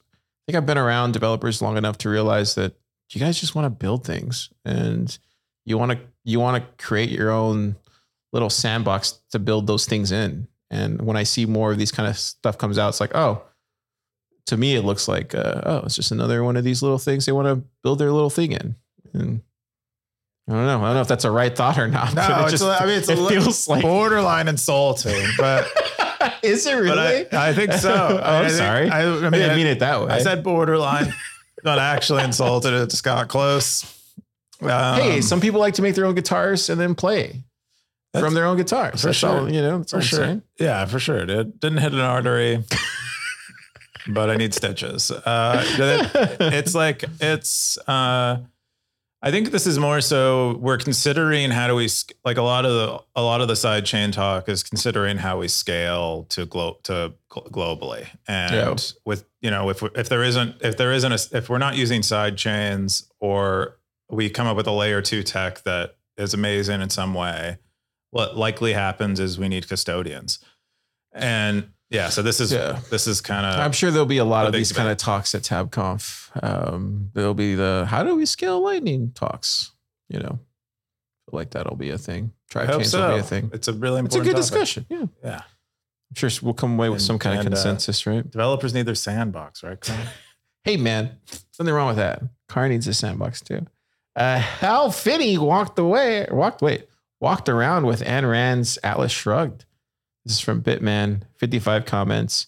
think 0.48 0.56
I've 0.56 0.66
been 0.66 0.78
around 0.80 1.12
developers 1.12 1.62
long 1.62 1.78
enough 1.78 1.98
to 2.00 2.10
realize 2.10 2.56
that 2.56 2.74
you 3.12 3.20
guys 3.20 3.40
just 3.40 3.54
want 3.54 3.66
to 3.66 3.70
build 3.70 4.06
things 4.06 4.50
and 4.66 5.16
you 5.66 5.78
want 5.78 5.92
to 5.92 6.00
you 6.24 6.40
want 6.40 6.64
to 6.64 6.84
create 6.84 7.10
your 7.10 7.30
own 7.30 7.76
little 8.32 8.50
sandbox 8.50 9.20
to 9.32 9.40
build 9.40 9.68
those 9.68 9.86
things 9.86 10.12
in. 10.12 10.48
And 10.72 11.02
when 11.04 11.16
I 11.18 11.24
see 11.24 11.46
more 11.46 11.72
of 11.72 11.78
these 11.78 11.92
kind 11.92 12.10
of 12.10 12.18
stuff 12.18 12.58
comes 12.58 12.80
out, 12.80 12.90
it's 12.90 13.00
like, 13.00 13.14
oh, 13.14 13.44
to 14.48 14.58
me, 14.58 14.76
it 14.76 14.84
looks 14.84 15.08
like, 15.08 15.34
uh, 15.34 15.62
oh, 15.66 15.78
it's 15.86 15.96
just 15.96 16.12
another 16.12 16.44
one 16.44 16.58
of 16.58 16.64
these 16.64 16.82
little 16.82 16.98
things 17.00 17.26
they 17.26 17.32
want 17.32 17.48
to 17.48 17.64
build 17.84 18.00
their 18.00 18.12
little 18.12 18.30
thing 18.30 18.52
in. 18.52 18.76
And 19.14 19.42
I 20.50 20.54
don't 20.54 20.66
know. 20.66 20.80
I 20.84 20.88
don't 20.88 20.96
know 20.96 21.02
if 21.02 21.08
that's 21.08 21.24
a 21.26 21.32
right 21.32 21.56
thought 21.56 21.78
or 21.78 21.88
not. 21.88 22.14
No, 22.16 22.22
it 22.22 22.42
it's 22.44 22.52
just, 22.52 22.64
a- 22.64 22.82
I 22.84 22.86
mean, 22.86 22.98
it's 22.98 23.10
a 23.10 23.14
it 23.14 23.30
feels 23.30 23.68
like. 23.68 23.82
borderline 23.82 24.48
insulting, 24.48 25.26
but 25.38 25.68
Is 26.44 26.66
it 26.66 26.74
really? 26.74 27.32
I, 27.32 27.50
I 27.50 27.54
think 27.54 27.72
so. 27.74 27.94
oh, 27.94 28.18
I 28.18 28.40
I'm 28.40 28.46
think- 28.46 28.58
sorry. 28.58 28.90
I, 28.90 29.02
I 29.04 29.06
I, 29.18 29.20
mean, 29.22 29.32
didn't 29.32 29.56
mean 29.56 29.68
it 29.68 29.80
that 29.80 30.02
way. 30.02 30.08
I 30.08 30.20
said 30.20 30.44
borderline, 30.44 31.14
not 31.64 31.80
actually 31.80 32.24
insulted. 32.24 32.74
It 32.74 32.90
just 32.90 33.04
got 33.04 33.28
close. 33.30 33.84
Um, 34.62 35.00
hey, 35.00 35.22
some 35.22 35.40
people 35.42 35.60
like 35.60 35.74
to 35.76 35.82
make 35.82 35.96
their 35.96 36.06
own 36.06 36.16
guitars 36.16 36.70
and 36.70 36.80
then 36.80 36.96
play 36.96 37.44
from 38.18 38.34
their 38.34 38.46
own 38.46 38.56
guitars. 38.58 39.02
for 39.02 39.08
That's 39.08 39.18
sure. 39.18 39.40
all, 39.42 39.52
you 39.52 39.62
know, 39.62 39.84
for 39.84 40.02
sure. 40.02 40.20
saying. 40.20 40.42
Yeah, 40.60 40.86
for 40.86 41.00
sure. 41.00 41.18
It 41.18 41.60
didn't 41.60 41.80
hit 41.80 41.94
an 41.94 42.00
artery, 42.00 42.64
but 44.08 44.30
I 44.30 44.36
need 44.36 44.54
stitches. 44.54 45.12
Uh, 45.12 45.64
it- 45.66 46.38
it's 46.54 46.76
like 46.76 47.04
it's. 47.20 47.78
Uh, 47.88 48.40
I 49.26 49.32
think 49.32 49.52
this 49.52 49.66
is 49.66 49.80
more 49.80 50.02
so 50.02 50.58
we're 50.58 50.78
considering 50.78 51.50
how 51.50 51.68
do 51.68 51.76
we 51.76 51.88
like 52.26 52.36
a 52.36 52.42
lot 52.42 52.66
of 52.66 52.74
the 52.74 53.00
a 53.16 53.22
lot 53.24 53.40
of 53.40 53.48
the 53.48 53.56
side 53.56 53.86
chain 53.86 54.12
talk 54.12 54.50
is 54.50 54.64
considering 54.64 55.16
how 55.16 55.40
we 55.40 55.48
scale 55.48 56.26
to 56.30 56.46
glo- 56.46 56.78
to 56.84 57.14
globally 57.30 58.06
and 58.28 58.52
Yeah. 58.54 58.76
with 59.06 59.24
you 59.42 59.50
know 59.50 59.70
if 59.70 59.82
if 59.96 60.10
there 60.10 60.24
isn't 60.24 60.56
if 60.62 60.76
there 60.76 60.92
isn't 60.92 61.12
a, 61.14 61.38
if 61.38 61.50
we're 61.50 61.58
not 61.58 61.78
using 61.78 62.04
side 62.04 62.36
chains 62.38 63.10
or 63.22 63.78
we 64.10 64.30
come 64.30 64.46
up 64.46 64.58
with 64.58 64.68
a 64.68 64.72
layer 64.74 65.02
2 65.02 65.24
tech 65.24 65.64
that 65.64 65.96
is 66.18 66.34
amazing 66.34 66.82
in 66.82 66.90
some 66.90 67.14
way 67.14 67.60
what 68.12 68.36
likely 68.36 68.74
happens 68.74 69.22
is 69.22 69.40
we 69.40 69.48
need 69.48 69.70
custodians 69.70 70.40
and 71.14 71.70
yeah 71.94 72.10
so 72.10 72.22
this 72.22 72.40
is 72.42 72.52
Yeah. 72.52 72.80
this 72.90 73.08
is 73.08 73.22
kind 73.22 73.46
of 73.46 73.58
I'm 73.60 73.72
sure 73.72 73.90
there'll 73.92 74.06
be 74.06 74.18
a 74.18 74.26
lot 74.26 74.46
of 74.48 74.52
these 74.52 74.74
kind 74.74 74.90
of 74.90 74.98
talks 74.98 75.34
at 75.34 75.44
TabConf. 75.44 76.44
Um, 76.44 77.12
there'll 77.14 77.34
be 77.34 77.56
the 77.56 77.86
how 77.88 78.04
do 78.04 78.16
we 78.16 78.26
scale 78.26 78.60
Lightning 78.62 79.12
talks. 79.16 79.72
You 80.10 80.20
know, 80.20 80.40
like 81.32 81.52
that'll 81.52 81.78
be 81.78 81.90
a 81.92 81.98
thing. 81.98 82.34
Hope 82.54 82.68
chains 82.70 82.92
so. 82.92 83.08
will 83.08 83.16
be 83.16 83.20
a 83.22 83.24
thing. 83.24 83.50
It's 83.54 83.68
a 83.68 83.74
really 83.74 84.00
important. 84.00 84.06
It's 84.06 84.16
a 84.16 84.20
good 84.20 84.36
topic. 84.36 84.42
discussion. 84.42 84.86
Yeah, 84.90 85.06
Yeah. 85.24 85.42
I'm 85.42 86.16
sure 86.16 86.30
we'll 86.44 86.54
come 86.54 86.74
away 86.74 86.90
with 86.90 86.98
And- 86.98 87.06
some 87.08 87.18
kind 87.20 87.40
of 87.40 87.46
and, 87.46 87.56
uh, 87.56 87.58
consensus, 87.58 88.06
right? 88.06 88.30
Developers 88.30 88.74
need 88.74 88.86
their 88.86 88.96
sandbox, 88.96 89.64
right? 89.64 89.80
Hey 90.66 90.78
man, 90.78 91.18
nothing 91.60 91.74
wrong 91.74 91.88
with 91.88 91.98
that. 91.98 92.22
Car 92.48 92.70
needs 92.70 92.88
a 92.88 92.94
sandbox 92.94 93.42
too. 93.42 93.66
Uh, 94.16 94.38
Hal 94.40 94.92
Finney 94.92 95.38
walked 95.38 95.78
away, 95.78 96.26
walked 96.32 96.62
wait, 96.62 96.88
walked 97.20 97.50
around 97.50 97.86
with 97.86 98.02
Ayn 98.02 98.30
Rand's 98.30 98.80
Atlas 98.82 99.12
Shrugged. 99.12 99.66
This 100.26 100.34
is 100.36 100.40
from 100.40 100.62
Bitman. 100.62 101.24
55 101.38 101.86
comments, 101.86 102.48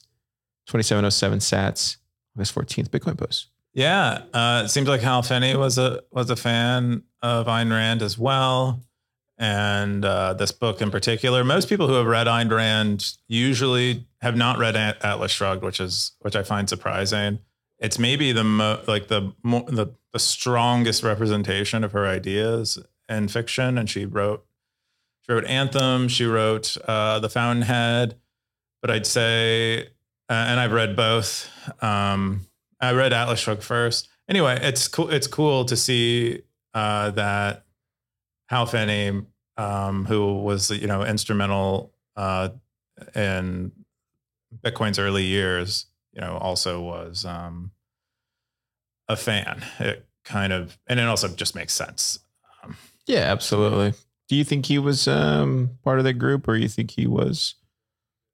2707 0.67 1.39
sats, 1.39 1.97
August 2.35 2.55
14th 2.55 2.89
Bitcoin 2.89 3.17
post. 3.17 3.47
yeah, 3.73 4.23
uh, 4.33 4.63
it 4.65 4.69
seems 4.69 4.87
like 4.87 5.01
Hal 5.01 5.21
Finney 5.21 5.55
was 5.55 5.77
a 5.77 6.01
was 6.11 6.29
a 6.29 6.35
fan 6.35 7.03
of 7.21 7.47
Ayn 7.47 7.69
Rand 7.71 8.01
as 8.01 8.17
well, 8.17 8.81
and 9.37 10.05
uh, 10.05 10.33
this 10.33 10.51
book 10.51 10.81
in 10.81 10.91
particular. 10.91 11.43
Most 11.43 11.67
people 11.69 11.87
who 11.87 11.93
have 11.95 12.05
read 12.05 12.27
Ayn 12.27 12.49
Rand 12.51 13.05
usually 13.27 14.07
have 14.21 14.35
not 14.37 14.57
read 14.57 14.75
Atlas 14.75 15.31
Shrugged, 15.31 15.63
which 15.63 15.79
is 15.79 16.13
which 16.21 16.35
I 16.35 16.43
find 16.43 16.69
surprising. 16.69 17.39
It's 17.79 17.99
maybe 17.99 18.31
the 18.31 18.43
mo- 18.45 18.81
like 18.87 19.07
the 19.09 19.33
mo- 19.43 19.65
the 19.67 19.87
the 20.13 20.19
strongest 20.19 21.03
representation 21.03 21.83
of 21.83 21.91
her 21.91 22.07
ideas 22.07 22.77
in 23.09 23.27
fiction, 23.27 23.77
and 23.77 23.89
she 23.89 24.05
wrote 24.05 24.45
she 25.25 25.33
wrote 25.33 25.45
Anthem, 25.45 26.07
she 26.07 26.25
wrote 26.25 26.77
uh, 26.87 27.19
The 27.19 27.29
Fountainhead, 27.29 28.15
but 28.81 28.91
I'd 28.91 29.07
say, 29.07 29.87
uh, 30.29 30.33
and 30.33 30.59
I've 30.59 30.71
read 30.71 30.95
both. 30.95 31.49
Um, 31.81 32.41
I 32.79 32.93
read 32.93 33.13
Atlas 33.13 33.39
Shrugged 33.39 33.63
first. 33.63 34.09
Anyway, 34.29 34.59
it's 34.61 34.87
cool. 34.87 35.09
It's 35.09 35.27
cool 35.27 35.65
to 35.65 35.75
see 35.75 36.41
uh, 36.73 37.11
that 37.11 37.65
Hal 38.49 38.65
Finney, 38.65 39.23
um, 39.57 40.05
who 40.05 40.41
was 40.41 40.69
you 40.69 40.87
know 40.87 41.03
instrumental 41.03 41.93
uh, 42.15 42.49
in 43.15 43.71
Bitcoin's 44.63 44.99
early 44.99 45.23
years, 45.23 45.85
you 46.13 46.21
know, 46.21 46.37
also 46.37 46.81
was 46.81 47.25
um, 47.25 47.71
a 49.07 49.15
fan. 49.15 49.63
It 49.79 50.05
kind 50.23 50.53
of, 50.53 50.77
and 50.87 50.99
it 50.99 51.07
also 51.07 51.27
just 51.29 51.55
makes 51.55 51.73
sense. 51.73 52.19
Um, 52.63 52.75
Yeah, 53.05 53.31
absolutely. 53.31 53.93
Do 54.27 54.35
you 54.35 54.43
think 54.43 54.65
he 54.65 54.79
was 54.79 55.07
um, 55.07 55.77
part 55.83 55.99
of 55.99 56.05
that 56.05 56.13
group 56.13 56.47
or 56.47 56.55
you 56.55 56.67
think 56.67 56.91
he 56.91 57.07
was 57.07 57.55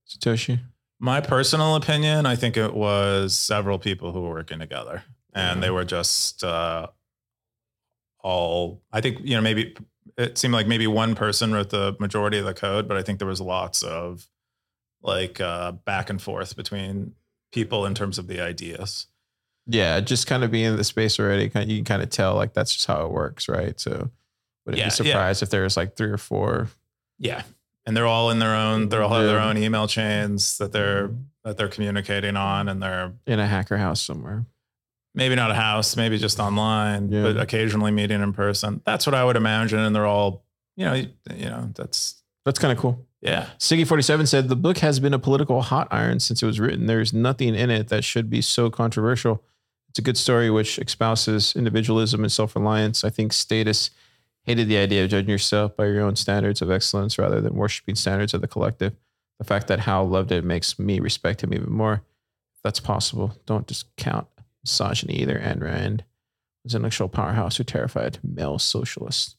Satoshi? 0.07 0.59
My 0.99 1.19
personal 1.19 1.75
opinion, 1.75 2.25
I 2.25 2.35
think 2.35 2.57
it 2.57 2.73
was 2.73 3.35
several 3.35 3.79
people 3.79 4.11
who 4.11 4.21
were 4.21 4.29
working 4.29 4.59
together, 4.59 5.03
and 5.33 5.63
they 5.63 5.71
were 5.71 5.83
just 5.83 6.43
uh, 6.43 6.87
all. 8.19 8.83
I 8.91 9.01
think 9.01 9.19
you 9.23 9.35
know 9.35 9.41
maybe 9.41 9.75
it 10.17 10.37
seemed 10.37 10.53
like 10.53 10.67
maybe 10.67 10.85
one 10.85 11.15
person 11.15 11.53
wrote 11.53 11.71
the 11.71 11.95
majority 11.99 12.37
of 12.37 12.45
the 12.45 12.53
code, 12.53 12.87
but 12.87 12.97
I 12.97 13.01
think 13.01 13.19
there 13.19 13.27
was 13.27 13.41
lots 13.41 13.81
of 13.81 14.27
like 15.01 15.41
uh, 15.41 15.71
back 15.71 16.09
and 16.09 16.21
forth 16.21 16.55
between 16.55 17.13
people 17.51 17.85
in 17.85 17.95
terms 17.95 18.17
of 18.17 18.27
the 18.27 18.39
ideas. 18.39 19.07
Yeah, 19.67 19.99
just 19.99 20.27
kind 20.27 20.43
of 20.43 20.51
being 20.51 20.65
in 20.65 20.75
the 20.75 20.83
space 20.83 21.19
already, 21.19 21.49
kind 21.49 21.69
you 21.69 21.77
can 21.77 21.85
kind 21.85 22.03
of 22.03 22.09
tell 22.09 22.35
like 22.35 22.53
that's 22.53 22.73
just 22.73 22.87
how 22.87 23.05
it 23.05 23.11
works, 23.11 23.47
right? 23.47 23.79
So 23.79 24.11
would 24.65 24.75
it 24.75 24.79
Yeah, 24.79 24.85
be 24.85 24.87
yeah. 24.87 24.89
surprised 24.89 25.43
if 25.43 25.49
there's 25.49 25.77
like 25.77 25.95
three 25.95 26.09
or 26.09 26.17
four? 26.17 26.69
Yeah, 27.19 27.43
and 27.85 27.95
they're 27.95 28.07
all 28.07 28.29
in 28.31 28.39
their 28.39 28.55
own. 28.55 28.89
they're 28.89 29.03
all 29.03 29.13
have 29.13 29.25
their 29.25 29.39
own 29.39 29.57
email 29.57 29.87
chains 29.87 30.57
that 30.57 30.71
they're 30.71 31.07
mm-hmm. 31.09 31.17
that 31.43 31.57
they're 31.57 31.67
communicating 31.69 32.35
on, 32.37 32.67
and 32.69 32.81
they're 32.81 33.13
in 33.27 33.39
a 33.39 33.47
hacker 33.47 33.77
house 33.77 34.01
somewhere. 34.01 34.45
maybe 35.13 35.35
not 35.35 35.51
a 35.51 35.55
house, 35.55 35.95
maybe 35.97 36.17
just 36.17 36.39
online, 36.39 37.09
Yeah. 37.11 37.23
but 37.23 37.37
occasionally 37.37 37.91
meeting 37.91 38.21
in 38.21 38.31
person. 38.33 38.81
That's 38.85 39.05
what 39.05 39.13
I 39.13 39.25
would 39.25 39.35
imagine. 39.35 39.79
And 39.79 39.93
they're 39.95 40.05
all, 40.05 40.45
you 40.77 40.85
know, 40.85 40.93
you, 40.93 41.09
know, 41.49 41.69
that's 41.75 42.21
That's 42.45 42.57
kind 42.59 42.71
of 42.71 42.77
cool. 42.77 43.05
yeah, 43.21 43.49
Siggy47 43.59 44.27
said 44.27 44.47
the 44.47 44.55
book 44.55 44.77
has 44.77 44.99
been 45.01 45.13
a 45.13 45.19
political 45.19 45.61
hot 45.63 45.87
iron 45.91 46.19
since 46.21 46.41
it 46.41 46.45
was 46.45 46.59
written. 46.61 46.85
There's 46.85 47.11
nothing 47.13 47.55
in 47.55 47.69
it 47.69 47.89
that 47.89 48.03
should 48.05 48.29
be 48.29 48.41
so 48.41 48.69
controversial. 48.69 49.43
It's 49.89 49.99
a 49.99 50.01
good 50.01 50.17
story 50.17 50.49
which 50.49 50.77
espouses 50.79 51.53
individualism 51.57 52.23
and 52.23 52.31
self 52.31 52.55
reliance. 52.55 53.03
I 53.03 53.09
think 53.09 53.33
status 53.33 53.89
hated 54.43 54.67
the 54.67 54.77
idea 54.77 55.03
of 55.03 55.09
judging 55.09 55.29
yourself 55.29 55.75
by 55.75 55.85
your 55.85 56.01
own 56.01 56.15
standards 56.15 56.61
of 56.61 56.71
excellence 56.71 57.17
rather 57.17 57.41
than 57.41 57.55
worshiping 57.55 57.95
standards 57.95 58.33
of 58.33 58.41
the 58.41 58.47
collective. 58.47 58.93
The 59.39 59.45
fact 59.45 59.67
that 59.67 59.79
Hal 59.79 60.07
loved 60.07 60.31
it 60.31 60.43
makes 60.43 60.77
me 60.77 60.99
respect 60.99 61.43
him 61.43 61.53
even 61.53 61.71
more. 61.71 62.03
That's 62.63 62.79
possible, 62.79 63.35
don't 63.45 63.67
discount 63.67 64.27
misogyny 64.63 65.15
either. 65.15 65.39
Ayn 65.39 65.61
Rand 65.61 66.03
was 66.63 66.73
an 66.73 66.79
intellectual 66.79 67.09
powerhouse 67.09 67.57
who 67.57 67.63
terrified 67.63 68.19
male 68.23 68.59
socialists. 68.59 69.35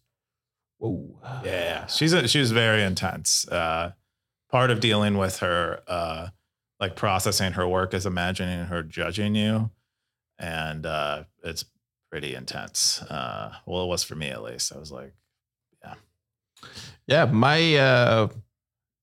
Whoa. 0.79 1.17
yeah. 1.45 1.87
She's 1.87 2.13
a, 2.13 2.27
she 2.27 2.41
was 2.41 2.51
very 2.51 2.83
intense. 2.83 3.47
Uh, 3.47 3.93
part 4.51 4.71
of 4.71 4.81
dealing 4.81 5.17
with 5.17 5.39
her, 5.39 5.81
uh, 5.87 6.29
like 6.81 6.97
processing 6.97 7.53
her 7.53 7.69
work 7.69 7.95
is 7.95 8.07
imagining 8.07 8.67
her 8.67 8.83
judging 8.83 9.37
you, 9.37 9.71
and 10.39 10.85
uh, 10.85 11.23
it's 11.45 11.65
pretty 12.13 12.35
intense. 12.35 13.01
Uh, 13.01 13.51
well, 13.65 13.85
it 13.85 13.89
was 13.89 14.05
for 14.05 14.15
me 14.15 14.29
at 14.29 14.43
least. 14.43 14.71
I 14.71 14.79
was 14.79 14.93
like, 14.93 15.15
Yeah, 15.83 15.95
yeah. 17.07 17.25
my 17.25 17.75
uh 17.77 18.29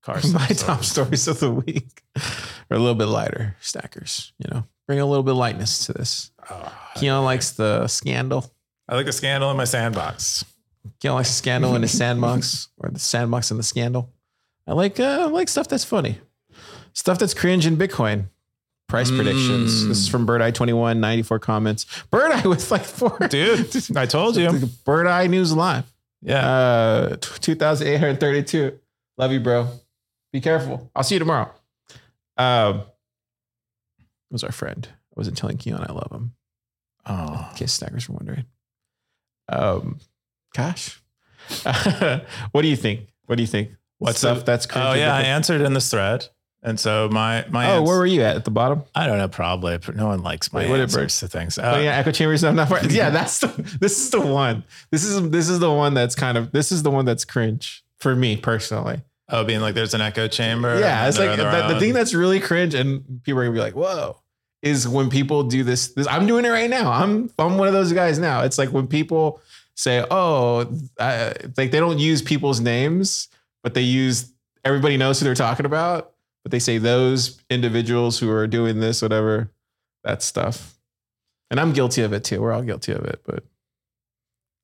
car 0.04 0.20
my 0.32 0.46
top 0.50 0.84
stories 0.84 1.28
of 1.28 1.40
the 1.40 1.50
week 1.52 2.04
are 2.16 2.78
a 2.78 2.80
little 2.80 2.94
bit 2.94 3.08
lighter. 3.08 3.56
Stackers, 3.62 4.32
you 4.38 4.46
know, 4.54 4.64
bring 4.86 5.00
a 5.00 5.06
little 5.08 5.24
bit 5.24 5.32
of 5.32 5.38
lightness 5.38 5.88
to 5.88 5.94
this. 5.94 6.30
Oh, 6.52 6.72
Keyan 6.98 7.24
likes 7.26 7.50
the 7.52 7.88
scandal. 7.88 8.54
I 8.88 8.96
like 8.96 9.08
a 9.08 9.12
scandal 9.12 9.50
in 9.50 9.58
my 9.58 9.66
sandbox. 9.66 10.46
Keyan 11.02 11.16
likes 11.16 11.30
the 11.30 11.36
scandal 11.36 11.76
in 11.76 11.82
the 11.82 11.88
sandbox 11.88 12.68
or 12.78 12.92
the 12.92 13.00
sandbox 13.00 13.50
and 13.50 13.60
the 13.60 13.64
scandal. 13.64 14.14
I 14.68 14.74
like 14.74 15.00
uh, 15.00 15.24
I 15.24 15.26
like 15.26 15.50
stuff 15.50 15.68
that's 15.68 15.84
funny, 15.84 16.20
stuff 16.94 17.18
that's 17.18 17.34
cringe 17.34 17.66
in 17.66 17.76
Bitcoin. 17.76 18.26
Price 18.90 19.12
predictions. 19.12 19.88
This 19.88 20.00
is 20.00 20.08
from 20.10 20.26
Bird 20.26 20.42
Eye 20.42 20.50
21, 20.52 21.00
94 21.00 21.40
comments. 21.40 21.86
Bird 22.10 22.32
Eye 22.32 22.48
with 22.48 22.70
like 22.72 22.84
four. 22.84 23.18
Dude, 23.30 23.96
I 23.96 24.06
told 24.08 24.36
you. 24.36 24.52
Bird 24.84 25.06
Eye 25.08 25.28
News 25.28 25.54
Live. 25.56 25.86
Yeah. 26.22 26.46
Uh, 26.50 27.16
2,832. 27.22 28.80
Love 29.18 29.32
you, 29.32 29.40
bro. 29.40 29.68
Be 30.34 30.42
careful. 30.42 30.90
I'll 30.96 31.04
see 31.04 31.16
you 31.16 31.20
tomorrow. 31.20 31.52
Um, 32.38 32.82
was 34.32 34.44
our 34.44 34.52
friend. 34.52 34.88
I 34.92 35.14
wasn't 35.16 35.38
telling 35.38 35.58
Keyan 35.58 35.88
I 35.88 35.94
love 35.94 36.12
him. 36.12 36.34
oh. 37.06 37.48
In 37.52 37.58
case 37.58 37.74
stackers 37.74 38.10
were 38.10 38.16
wondering. 38.16 38.46
Um, 39.50 40.00
gosh. 40.56 41.02
what 42.52 42.62
do 42.64 42.68
you 42.68 42.76
think? 42.76 43.08
What 43.28 43.36
do 43.36 43.44
you 43.44 43.48
think? 43.48 43.72
What's 44.00 44.18
stuff 44.20 44.40
the- 44.40 44.44
that's 44.46 44.68
Oh 44.76 44.94
yeah, 44.94 45.16
I 45.16 45.22
answered 45.24 45.62
in 45.62 45.74
this 45.74 45.90
thread, 45.92 46.28
and 46.64 46.80
so 46.80 47.10
my 47.10 47.46
my 47.50 47.72
Oh, 47.76 47.82
where 47.84 47.98
were 47.98 48.06
you 48.06 48.22
at? 48.22 48.36
At 48.36 48.46
the 48.46 48.52
bottom? 48.52 48.84
I 48.96 49.08
don't 49.08 49.18
know, 49.18 49.28
probably 49.28 49.78
but 49.78 49.96
no 49.96 50.08
one 50.08 50.22
likes 50.24 50.52
my 50.52 50.62
Wait, 50.62 50.70
what 50.70 50.80
answers 50.80 51.20
to 51.20 51.28
things. 51.28 51.58
oh, 51.58 51.76
Uh, 51.76 51.78
yeah, 51.80 51.98
echo 51.98 52.12
chambers. 52.12 52.44
I'm 52.44 52.56
not. 52.56 52.70
Yeah, 52.92 53.10
that's 53.10 53.40
the. 53.40 53.48
This 53.80 53.98
is 53.98 54.10
the 54.12 54.22
one. 54.22 54.64
This 54.92 55.04
is 55.04 55.30
this 55.30 55.50
is 55.50 55.60
the 55.60 55.72
one 55.72 55.94
that's 55.94 56.16
kind 56.16 56.38
of. 56.38 56.52
This 56.52 56.72
is 56.72 56.84
the 56.84 56.92
one 56.92 57.06
that's 57.06 57.26
cringe 57.26 57.84
for 58.00 58.16
me 58.16 58.36
personally. 58.38 59.02
Oh, 59.32 59.44
being 59.44 59.62
like 59.62 59.76
there's 59.76 59.94
an 59.94 60.02
echo 60.02 60.28
chamber. 60.28 60.80
Yeah, 60.80 61.08
it's 61.08 61.20
like 61.20 61.38
the, 61.38 61.74
the 61.74 61.80
thing 61.80 61.94
that's 61.94 62.14
really 62.16 62.40
cringe, 62.40 62.74
and 62.74 63.22
people 63.24 63.40
are 63.40 63.44
gonna 63.46 63.54
be 63.54 63.60
like, 63.60 63.76
"Whoa!" 63.76 64.18
Is 64.62 64.88
when 64.88 65.10
people 65.10 65.44
do 65.44 65.64
this. 65.64 65.90
This 65.94 66.08
I'm 66.08 66.26
doing 66.26 66.46
it 66.46 66.50
right 66.50 66.70
now. 66.70 66.92
I'm 66.92 67.30
I'm 67.38 67.58
one 67.58 67.68
of 67.68 67.74
those 67.74 67.94
guys 67.94 68.18
now. 68.20 68.42
It's 68.42 68.58
like 68.58 68.70
when 68.74 68.88
people 68.88 69.40
say, 69.76 70.04
"Oh," 70.12 70.66
I, 71.00 71.28
like 71.56 71.72
they 71.72 71.80
don't 71.80 72.00
use 72.00 72.22
people's 72.22 72.60
names, 72.60 73.28
but 73.64 73.74
they 73.76 73.84
use 73.84 74.34
everybody 74.66 74.98
knows 74.98 75.20
who 75.20 75.26
they're 75.26 75.36
talking 75.36 75.66
about. 75.66 76.12
But 76.50 76.56
they 76.56 76.60
say 76.60 76.80
those 76.80 77.40
individuals 77.52 78.18
who 78.18 78.32
are 78.32 78.48
doing 78.48 78.80
this, 78.80 79.04
whatever, 79.04 79.52
that 80.04 80.24
stuff. 80.24 80.80
And 81.52 81.60
I'm 81.60 81.74
guilty 81.74 82.02
of 82.02 82.12
it 82.12 82.24
too. 82.24 82.42
We're 82.42 82.54
all 82.54 82.64
guilty 82.64 82.92
of 82.92 83.06
it. 83.06 83.22
But 83.24 83.44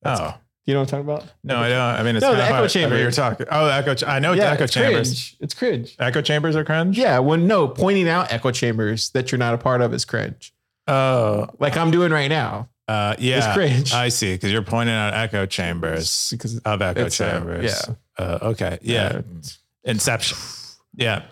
Oh 0.04 0.34
you 0.64 0.74
know 0.74 0.80
what 0.80 0.92
I'm 0.92 1.04
talking 1.04 1.14
about? 1.22 1.32
no, 1.44 1.58
I 1.58 1.68
don't. 1.68 1.78
I 1.78 2.02
mean, 2.02 2.16
it's 2.16 2.22
No, 2.24 2.34
the 2.34 2.42
echo 2.42 2.54
hard- 2.54 2.64
I 2.64 2.66
chamber. 2.66 2.94
mean, 2.96 3.02
You're 3.02 3.12
talking. 3.12 3.46
Oh, 3.52 3.68
echo. 3.68 3.94
ch- 3.94 4.02
I 4.02 4.18
know 4.18 4.32
yeah, 4.32 4.50
echo 4.50 4.64
it's 4.64 4.72
chambers. 4.72 5.08
cringe. 5.10 5.36
It's 5.38 5.54
cringe. 5.54 5.96
Echo 6.00 6.20
chambers 6.22 6.56
are 6.56 6.64
cringe. 6.64 6.98
Yeah, 6.98 7.20
when 7.20 7.46
no 7.46 7.68
pointing 7.68 8.08
out 8.08 8.32
echo 8.32 8.50
chambers 8.50 9.10
that 9.10 9.30
you're 9.30 9.38
not 9.38 9.54
a 9.54 9.58
part 9.58 9.80
of 9.80 9.94
is 9.94 10.04
cringe. 10.04 10.52
Oh, 10.88 11.46
like 11.60 11.76
I'm 11.76 11.92
doing 11.92 12.10
right 12.10 12.26
now. 12.26 12.68
Uh, 12.88 13.14
yeah, 13.20 13.38
It's 13.46 13.54
cringe. 13.56 13.92
I 13.92 14.08
see 14.08 14.34
because 14.34 14.50
you're 14.50 14.62
pointing 14.62 14.94
out 14.96 15.14
echo 15.14 15.46
chambers 15.46 16.30
because 16.32 16.58
of 16.58 16.82
echo 16.82 17.06
uh, 17.06 17.10
chambers. 17.10 17.86
yeah. 17.88 17.94
Uh, 18.18 18.38
okay. 18.42 18.78
Yeah. 18.82 19.02
uh, 19.18 19.22
Inception. 19.84 20.36
Yeah. 20.96 21.22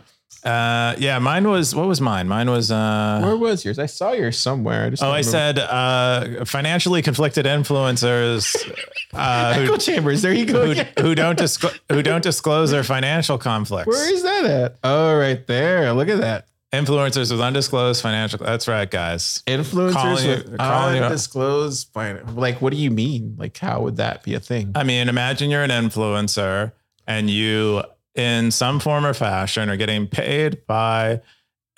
Uh, 0.45 0.95
yeah. 0.99 1.19
Mine 1.19 1.49
was 1.49 1.75
what 1.75 1.87
was 1.87 2.01
mine? 2.01 2.29
Mine 2.29 2.51
was. 2.51 2.71
Uh, 2.71 3.21
where 3.25 3.37
was 3.37 3.65
yours? 3.65 3.79
I 3.79 3.87
saw 3.87 4.13
yours 4.13 4.39
somewhere. 4.39 4.87
I 4.87 4.91
just 4.91 5.03
oh, 5.03 5.07
I 5.07 5.21
remember. 5.21 5.31
said 5.31 5.59
uh, 5.59 6.45
financially 6.45 7.01
conflicted 7.03 7.47
influencers 7.47 8.55
uh, 9.15 9.55
echo 9.57 9.73
who, 9.73 9.79
chambers. 9.79 10.23
There 10.23 10.35
you 10.35 10.47
go. 10.47 10.75
who, 10.75 10.83
who 11.01 11.15
don't 11.15 11.39
disclo- 11.39 11.79
who 11.91 12.03
don't 12.03 12.23
disclose 12.23 12.71
their 12.71 12.85
financial 12.85 13.39
conflicts. 13.39 13.87
Where 13.89 14.13
is 14.13 14.23
that 14.23 14.45
at? 14.45 14.77
Oh, 14.85 15.17
right 15.17 15.47
there. 15.47 15.93
Look 15.93 16.09
at 16.09 16.19
that. 16.21 16.47
Influencers 16.73 17.31
with 17.31 17.41
undisclosed 17.41 18.03
financial. 18.03 18.41
That's 18.41 18.67
right, 18.67 18.91
guys. 18.91 19.43
Influencers 19.47 19.93
Calling 19.93 20.25
you- 20.25 20.31
with 20.31 20.59
calling 20.59 20.97
you- 20.97 21.03
undisclosed 21.05 21.89
fin- 21.95 22.35
Like, 22.35 22.61
what 22.61 22.73
do 22.73 22.77
you 22.77 22.91
mean? 22.91 23.37
Like, 23.39 23.57
how 23.57 23.81
would 23.83 23.97
that 23.99 24.25
be 24.25 24.35
a 24.35 24.41
thing? 24.41 24.73
I 24.75 24.83
mean, 24.83 25.09
imagine 25.09 25.51
you're 25.51 25.63
an 25.63 25.71
influencer 25.71 26.73
and 27.07 27.31
you, 27.31 27.85
in 28.15 28.51
some 28.51 28.81
form 28.81 29.05
or 29.05 29.15
fashion, 29.15 29.69
are 29.69 29.77
getting 29.77 30.07
paid 30.07 30.67
by 30.67 31.21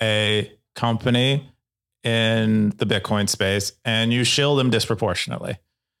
a 0.01 0.51
company 0.75 1.49
in 2.03 2.69
the 2.77 2.85
Bitcoin 2.85 3.27
space 3.27 3.73
and 3.83 4.13
you 4.13 4.23
shill 4.23 4.55
them 4.55 4.69
disproportionately. 4.69 5.57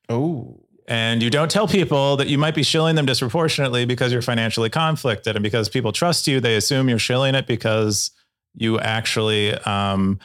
Oh, 0.09 0.63
And 0.87 1.21
you 1.21 1.29
don't 1.29 1.51
tell 1.51 1.67
people 1.67 2.15
that 2.17 2.27
you 2.27 2.37
might 2.37 2.55
be 2.55 2.63
shilling 2.63 2.95
them 2.95 3.05
disproportionately 3.05 3.85
because 3.85 4.13
you're 4.13 4.21
financially 4.21 4.69
conflicted. 4.69 5.35
And 5.35 5.43
because 5.43 5.67
people 5.67 5.91
trust 5.91 6.27
you, 6.27 6.39
they 6.39 6.55
assume 6.55 6.87
you're 6.87 6.99
shilling 6.99 7.35
it 7.35 7.45
because 7.45 8.11
you 8.53 8.79
actually 8.79 9.53
um, 9.53 10.19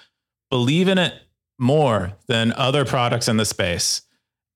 believe 0.50 0.86
in 0.86 0.98
it 0.98 1.14
more 1.58 2.12
than 2.28 2.52
other 2.52 2.84
products 2.84 3.26
in 3.26 3.38
the 3.38 3.44
space. 3.44 4.02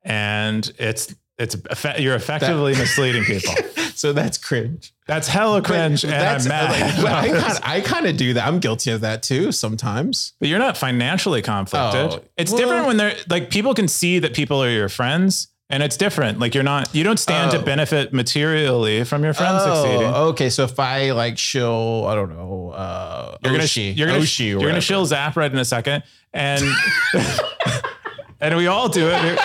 And 0.03 0.71
it's, 0.79 1.13
it's, 1.39 1.57
you're 1.99 2.15
effectively 2.15 2.73
misleading 2.75 3.25
people. 3.25 3.55
so 3.95 4.13
that's 4.13 4.39
cringe. 4.39 4.93
That's 5.07 5.29
hella 5.29 5.63
cringe, 5.63 6.03
But 6.03 6.13
and 6.13 6.43
I'm 6.43 6.49
mad. 6.49 7.03
Like, 7.03 7.25
I 7.33 7.39
kind 7.41 7.61
I 7.63 7.81
kind 7.83 8.07
of 8.07 8.17
do 8.17 8.33
that. 8.35 8.47
I'm 8.47 8.59
guilty 8.59 8.91
of 8.91 9.03
that 9.03 9.23
too 9.23 9.53
sometimes. 9.53 10.33
but 10.41 10.49
you're 10.49 10.59
not 10.59 10.77
financially 10.77 11.43
conflicted. 11.43 12.21
Oh, 12.21 12.25
it's 12.37 12.51
well- 12.53 12.59
different 12.61 12.87
when 12.87 12.97
they're 12.97 13.17
like 13.29 13.51
people 13.51 13.75
can 13.75 13.87
see 13.89 14.19
that 14.21 14.35
people 14.35 14.63
are 14.63 14.71
your 14.71 14.89
friends, 14.89 15.49
and 15.69 15.83
it's 15.83 15.97
different. 15.97 16.39
Like 16.39 16.55
you're 16.55 16.65
not, 16.65 16.95
you 16.95 17.05
don't 17.05 17.19
stand 17.19 17.53
Oh. 17.53 17.59
to 17.59 17.65
benefit 17.65 18.13
materially 18.13 19.05
from 19.05 19.23
your 19.23 19.35
friends 19.35 19.63
succeeding. 19.63 20.07
okay. 20.07 20.49
So 20.49 20.65
if 20.65 20.79
I 20.81 21.11
like 21.13 21.37
shill, 21.39 22.07
I 22.07 22.15
don't 22.15 22.31
know, 22.31 22.71
uh, 22.75 23.37
You're 23.43 23.53
gonna, 23.53 23.65
Oshi, 23.65 23.97
you're 23.97 24.07
gonna, 24.09 24.21
Oshi 24.21 24.49
you're 24.51 24.61
gonna 24.61 24.81
shill 24.81 25.05
Zaprite 25.07 25.53
in 25.53 25.59
a 25.59 25.65
second, 25.65 26.03
and 26.33 26.65
and 28.41 28.57
we 28.57 28.67
all 28.67 28.89
do 28.89 29.09
it 29.11 29.39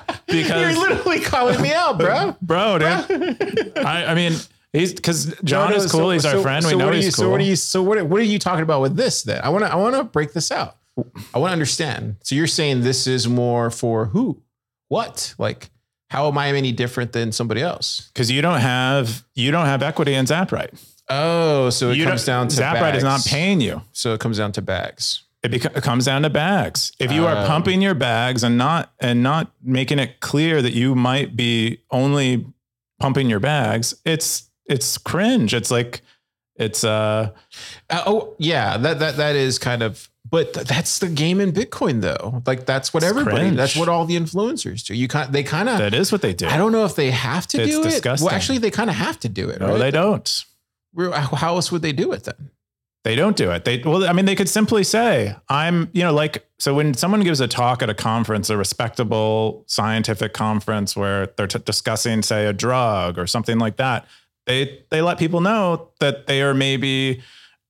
because 0.26 0.76
You're 0.76 0.88
literally 0.88 1.20
calling 1.20 1.60
me 1.60 1.72
out, 1.72 1.98
bro. 1.98 2.36
bro, 2.42 2.78
dude. 2.78 3.78
I, 3.78 4.06
I 4.06 4.14
mean, 4.14 4.32
he's 4.72 4.92
because 4.94 5.34
John 5.44 5.70
No, 5.70 5.76
no, 5.76 5.82
is 5.84 5.90
cool. 5.90 6.00
so- 6.00 6.10
he's 6.10 6.24
our 6.26 6.32
so- 6.32 6.42
friend. 6.42 6.64
So 6.64 6.70
we 6.70 6.76
know 6.76 6.84
what 6.86 6.94
are 6.94 6.96
he's 6.96 7.06
you, 7.06 7.12
cool. 7.12 7.24
So 7.24 7.30
what 7.30 7.40
are 7.40 7.44
you? 7.44 7.56
So 7.56 7.82
what? 7.82 8.02
What 8.06 8.20
are 8.20 8.24
you 8.24 8.38
talking 8.38 8.62
about 8.62 8.80
with 8.80 8.96
this? 8.96 9.22
Then 9.22 9.40
I 9.42 9.48
want 9.50 9.64
to. 9.64 9.72
I 9.72 9.76
want 9.76 9.94
to 9.96 10.04
break 10.04 10.32
this 10.32 10.50
out. 10.50 10.76
I 11.34 11.38
want 11.38 11.48
to 11.50 11.52
understand. 11.52 12.16
So 12.22 12.34
you're 12.34 12.46
saying 12.46 12.82
this 12.82 13.06
is 13.06 13.26
more 13.26 13.70
for 13.70 14.06
who? 14.06 14.40
What? 14.88 15.34
Like, 15.38 15.70
how 16.10 16.28
am 16.28 16.38
I 16.38 16.48
any 16.48 16.70
different 16.70 17.12
than 17.12 17.32
somebody 17.32 17.62
else? 17.62 18.10
because 18.14 18.30
you 18.30 18.40
don't 18.42 18.60
have 18.60 19.24
you 19.34 19.50
don't 19.50 19.66
have 19.66 19.82
equity 19.82 20.14
in 20.14 20.26
Zaprite. 20.26 20.78
Oh, 21.08 21.68
so 21.70 21.90
it 21.90 21.96
you 21.98 22.04
comes 22.04 22.24
down 22.24 22.48
to 22.48 22.56
Zaprite 22.56 22.94
is 22.94 23.02
not 23.02 23.24
paying 23.26 23.60
you. 23.60 23.82
So 23.92 24.14
it 24.14 24.20
comes 24.20 24.38
down 24.38 24.52
to 24.52 24.62
bags. 24.62 25.22
It, 25.44 25.52
it 25.64 25.82
comes 25.82 26.06
down 26.06 26.22
to 26.22 26.30
bags. 26.30 26.90
If 26.98 27.12
you 27.12 27.26
are 27.26 27.36
Oh. 27.36 27.46
pumping 27.46 27.82
your 27.82 27.94
bags 27.94 28.42
and 28.42 28.56
not 28.58 28.92
and 28.98 29.22
not 29.22 29.52
making 29.62 29.98
it 29.98 30.18
clear 30.20 30.62
that 30.62 30.72
you 30.72 30.94
might 30.94 31.36
be 31.36 31.82
only 31.90 32.46
pumping 32.98 33.28
your 33.30 33.40
bags, 33.40 33.94
it's 34.04 34.48
it's 34.66 34.96
cringe. 34.98 35.52
It's 35.54 35.70
like 35.70 36.00
it's 36.56 36.82
uh 36.84 37.30
Uh, 37.90 38.02
oh 38.06 38.34
yeah, 38.38 38.78
that 38.78 38.98
that 39.00 39.16
that 39.18 39.36
is 39.36 39.58
kind 39.58 39.82
of. 39.82 40.08
But 40.30 40.54
th- 40.54 40.66
that's 40.66 40.98
the 41.00 41.08
game 41.08 41.38
in 41.38 41.52
Bitcoin, 41.52 42.00
though. 42.00 42.42
Like 42.46 42.64
that's 42.64 42.94
what 42.94 43.02
It's 43.02 43.10
everybody. 43.10 43.36
cringe. 43.36 43.56
That's 43.58 43.76
what 43.76 43.88
all 43.90 44.06
the 44.06 44.16
influencers 44.18 44.82
do. 44.84 44.94
You 44.94 45.06
kind. 45.06 45.30
They 45.32 45.42
kind 45.42 45.68
of. 45.68 45.76
that 45.78 45.92
is 45.94 46.10
what 46.10 46.22
they 46.22 46.32
do. 46.32 46.46
I 46.46 46.56
don't 46.56 46.72
know 46.72 46.86
if 46.86 46.96
they 46.96 47.10
have 47.10 47.46
to 47.48 47.60
It's 47.62 47.70
do 47.70 47.84
it. 47.86 48.20
Well, 48.22 48.30
actually, 48.30 48.58
they 48.58 48.70
kind 48.70 48.88
of 48.88 48.96
have 48.96 49.20
to 49.20 49.28
do 49.28 49.50
it. 49.50 49.60
no, 49.60 49.72
right? 49.72 49.78
they 49.78 49.90
don't. 49.90 50.44
How 50.96 51.56
else 51.56 51.70
would 51.70 51.82
they 51.82 51.92
do 51.92 52.12
it 52.12 52.24
then? 52.24 52.50
They 53.04 53.14
don't 53.16 53.36
do 53.36 53.50
it. 53.50 53.64
They 53.64 53.82
well, 53.84 54.04
I 54.08 54.12
mean, 54.14 54.24
they 54.24 54.34
could 54.34 54.48
simply 54.48 54.82
say, 54.82 55.36
"I'm," 55.48 55.90
you 55.92 56.02
know, 56.02 56.12
like 56.12 56.46
so. 56.58 56.72
When 56.74 56.94
someone 56.94 57.20
gives 57.20 57.40
a 57.40 57.46
talk 57.46 57.82
at 57.82 57.90
a 57.90 57.94
conference, 57.94 58.48
a 58.48 58.56
respectable 58.56 59.64
scientific 59.66 60.32
conference 60.32 60.96
where 60.96 61.26
they're 61.36 61.46
t- 61.46 61.58
discussing, 61.58 62.22
say, 62.22 62.46
a 62.46 62.52
drug 62.54 63.18
or 63.18 63.26
something 63.26 63.58
like 63.58 63.76
that, 63.76 64.06
they 64.46 64.82
they 64.90 65.02
let 65.02 65.18
people 65.18 65.42
know 65.42 65.90
that 66.00 66.26
they 66.26 66.40
are 66.42 66.54
maybe 66.54 67.22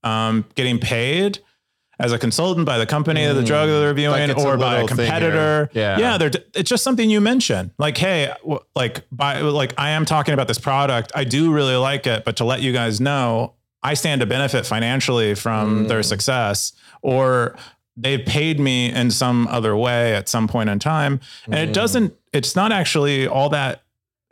um, 0.05 0.45
getting 0.55 0.79
paid 0.79 1.41
as 1.99 2.13
a 2.13 2.19
consultant 2.19 2.67
by 2.67 2.79
the 2.79 2.87
company 2.87 3.25
of 3.25 3.37
the 3.37 3.43
drug 3.45 3.69
that 3.69 3.79
they're 3.79 3.89
reviewing, 3.89 4.17
Mm. 4.17 4.29
Like 4.29 4.37
it's 4.37 4.45
a 4.45 4.49
or 4.49 4.57
by 4.57 4.79
a 4.79 4.83
little 4.83 4.97
thing 4.97 5.07
here. 5.07 5.15
competitor. 5.15 5.71
Yeah. 5.73 5.99
yeah. 5.99 6.19
They're, 6.19 6.31
it's 6.55 6.69
just 6.69 6.83
something 6.83 7.09
you 7.09 7.21
mention, 7.21 7.71
like, 7.79 7.97
hey, 7.97 8.33
w- 8.43 8.59
like, 8.75 9.05
by 9.13 9.41
like, 9.41 9.75
I 9.79 9.91
am 9.91 10.05
talking 10.05 10.35
about 10.35 10.49
this 10.49 10.59
product. 10.59 11.13
I 11.15 11.23
do 11.23 11.53
really 11.53 11.77
like 11.77 12.07
it, 12.09 12.25
but 12.25 12.37
to 12.37 12.45
let 12.45 12.63
you 12.63 12.73
guys 12.73 13.01
know, 13.01 13.55
I 13.85 13.95
stand 13.95 14.21
to 14.23 14.27
benefit 14.27 14.67
financially 14.67 15.35
from 15.35 15.85
Mm. 15.85 15.89
their 15.89 16.03
success, 16.03 16.73
or 17.03 17.55
they've 17.97 18.25
paid 18.27 18.59
me 18.59 18.91
in 18.93 19.11
some 19.13 19.47
other 19.49 19.77
way 19.77 20.15
at 20.17 20.29
some 20.29 20.49
point 20.49 20.69
in 20.71 20.79
time. 20.81 21.21
And 21.47 21.55
Mm. 21.55 21.63
it 21.69 21.73
doesn't, 21.73 22.15
it's 22.33 22.57
not 22.57 22.73
actually 22.73 23.29
all 23.29 23.51
that, 23.51 23.83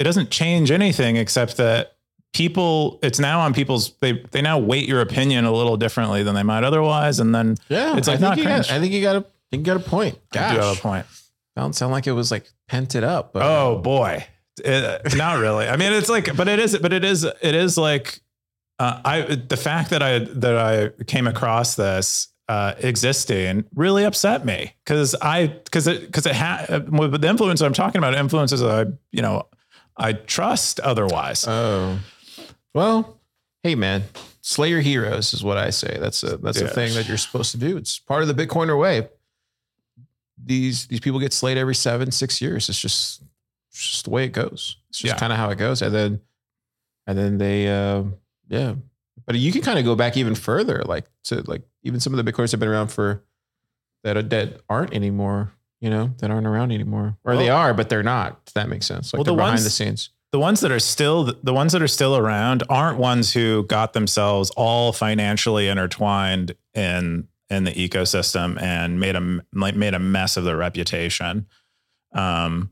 it 0.01 0.05
doesn't 0.05 0.31
change 0.31 0.71
anything 0.73 1.17
except 1.17 1.59
that 1.59 1.93
people, 2.33 2.99
it's 3.03 3.19
now 3.21 3.41
on 3.41 3.53
people's, 3.55 3.93
they, 4.01 4.25
they 4.33 4.41
now 4.43 4.59
weight 4.59 4.89
your 4.89 5.01
opinion 5.01 5.45
a 5.45 5.53
little 5.53 5.77
differently 5.77 6.23
than 6.23 6.35
they 6.35 6.43
might 6.43 6.65
otherwise. 6.65 7.21
And 7.21 7.35
then 7.35 7.57
Yeah, 7.69 7.97
It's 7.97 8.09
like 8.09 8.17
I 8.17 8.21
think 8.21 8.29
not 8.31 8.39
you 8.39 8.45
got. 8.45 8.71
I 8.71 8.81
think 8.81 8.93
you 8.93 9.03
got 9.03 9.17
a. 9.17 9.19
I 9.21 9.25
think 9.57 9.67
you 9.67 9.75
got 9.75 9.87
a 9.87 9.89
point. 9.91 10.19
I 10.35 10.55
do 10.55 10.61
have 10.61 10.79
a 10.79 10.81
point. 10.81 11.05
don't 11.55 11.75
sound 11.75 11.93
like 11.93 12.07
it 12.07 12.13
was 12.13 12.31
like 12.31 12.47
pented 12.71 13.05
up. 13.05 13.35
But 13.35 13.43
Oh 13.43 13.77
boy, 13.79 14.27
It- 14.65 15.15
not 15.15 15.39
really. 15.39 15.69
I 15.69 15.77
mean, 15.77 15.93
it's 15.93 16.09
like, 16.09 16.35
but 16.35 16.49
it 16.49 16.59
is, 16.59 16.77
but 16.79 16.93
it 16.95 17.05
is, 17.05 17.25
it 17.25 17.55
is 17.55 17.77
like, 17.77 18.22
uh, 18.83 19.01
I 19.05 19.21
the 19.49 19.57
fact 19.57 19.91
that 19.91 20.03
I 20.03 20.19
that 20.21 20.57
I 20.57 21.05
came 21.05 21.27
across 21.27 21.75
this 21.77 22.29
uh, 22.49 22.75
existing 22.79 23.65
really 23.75 24.05
upset 24.05 24.45
me 24.45 24.75
because 24.85 25.15
I 25.23 25.47
because 25.47 25.87
it 25.87 26.07
because 26.07 26.27
it 26.27 26.35
had 26.35 26.89
with 26.91 27.21
the 27.21 27.29
influence 27.29 27.61
I'm 27.61 27.73
talking 27.73 27.99
about 27.99 28.15
influences 28.15 28.63
I 28.63 28.87
you 29.13 29.23
know 29.23 29.47
I 29.97 30.15
trust 30.15 30.81
otherwise. 30.81 31.47
Oh, 31.47 31.99
well, 32.75 33.21
hey 33.63 33.75
man, 33.75 34.03
slay 34.41 34.71
your 34.71 34.81
heroes 34.81 35.35
is 35.35 35.45
what 35.45 35.59
I 35.59 35.71
say. 35.71 35.99
That's 36.01 36.23
a 36.23 36.37
that's 36.39 36.61
a 36.61 36.69
thing 36.69 36.95
that 36.95 37.07
you're 37.09 37.19
supposed 37.19 37.53
to 37.53 37.59
do. 37.59 37.77
It's 37.77 37.99
part 37.99 38.23
of 38.23 38.29
the 38.29 38.35
Bitcoiner 38.47 38.79
way. 38.79 39.09
These 40.45 40.87
these 40.89 41.01
people 41.01 41.21
get 41.21 41.33
slayed 41.33 41.59
every 41.59 41.75
seven 41.75 42.11
six 42.11 42.41
years. 42.41 42.69
It's 42.69 42.81
just 42.81 43.23
it's 43.71 43.91
just 43.91 44.05
the 44.05 44.11
way 44.11 44.25
it 44.25 44.33
goes. 44.33 44.79
It's 44.91 44.99
just 44.99 45.15
Yeah. 45.15 45.19
kind 45.19 45.33
of 45.33 45.39
how 45.39 45.51
it 45.51 45.59
goes. 45.59 45.83
And 45.83 45.95
then 45.95 46.21
and 47.07 47.17
then 47.19 47.39
they 47.39 47.69
uh, 47.69 48.05
yeah. 48.53 48.75
But 49.27 49.37
you 49.37 49.53
can 49.53 49.63
kind 49.63 49.79
of 49.79 49.85
go 49.85 49.95
back 49.95 50.17
even 50.17 50.35
further, 50.35 50.83
like 50.85 51.07
to 51.25 51.43
like 51.47 51.63
even 51.85 52.01
some 52.01 52.13
of 52.17 52.25
the 52.25 52.31
Bitcoiners 52.33 52.51
have 52.51 52.61
been 52.61 52.69
around 52.69 52.89
for 52.89 53.23
that 54.05 54.17
are 54.17 54.23
that 54.23 54.61
aren't 54.69 54.93
anymore. 54.95 55.53
You 55.81 55.91
know, 55.91 56.11
that 56.19 56.31
aren't 56.31 56.47
around 56.47 56.71
anymore, 56.71 57.17
or 57.25 57.37
they 57.37 57.49
are, 57.49 57.75
but 57.75 57.89
they're 57.89 58.03
not. 58.05 58.41
If 58.47 58.55
that 58.55 58.69
makes 58.69 58.87
sense. 58.87 59.13
Like 59.13 59.19
Well, 59.19 59.25
the 59.25 59.33
behind 59.35 59.53
ones- 59.55 59.65
the 59.65 59.71
scenes. 59.71 60.11
the 60.33 60.39
ones 60.39 60.61
that 60.61 60.71
are 60.71 60.79
still 60.79 61.33
the 61.43 61.53
ones 61.55 61.73
that 61.73 61.83
are 61.83 61.89
still 61.89 62.17
around 62.17 62.63
aren't 62.69 62.99
ones 62.99 63.33
who 63.33 63.65
got 63.67 63.93
themselves 63.93 64.51
all 64.57 64.93
financially 64.93 65.67
intertwined 65.69 66.55
in 66.75 67.27
in 67.51 67.65
the 67.65 67.73
ecosystem 67.73 68.61
and 68.63 68.99
made 69.01 69.17
a 69.17 69.41
like 69.55 69.75
made 69.77 69.95
a 69.95 69.99
mess 69.99 70.37
of 70.37 70.45
their 70.45 70.57
reputation. 70.57 71.47
Um, 72.15 72.71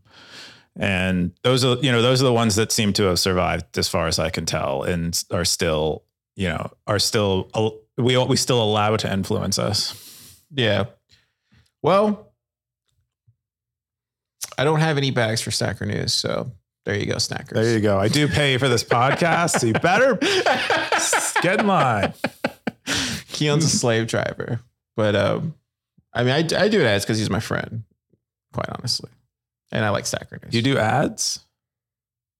and 0.81 1.33
those 1.45 1.63
are 1.65 1.77
you 1.77 1.93
know 1.93 2.01
those 2.01 2.21
are 2.23 2.25
the 2.25 2.33
ones 2.33 2.57
that 2.57 2.73
seem 2.73 2.93
to 2.95 3.05
have 3.05 3.19
survived 3.19 3.77
as 3.77 3.87
far 3.87 4.09
as 4.09 4.19
I 4.19 4.31
can 4.31 4.47
tell 4.47 4.83
and 4.83 5.23
are 5.31 5.45
still 5.45 6.05
you 6.37 6.49
know 6.49 6.71
are 6.87 6.99
still 6.99 7.51
we 7.99 8.17
we 8.17 8.37
still 8.37 8.63
allow 8.63 8.97
to 8.97 9.13
influence 9.13 9.59
us. 9.59 10.43
Yeah. 10.53 10.87
Well, 11.83 12.33
I 14.59 14.65
don't 14.65 14.81
have 14.81 14.97
any 14.97 15.11
bags 15.11 15.41
for 15.41 15.51
Stacker 15.51 15.87
News, 15.87 16.13
so 16.13 16.51
there 16.85 16.97
you 16.97 17.07
go, 17.07 17.17
Snackers. 17.17 17.53
There 17.53 17.75
you 17.75 17.81
go. 17.81 17.99
I 17.99 18.09
do 18.09 18.27
pay 18.27 18.57
for 18.59 18.69
this 18.69 18.83
podcast, 18.83 19.61
so 19.61 19.67
you 19.67 19.75
better 19.75 20.17
get 21.43 21.61
in 21.61 21.67
line. 21.67 22.15
Keyan's 23.33 23.65
a 23.65 23.69
slave 23.69 24.07
driver, 24.07 24.61
but 24.97 25.15
um, 25.15 25.55
I 26.13 26.25
mean, 26.25 26.33
I, 26.33 26.65
I 26.65 26.69
do 26.69 26.81
it 26.81 26.87
as 26.87 27.05
because 27.05 27.19
he's 27.19 27.31
my 27.31 27.41
friend, 27.41 27.85
quite 28.53 28.69
honestly, 28.71 29.11
and 29.73 29.85
I 29.85 29.91
like 29.91 30.07
Stacker 30.07 30.39
News. 30.43 30.55
You 30.55 30.63
do 30.63 30.79
ads? 30.79 31.41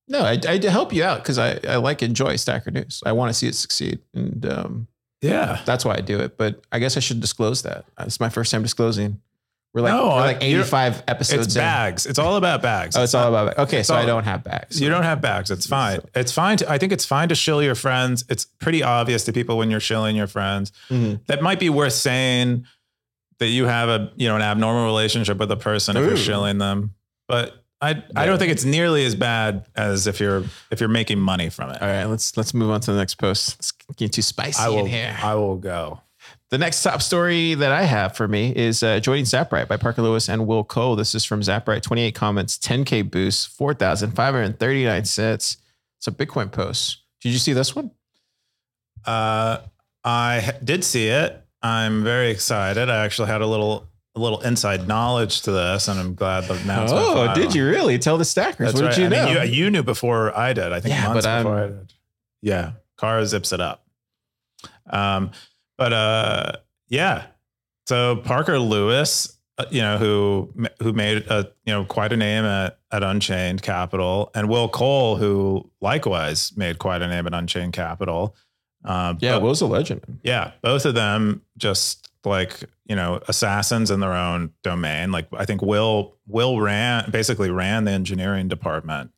No, 0.09 0.23
I, 0.23 0.39
I 0.49 0.59
help 0.69 0.93
you 0.93 1.05
out 1.05 1.23
because 1.23 1.39
I, 1.39 1.61
I 1.69 1.77
like 1.77 2.03
enjoy 2.03 2.37
Stacker 2.37 2.71
News. 2.73 3.03
I 3.07 3.13
want 3.13 3.31
to 3.31 3.35
see 3.35 3.47
it 3.47 3.55
succeed, 3.55 4.01
and 4.13 4.45
um, 4.47 4.89
Yeah. 5.23 5.61
that's 5.65 5.85
why 5.85 5.95
I 5.95 6.01
do 6.01 6.19
it. 6.19 6.37
But 6.37 6.63
I 6.73 6.81
guess 6.81 6.97
I 6.97 7.01
should 7.01 7.21
disclose 7.21 7.63
that. 7.63 7.85
It's 8.01 8.19
my 8.19 8.29
first 8.29 8.51
time 8.51 8.63
disclosing 8.63 9.21
We're 9.73 9.83
like 9.83 9.93
No, 9.93 10.07
we're 10.09 10.17
like 10.23 10.43
85 10.43 11.05
episodes. 11.07 11.47
It's 11.47 11.55
in. 11.55 11.61
bags. 11.61 12.07
It's 12.07 12.19
all 12.19 12.35
about 12.35 12.61
bags. 12.61 12.97
Oh, 12.97 13.05
it's 13.05 13.15
all 13.15 13.29
about 13.33 13.57
okay. 13.59 13.79
it's 13.81 13.89
So 13.89 13.95
I 13.95 14.05
don't 14.05 14.25
have 14.25 14.43
bags. 14.43 14.81
You 14.81 14.89
don't 14.89 15.05
have 15.05 15.21
bags. 15.21 15.53
It's 15.53 15.65
fine. 15.67 16.01
It's 16.17 16.33
fine. 16.33 16.57
To, 16.57 16.69
I 16.69 16.77
think 16.79 16.91
it's 16.93 17.05
fine 17.05 17.29
to 17.29 17.37
shill 17.37 17.63
your 17.63 17.77
friends. 17.77 18.25
It's 18.29 18.47
pretty 18.59 18.83
obvious 18.83 19.23
to 19.27 19.33
people 19.33 19.59
when 19.59 19.71
you're 19.71 19.79
shilling 19.79 20.17
your 20.17 20.27
friends. 20.27 20.73
Mhm. 20.91 21.25
That 21.27 21.41
might 21.41 21.61
be 21.61 21.71
worth 21.71 21.93
saying 21.93 22.67
that 23.39 23.47
you 23.47 23.67
have 23.67 23.89
a 23.89 24.11
you 24.17 24.27
know 24.27 24.35
an 24.35 24.43
abnormal 24.43 24.87
relationship 24.87 25.39
with 25.39 25.53
a 25.53 25.57
person 25.57 25.97
if 25.97 26.05
you're 26.05 26.17
shilling 26.17 26.59
them. 26.59 26.95
But 27.31 27.65
I 27.81 28.03
I 28.15 28.27
don't 28.27 28.39
think 28.39 28.53
it's 28.53 28.65
nearly 28.65 29.05
as 29.05 29.15
bad 29.15 29.67
as 29.75 30.07
if 30.07 30.21
you're 30.21 30.45
if 30.71 30.81
you're 30.81 30.89
making 30.89 31.21
money 31.21 31.49
from 31.49 31.71
it. 31.71 31.81
All 31.81 31.89
right, 31.89 32.05
let's 32.05 32.37
let's 32.37 32.53
move 32.53 32.71
on 32.71 32.81
to 32.83 32.93
the 32.93 32.99
next 32.99 33.15
post. 33.15 33.57
Let's 33.59 33.73
get 33.97 34.13
too 34.13 34.23
spicy 34.23 34.63
I 34.63 34.69
will 34.69 34.81
in 34.81 34.87
here. 34.87 35.17
I 35.23 35.35
will 35.35 35.57
go. 35.57 36.01
The 36.51 36.59
next 36.59 36.83
top 36.83 37.01
story 37.01 37.55
that 37.55 37.71
I 37.71 37.85
have 37.85 38.17
for 38.17 38.27
me 38.27 38.53
is 38.55 38.83
uh, 38.83 38.99
joining 38.99 39.25
Zaprite 39.25 39.69
by 39.69 39.77
Parker 39.77 40.03
Lewis 40.03 40.29
and 40.29 40.47
Will 40.47 40.65
Cole. 40.65 40.97
This 40.97 41.15
is 41.15 41.25
from 41.25 41.41
Zaprite. 41.43 41.83
28 41.83 42.15
comments, 42.15 42.59
10k 42.59 43.09
boost, 43.09 43.49
4,539 43.57 45.03
sats. 45.03 45.57
It's 45.99 46.07
a 46.09 46.11
Bitcoin 46.11 46.51
post. 46.51 46.99
Did 47.21 47.31
you 47.31 47.39
see 47.39 47.53
this 47.53 47.77
one? 47.77 47.93
Uh, 49.05 49.59
I 50.05 50.55
did 50.63 50.83
see 50.85 51.07
it. 51.07 51.41
I'm 51.63 52.03
very 52.03 52.31
excited. 52.31 52.91
I 52.91 53.05
actually 53.05 53.29
had 53.29 53.43
a 53.43 53.47
little 53.47 53.90
a 54.17 54.21
little 54.21 54.41
inside 54.41 54.89
knowledge 54.89 55.43
to 55.43 55.53
this, 55.53 55.87
and 55.89 55.99
I'm 56.01 56.15
glad 56.15 56.45
the 56.45 56.55
announcement. 56.55 57.03
Oh, 57.05 57.33
did 57.35 57.55
you 57.55 57.65
really 57.69 57.99
tell 57.99 58.19
the 58.19 58.25
stackers? 58.25 58.73
That's 58.73 58.75
what 58.75 58.87
right. 58.89 58.95
did 58.97 59.01
you 59.13 59.19
I 59.19 59.25
know? 59.33 59.41
mean, 59.41 59.53
you, 59.53 59.65
you 59.65 59.71
knew 59.71 59.83
before 59.83 60.37
I 60.37 60.53
did. 60.53 60.73
I 60.73 60.81
think 60.81 60.95
Yeah, 60.95 61.09
months 61.09 61.27
I'm- 61.27 61.45
before 61.45 61.59
I 61.59 61.67
did. 61.69 61.93
Yeah, 62.43 62.73
Car 62.97 63.25
zips 63.27 63.53
it 63.53 63.61
up. 63.61 63.85
Um, 64.89 65.31
but 65.79 65.93
uh, 65.93 66.53
yeah. 66.89 67.27
So 67.87 68.17
Parker 68.17 68.59
Lewis, 68.59 69.37
uh, 69.59 69.65
you 69.71 69.81
know, 69.83 69.99
who 69.99 70.53
who 70.83 70.93
made 70.93 71.19
a 71.29 71.51
you 71.65 71.73
know 71.73 71.85
quite 71.85 72.13
a 72.13 72.17
name 72.17 72.45
at 72.45 72.79
at 72.93 73.03
Unchained 73.03 73.63
Capital, 73.63 74.31
and 74.35 74.49
Will 74.49 74.69
Cole, 74.69 75.17
who 75.17 75.71
likewise 75.81 76.53
made 76.57 76.79
quite 76.79 77.03
a 77.03 77.09
name 77.09 77.27
at 77.27 77.35
Unchained 77.35 77.73
Capital. 77.73 78.35
Um, 78.85 79.19
yeah, 79.21 79.33
but- 79.35 79.43
Will's 79.43 79.61
a 79.61 79.67
legend. 79.67 80.21
yeah, 80.23 80.53
both 80.63 80.85
of 80.87 80.95
them 80.95 81.43
just 81.59 82.09
like 82.25 82.65
you 82.91 82.97
know 82.97 83.21
assassins 83.29 83.93
in 83.93 84.01
their 84.01 84.13
own 84.13 84.51
domain. 84.65 85.13
Like 85.13 85.29
I 85.33 85.45
think 85.45 85.63
Will 85.63 86.17
Will 86.27 86.61
ran 86.61 87.09
basically 87.13 87.49
ran 87.49 87.85
the 87.85 87.93
engineering 87.93 88.49
department 88.49 89.13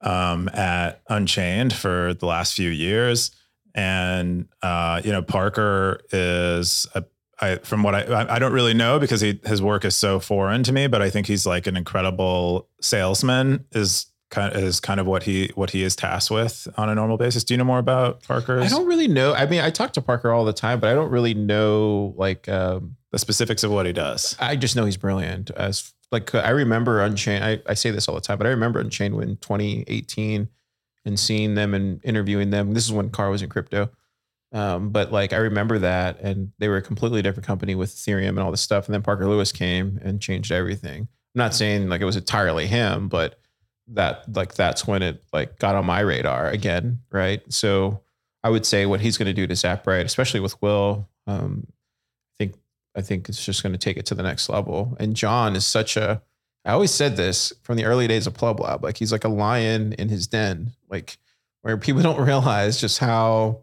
um, 0.00 0.48
at 0.48 1.02
Unchained 1.08 1.74
for 1.74 2.14
the 2.14 2.24
last 2.24 2.54
few 2.54 2.70
years, 2.70 3.30
and 3.74 4.48
uh, 4.62 5.02
you 5.04 5.12
know 5.12 5.20
Parker 5.20 6.00
is 6.12 6.86
a 6.94 7.04
I, 7.42 7.56
from 7.56 7.82
what 7.82 7.94
I, 7.94 8.36
I 8.36 8.38
don't 8.38 8.52
really 8.52 8.72
know 8.72 8.98
because 8.98 9.20
he, 9.20 9.40
his 9.44 9.60
work 9.60 9.84
is 9.84 9.96
so 9.96 10.20
foreign 10.20 10.62
to 10.62 10.72
me, 10.72 10.86
but 10.86 11.02
I 11.02 11.10
think 11.10 11.26
he's 11.26 11.44
like 11.44 11.66
an 11.66 11.76
incredible 11.76 12.68
salesman. 12.80 13.66
Is 13.72 14.06
kind 14.32 14.56
is 14.56 14.80
kind 14.80 14.98
of 14.98 15.06
what 15.06 15.22
he 15.22 15.52
what 15.54 15.70
he 15.70 15.84
is 15.84 15.94
tasked 15.94 16.30
with 16.30 16.66
on 16.76 16.88
a 16.88 16.94
normal 16.94 17.16
basis. 17.16 17.44
Do 17.44 17.54
you 17.54 17.58
know 17.58 17.64
more 17.64 17.78
about 17.78 18.22
Parker? 18.24 18.60
I 18.60 18.66
don't 18.66 18.86
really 18.86 19.06
know. 19.06 19.34
I 19.34 19.46
mean, 19.46 19.60
I 19.60 19.70
talk 19.70 19.92
to 19.92 20.02
Parker 20.02 20.32
all 20.32 20.44
the 20.44 20.52
time, 20.52 20.80
but 20.80 20.90
I 20.90 20.94
don't 20.94 21.10
really 21.10 21.34
know 21.34 22.14
like 22.16 22.48
um, 22.48 22.96
the 23.12 23.18
specifics 23.18 23.62
of 23.62 23.70
what 23.70 23.86
he 23.86 23.92
does. 23.92 24.34
I 24.40 24.56
just 24.56 24.74
know 24.74 24.84
he's 24.84 24.96
brilliant. 24.96 25.50
As 25.52 25.92
like 26.10 26.34
I 26.34 26.50
remember 26.50 27.00
Unchained. 27.00 27.44
I, 27.44 27.60
I 27.66 27.74
say 27.74 27.92
this 27.92 28.08
all 28.08 28.16
the 28.16 28.20
time, 28.20 28.38
but 28.38 28.46
I 28.46 28.50
remember 28.50 28.80
Unchained 28.80 29.14
when 29.14 29.36
2018 29.36 30.48
and 31.04 31.20
seeing 31.20 31.54
them 31.54 31.74
and 31.74 32.00
interviewing 32.04 32.50
them. 32.50 32.74
This 32.74 32.84
is 32.84 32.92
when 32.92 33.10
Car 33.10 33.30
was 33.30 33.42
in 33.42 33.50
crypto. 33.50 33.90
Um, 34.52 34.90
but 34.90 35.12
like 35.12 35.32
I 35.32 35.36
remember 35.36 35.78
that, 35.78 36.20
and 36.20 36.52
they 36.58 36.68
were 36.68 36.76
a 36.76 36.82
completely 36.82 37.22
different 37.22 37.46
company 37.46 37.74
with 37.74 37.94
Ethereum 37.94 38.30
and 38.30 38.40
all 38.40 38.50
this 38.50 38.60
stuff. 38.60 38.86
And 38.86 38.94
then 38.94 39.02
Parker 39.02 39.28
Lewis 39.28 39.52
came 39.52 39.98
and 40.02 40.20
changed 40.20 40.52
everything. 40.52 41.02
I'm 41.02 41.38
not 41.38 41.54
saying 41.54 41.88
like 41.88 42.00
it 42.00 42.06
was 42.06 42.16
entirely 42.16 42.66
him, 42.66 43.08
but 43.08 43.38
that 43.88 44.24
like 44.34 44.54
that's 44.54 44.86
when 44.86 45.02
it 45.02 45.22
like 45.32 45.58
got 45.58 45.74
on 45.74 45.86
my 45.86 46.00
radar 46.00 46.48
again, 46.48 47.00
right? 47.10 47.42
So 47.52 48.02
I 48.42 48.50
would 48.50 48.66
say 48.66 48.86
what 48.86 49.00
he's 49.00 49.18
going 49.18 49.26
to 49.26 49.32
do 49.32 49.46
to 49.46 49.54
Zaprite, 49.54 50.04
especially 50.04 50.40
with 50.40 50.60
Will, 50.62 51.08
um, 51.26 51.66
I 51.68 52.34
think 52.38 52.54
I 52.96 53.02
think 53.02 53.28
it's 53.28 53.44
just 53.44 53.62
going 53.62 53.72
to 53.72 53.78
take 53.78 53.96
it 53.96 54.06
to 54.06 54.14
the 54.14 54.22
next 54.22 54.48
level. 54.48 54.96
And 54.98 55.16
John 55.16 55.56
is 55.56 55.66
such 55.66 55.96
a 55.96 56.22
I 56.64 56.72
always 56.72 56.92
said 56.92 57.16
this 57.16 57.52
from 57.62 57.76
the 57.76 57.84
early 57.84 58.06
days 58.06 58.26
of 58.26 58.34
PlebLab, 58.34 58.82
like 58.82 58.96
he's 58.96 59.12
like 59.12 59.24
a 59.24 59.28
lion 59.28 59.94
in 59.94 60.08
his 60.08 60.26
den, 60.28 60.72
like 60.88 61.18
where 61.62 61.76
people 61.76 62.02
don't 62.02 62.20
realize 62.26 62.80
just 62.80 62.98
how 62.98 63.62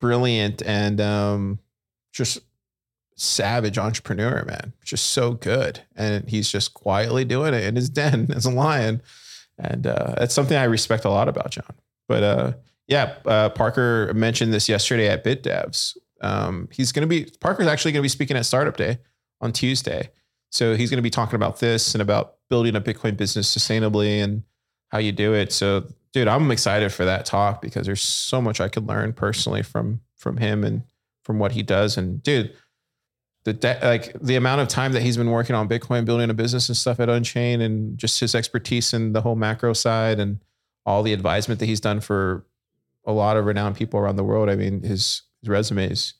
brilliant 0.00 0.62
and 0.62 1.00
um, 1.00 1.58
just 2.12 2.38
savage 3.16 3.78
entrepreneur, 3.78 4.44
man. 4.44 4.72
Just 4.84 5.10
so 5.10 5.32
good. 5.32 5.80
And 5.96 6.28
he's 6.28 6.50
just 6.50 6.74
quietly 6.74 7.24
doing 7.24 7.54
it 7.54 7.64
in 7.64 7.76
his 7.76 7.88
den 7.88 8.30
as 8.34 8.44
a 8.44 8.50
lion. 8.50 9.02
And 9.58 9.86
uh, 9.86 10.14
that's 10.18 10.34
something 10.34 10.56
I 10.56 10.64
respect 10.64 11.04
a 11.04 11.10
lot 11.10 11.28
about 11.28 11.50
John. 11.50 11.74
But 12.08 12.22
uh, 12.22 12.52
yeah, 12.88 13.14
uh, 13.24 13.50
Parker 13.50 14.12
mentioned 14.14 14.52
this 14.52 14.68
yesterday 14.68 15.08
at 15.08 15.24
BitDevs. 15.24 15.96
Um, 16.20 16.68
he's 16.72 16.92
going 16.92 17.02
to 17.02 17.06
be, 17.06 17.30
Parker's 17.40 17.66
actually 17.66 17.92
going 17.92 18.00
to 18.00 18.04
be 18.04 18.08
speaking 18.08 18.36
at 18.36 18.46
Startup 18.46 18.76
Day 18.76 18.98
on 19.40 19.52
Tuesday. 19.52 20.10
So 20.50 20.76
he's 20.76 20.90
going 20.90 20.98
to 20.98 21.02
be 21.02 21.10
talking 21.10 21.36
about 21.36 21.60
this 21.60 21.94
and 21.94 22.02
about 22.02 22.36
building 22.48 22.76
a 22.76 22.80
Bitcoin 22.80 23.16
business 23.16 23.54
sustainably 23.54 24.22
and 24.22 24.42
how 24.88 24.98
you 24.98 25.12
do 25.12 25.34
it. 25.34 25.52
So, 25.52 25.86
dude, 26.12 26.28
I'm 26.28 26.50
excited 26.50 26.92
for 26.92 27.04
that 27.04 27.26
talk 27.26 27.60
because 27.60 27.86
there's 27.86 28.02
so 28.02 28.40
much 28.40 28.60
I 28.60 28.68
could 28.68 28.86
learn 28.86 29.12
personally 29.12 29.62
from 29.62 30.00
from 30.16 30.36
him 30.38 30.64
and 30.64 30.84
from 31.22 31.38
what 31.38 31.52
he 31.52 31.62
does. 31.62 31.96
And 31.96 32.22
dude, 32.22 32.54
the 33.44 33.52
de- 33.52 33.78
like 33.82 34.12
the 34.20 34.36
amount 34.36 34.60
of 34.60 34.68
time 34.68 34.92
that 34.92 35.02
he's 35.02 35.16
been 35.16 35.30
working 35.30 35.54
on 35.54 35.68
Bitcoin, 35.68 36.04
building 36.04 36.30
a 36.30 36.34
business 36.34 36.68
and 36.68 36.76
stuff 36.76 36.98
at 37.00 37.08
Unchain, 37.08 37.60
and 37.60 37.96
just 37.98 38.20
his 38.20 38.34
expertise 38.34 38.92
in 38.92 39.12
the 39.12 39.20
whole 39.20 39.36
macro 39.36 39.72
side 39.72 40.18
and 40.18 40.40
all 40.86 41.02
the 41.02 41.12
advisement 41.12 41.60
that 41.60 41.66
he's 41.66 41.80
done 41.80 42.00
for 42.00 42.44
a 43.06 43.12
lot 43.12 43.36
of 43.36 43.44
renowned 43.44 43.76
people 43.76 44.00
around 44.00 44.16
the 44.16 44.24
world. 44.24 44.48
I 44.48 44.56
mean, 44.56 44.82
his 44.82 45.22
his 45.40 45.48
resume 45.48 45.90
is 45.90 46.14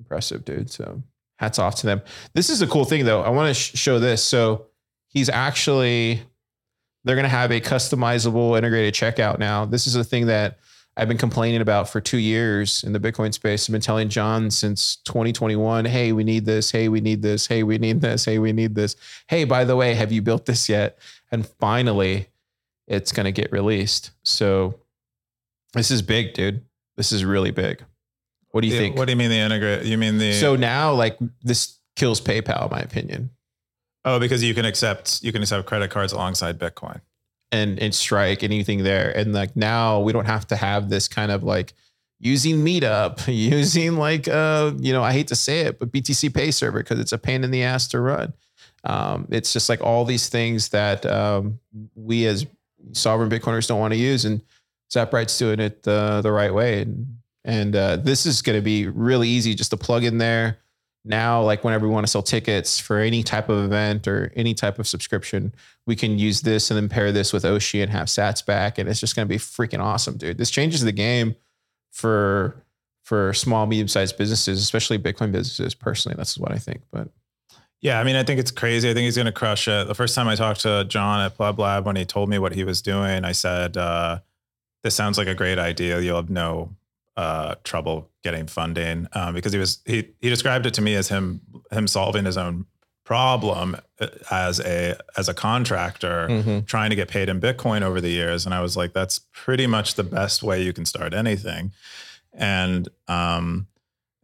impressive, 0.00 0.44
dude. 0.44 0.70
So 0.70 1.02
hats 1.36 1.58
off 1.58 1.76
to 1.76 1.86
them. 1.86 2.02
This 2.34 2.50
is 2.50 2.60
a 2.60 2.66
cool 2.66 2.84
thing, 2.84 3.04
though. 3.04 3.22
I 3.22 3.30
want 3.30 3.48
to 3.48 3.54
sh- 3.54 3.76
show 3.76 3.98
this. 4.00 4.22
So 4.24 4.66
he's 5.08 5.28
actually 5.28 6.22
they're 7.04 7.16
going 7.16 7.24
to 7.24 7.28
have 7.28 7.52
a 7.52 7.60
customizable 7.60 8.58
integrated 8.58 8.94
checkout 8.94 9.38
now. 9.38 9.64
This 9.64 9.86
is 9.86 9.94
a 9.94 10.04
thing 10.04 10.26
that 10.26 10.58
I've 10.98 11.08
been 11.08 11.16
complaining 11.18 11.60
about 11.60 11.88
for 11.88 12.00
two 12.00 12.18
years 12.18 12.82
in 12.82 12.92
the 12.92 12.98
Bitcoin 12.98 13.32
space. 13.32 13.68
I've 13.68 13.72
been 13.72 13.80
telling 13.80 14.08
John 14.08 14.50
since 14.50 14.96
2021, 15.04 15.84
hey, 15.84 16.12
we 16.12 16.24
need 16.24 16.44
this. 16.44 16.70
Hey, 16.72 16.88
we 16.88 17.00
need 17.00 17.22
this. 17.22 17.46
Hey, 17.46 17.62
we 17.62 17.78
need 17.78 18.00
this. 18.00 18.24
Hey, 18.24 18.38
we 18.40 18.52
need 18.52 18.74
this. 18.74 18.96
Hey, 19.28 19.44
by 19.44 19.64
the 19.64 19.76
way, 19.76 19.94
have 19.94 20.10
you 20.10 20.22
built 20.22 20.46
this 20.46 20.68
yet? 20.68 20.98
And 21.30 21.46
finally, 21.46 22.28
it's 22.88 23.12
going 23.12 23.26
to 23.26 23.32
get 23.32 23.52
released. 23.52 24.10
So 24.24 24.80
this 25.72 25.90
is 25.90 26.02
big, 26.02 26.34
dude. 26.34 26.62
This 26.96 27.12
is 27.12 27.24
really 27.24 27.52
big. 27.52 27.84
What 28.50 28.62
do 28.62 28.66
you 28.66 28.74
Yeah, 28.74 28.80
think? 28.80 28.96
What 28.96 29.04
do 29.04 29.12
you 29.12 29.16
mean 29.16 29.30
the 29.30 29.36
integrate? 29.36 29.84
You 29.86 29.98
mean 29.98 30.18
the 30.18 30.32
so 30.32 30.56
now, 30.56 30.92
like, 30.94 31.16
this 31.42 31.78
kills 31.94 32.20
PayPal, 32.20 32.64
in 32.64 32.70
my 32.72 32.80
opinion. 32.80 33.30
oh 34.04 34.18
because 34.18 34.42
you 34.42 34.54
can 34.54 34.64
accept 34.64 35.22
you 35.22 35.30
can 35.32 35.42
accept 35.42 35.66
credit 35.66 35.90
cards 35.90 36.12
alongside 36.12 36.58
Bitcoin. 36.58 37.00
And 37.50 37.78
and 37.78 37.94
strike 37.94 38.42
anything 38.42 38.82
there. 38.82 39.10
And 39.16 39.32
like 39.32 39.56
now 39.56 40.00
we 40.00 40.12
don't 40.12 40.26
have 40.26 40.46
to 40.48 40.56
have 40.56 40.90
this 40.90 41.08
kind 41.08 41.32
of 41.32 41.42
like 41.42 41.72
using 42.20 42.56
meetup 42.56 43.22
using 43.32 43.96
like 43.96 44.26
uh 44.26 44.72
you 44.78 44.92
know 44.92 45.04
i 45.04 45.12
hate 45.12 45.28
to 45.28 45.36
say 45.36 45.60
it 45.60 45.78
but 45.78 45.92
btc 45.92 46.34
pay 46.34 46.50
server 46.50 46.80
because 46.80 46.98
it's 46.98 47.12
a 47.12 47.18
pain 47.18 47.44
in 47.44 47.52
the 47.52 47.62
ass 47.62 47.86
to 47.88 48.00
run. 48.00 48.34
Um 48.84 49.28
it's 49.30 49.52
just 49.52 49.68
like 49.68 49.80
all 49.80 50.04
these 50.04 50.28
things 50.28 50.70
that 50.70 51.06
um 51.06 51.58
we 51.94 52.26
as 52.26 52.46
sovereign 52.92 53.30
bitcoiners 53.30 53.66
don't 53.66 53.80
want 53.80 53.92
to 53.92 53.98
use 53.98 54.24
and 54.24 54.42
zaprite's 54.90 55.36
doing 55.38 55.60
it 55.60 55.82
the 55.82 56.20
the 56.22 56.32
right 56.32 56.52
way. 56.52 56.82
And 56.82 57.18
and 57.44 57.74
uh, 57.74 57.96
this 57.96 58.26
is 58.26 58.42
going 58.42 58.58
to 58.58 58.62
be 58.62 58.86
really 58.86 59.28
easy 59.28 59.54
just 59.54 59.70
to 59.70 59.76
plug 59.76 60.04
in 60.04 60.18
there. 60.18 60.58
Now 61.04 61.42
like 61.42 61.64
whenever 61.64 61.86
we 61.86 61.94
want 61.94 62.06
to 62.06 62.10
sell 62.10 62.22
tickets 62.22 62.78
for 62.78 62.98
any 62.98 63.22
type 63.22 63.48
of 63.48 63.64
event 63.64 64.06
or 64.06 64.32
any 64.36 64.52
type 64.54 64.78
of 64.78 64.86
subscription 64.86 65.54
we 65.88 65.96
can 65.96 66.18
use 66.18 66.42
this 66.42 66.70
and 66.70 66.76
then 66.76 66.88
pair 66.90 67.10
this 67.12 67.32
with 67.32 67.44
Oshi 67.44 67.82
and 67.82 67.90
have 67.90 68.08
Sats 68.08 68.44
back, 68.44 68.76
and 68.76 68.90
it's 68.90 69.00
just 69.00 69.16
going 69.16 69.26
to 69.26 69.28
be 69.28 69.38
freaking 69.38 69.80
awesome, 69.80 70.18
dude. 70.18 70.36
This 70.36 70.50
changes 70.50 70.82
the 70.82 70.92
game 70.92 71.34
for 71.90 72.62
for 73.02 73.32
small, 73.32 73.64
medium 73.64 73.88
sized 73.88 74.18
businesses, 74.18 74.60
especially 74.60 74.98
Bitcoin 74.98 75.32
businesses. 75.32 75.74
Personally, 75.74 76.14
that's 76.14 76.36
what 76.36 76.52
I 76.52 76.58
think. 76.58 76.82
But 76.92 77.08
Yeah, 77.80 77.98
I 77.98 78.04
mean, 78.04 78.16
I 78.16 78.22
think 78.22 78.38
it's 78.38 78.50
crazy. 78.50 78.90
I 78.90 78.92
think 78.92 79.06
he's 79.06 79.16
going 79.16 79.26
to 79.26 79.32
crush 79.32 79.66
it. 79.66 79.88
The 79.88 79.94
first 79.94 80.14
time 80.14 80.28
I 80.28 80.34
talked 80.34 80.60
to 80.60 80.84
John 80.84 81.24
at 81.24 81.38
PlebLab 81.38 81.84
when 81.84 81.96
he 81.96 82.04
told 82.04 82.28
me 82.28 82.38
what 82.38 82.52
he 82.52 82.64
was 82.64 82.82
doing, 82.82 83.24
I 83.24 83.32
said, 83.32 83.78
uh, 83.78 84.18
"This 84.84 84.94
sounds 84.94 85.16
like 85.16 85.26
a 85.26 85.34
great 85.34 85.58
idea. 85.58 86.00
You'll 86.00 86.16
have 86.16 86.28
no 86.28 86.76
uh, 87.16 87.54
trouble 87.64 88.10
getting 88.22 88.46
funding," 88.46 89.08
um, 89.14 89.32
because 89.32 89.54
he 89.54 89.58
was 89.58 89.78
he 89.86 90.10
he 90.20 90.28
described 90.28 90.66
it 90.66 90.74
to 90.74 90.82
me 90.82 90.94
as 90.96 91.08
him 91.08 91.40
him 91.72 91.86
solving 91.88 92.26
his 92.26 92.36
own 92.36 92.66
problem 93.08 93.74
uh, 94.00 94.06
as 94.30 94.60
a 94.60 94.94
as 95.16 95.28
a 95.28 95.34
contractor 95.34 96.62
trying 96.66 96.90
to 96.90 96.96
get 96.96 97.08
paid 97.08 97.28
in 97.30 97.40
Bitcoin 97.40 97.80
over 97.82 98.00
the 98.00 98.10
years, 98.10 98.44
and 98.44 98.54
I 98.54 98.60
was 98.60 98.76
like, 98.76 98.92
"That's 98.92 99.20
pretty 99.32 99.66
much 99.66 99.94
the 99.94 100.04
best 100.04 100.42
way 100.42 100.62
you 100.62 100.72
can 100.74 100.84
start 100.84 101.14
anything," 101.14 101.72
and 102.34 102.86
um, 103.08 103.66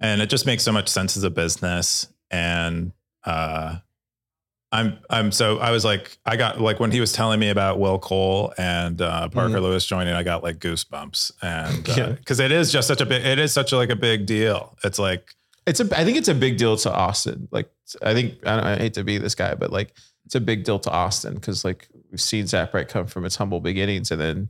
and 0.01 0.20
it 0.20 0.28
just 0.28 0.45
makes 0.47 0.62
so 0.62 0.72
much 0.72 0.89
sense 0.89 1.16
as 1.16 1.24
a 1.24 1.30
business 1.30 2.09
and 2.30 2.93
uh, 3.24 3.76
I'm 4.72 4.99
I'm 5.09 5.30
so 5.32 5.59
I 5.59 5.70
was 5.70 5.85
like 5.85 6.18
I 6.26 6.37
got 6.37 6.61
like 6.61 6.78
when 6.80 6.91
he 6.91 7.01
was 7.01 7.12
telling 7.12 7.39
me 7.41 7.49
about 7.49 7.78
Will 7.78 7.99
Cole 7.99 8.53
and 8.59 9.01
uh, 9.01 9.28
Parker 9.28 9.55
Mhm. 9.59 9.62
Lewis 9.62 9.87
joining, 9.87 10.14
I 10.14 10.22
got 10.24 10.43
like 10.43 10.59
goosebumps, 10.59 11.32
and 11.43 11.89
Yeah. 11.97 12.09
because 12.12 12.39
it 12.41 12.51
is 12.53 12.70
just 12.72 12.89
such 12.89 13.01
a 13.01 13.07
big, 13.07 13.24
it 13.24 13.39
is 13.39 13.53
such 13.53 13.72
a, 13.72 13.76
like 13.76 13.91
a 13.91 13.97
big 13.97 14.26
deal. 14.26 14.76
It's 14.85 14.99
like 14.99 15.35
It's 15.66 15.80
a. 15.80 15.85
I 15.99 16.05
think 16.05 16.16
it's 16.18 16.28
a 16.28 16.35
big 16.35 16.57
deal 16.59 16.76
to 16.76 16.93
Austin. 16.93 17.49
Like 17.51 17.70
I 18.03 18.14
think 18.14 18.47
I, 18.47 18.57
don't, 18.57 18.64
I 18.64 18.76
hate 18.76 18.95
to 18.95 19.05
be 19.05 19.18
this 19.18 19.35
guy, 19.35 19.55
but 19.55 19.70
like 19.72 19.95
it's 20.24 20.35
a 20.35 20.41
big 20.41 20.64
deal 20.64 20.78
to 20.80 20.91
Austin 20.91 21.35
because 21.35 21.64
like 21.64 21.89
we've 22.11 22.20
seen 22.20 22.45
Zaprite 22.45 22.89
come 22.89 23.07
from 23.07 23.24
its 23.24 23.37
humble 23.37 23.61
beginnings, 23.61 24.11
and 24.11 24.20
then 24.20 24.49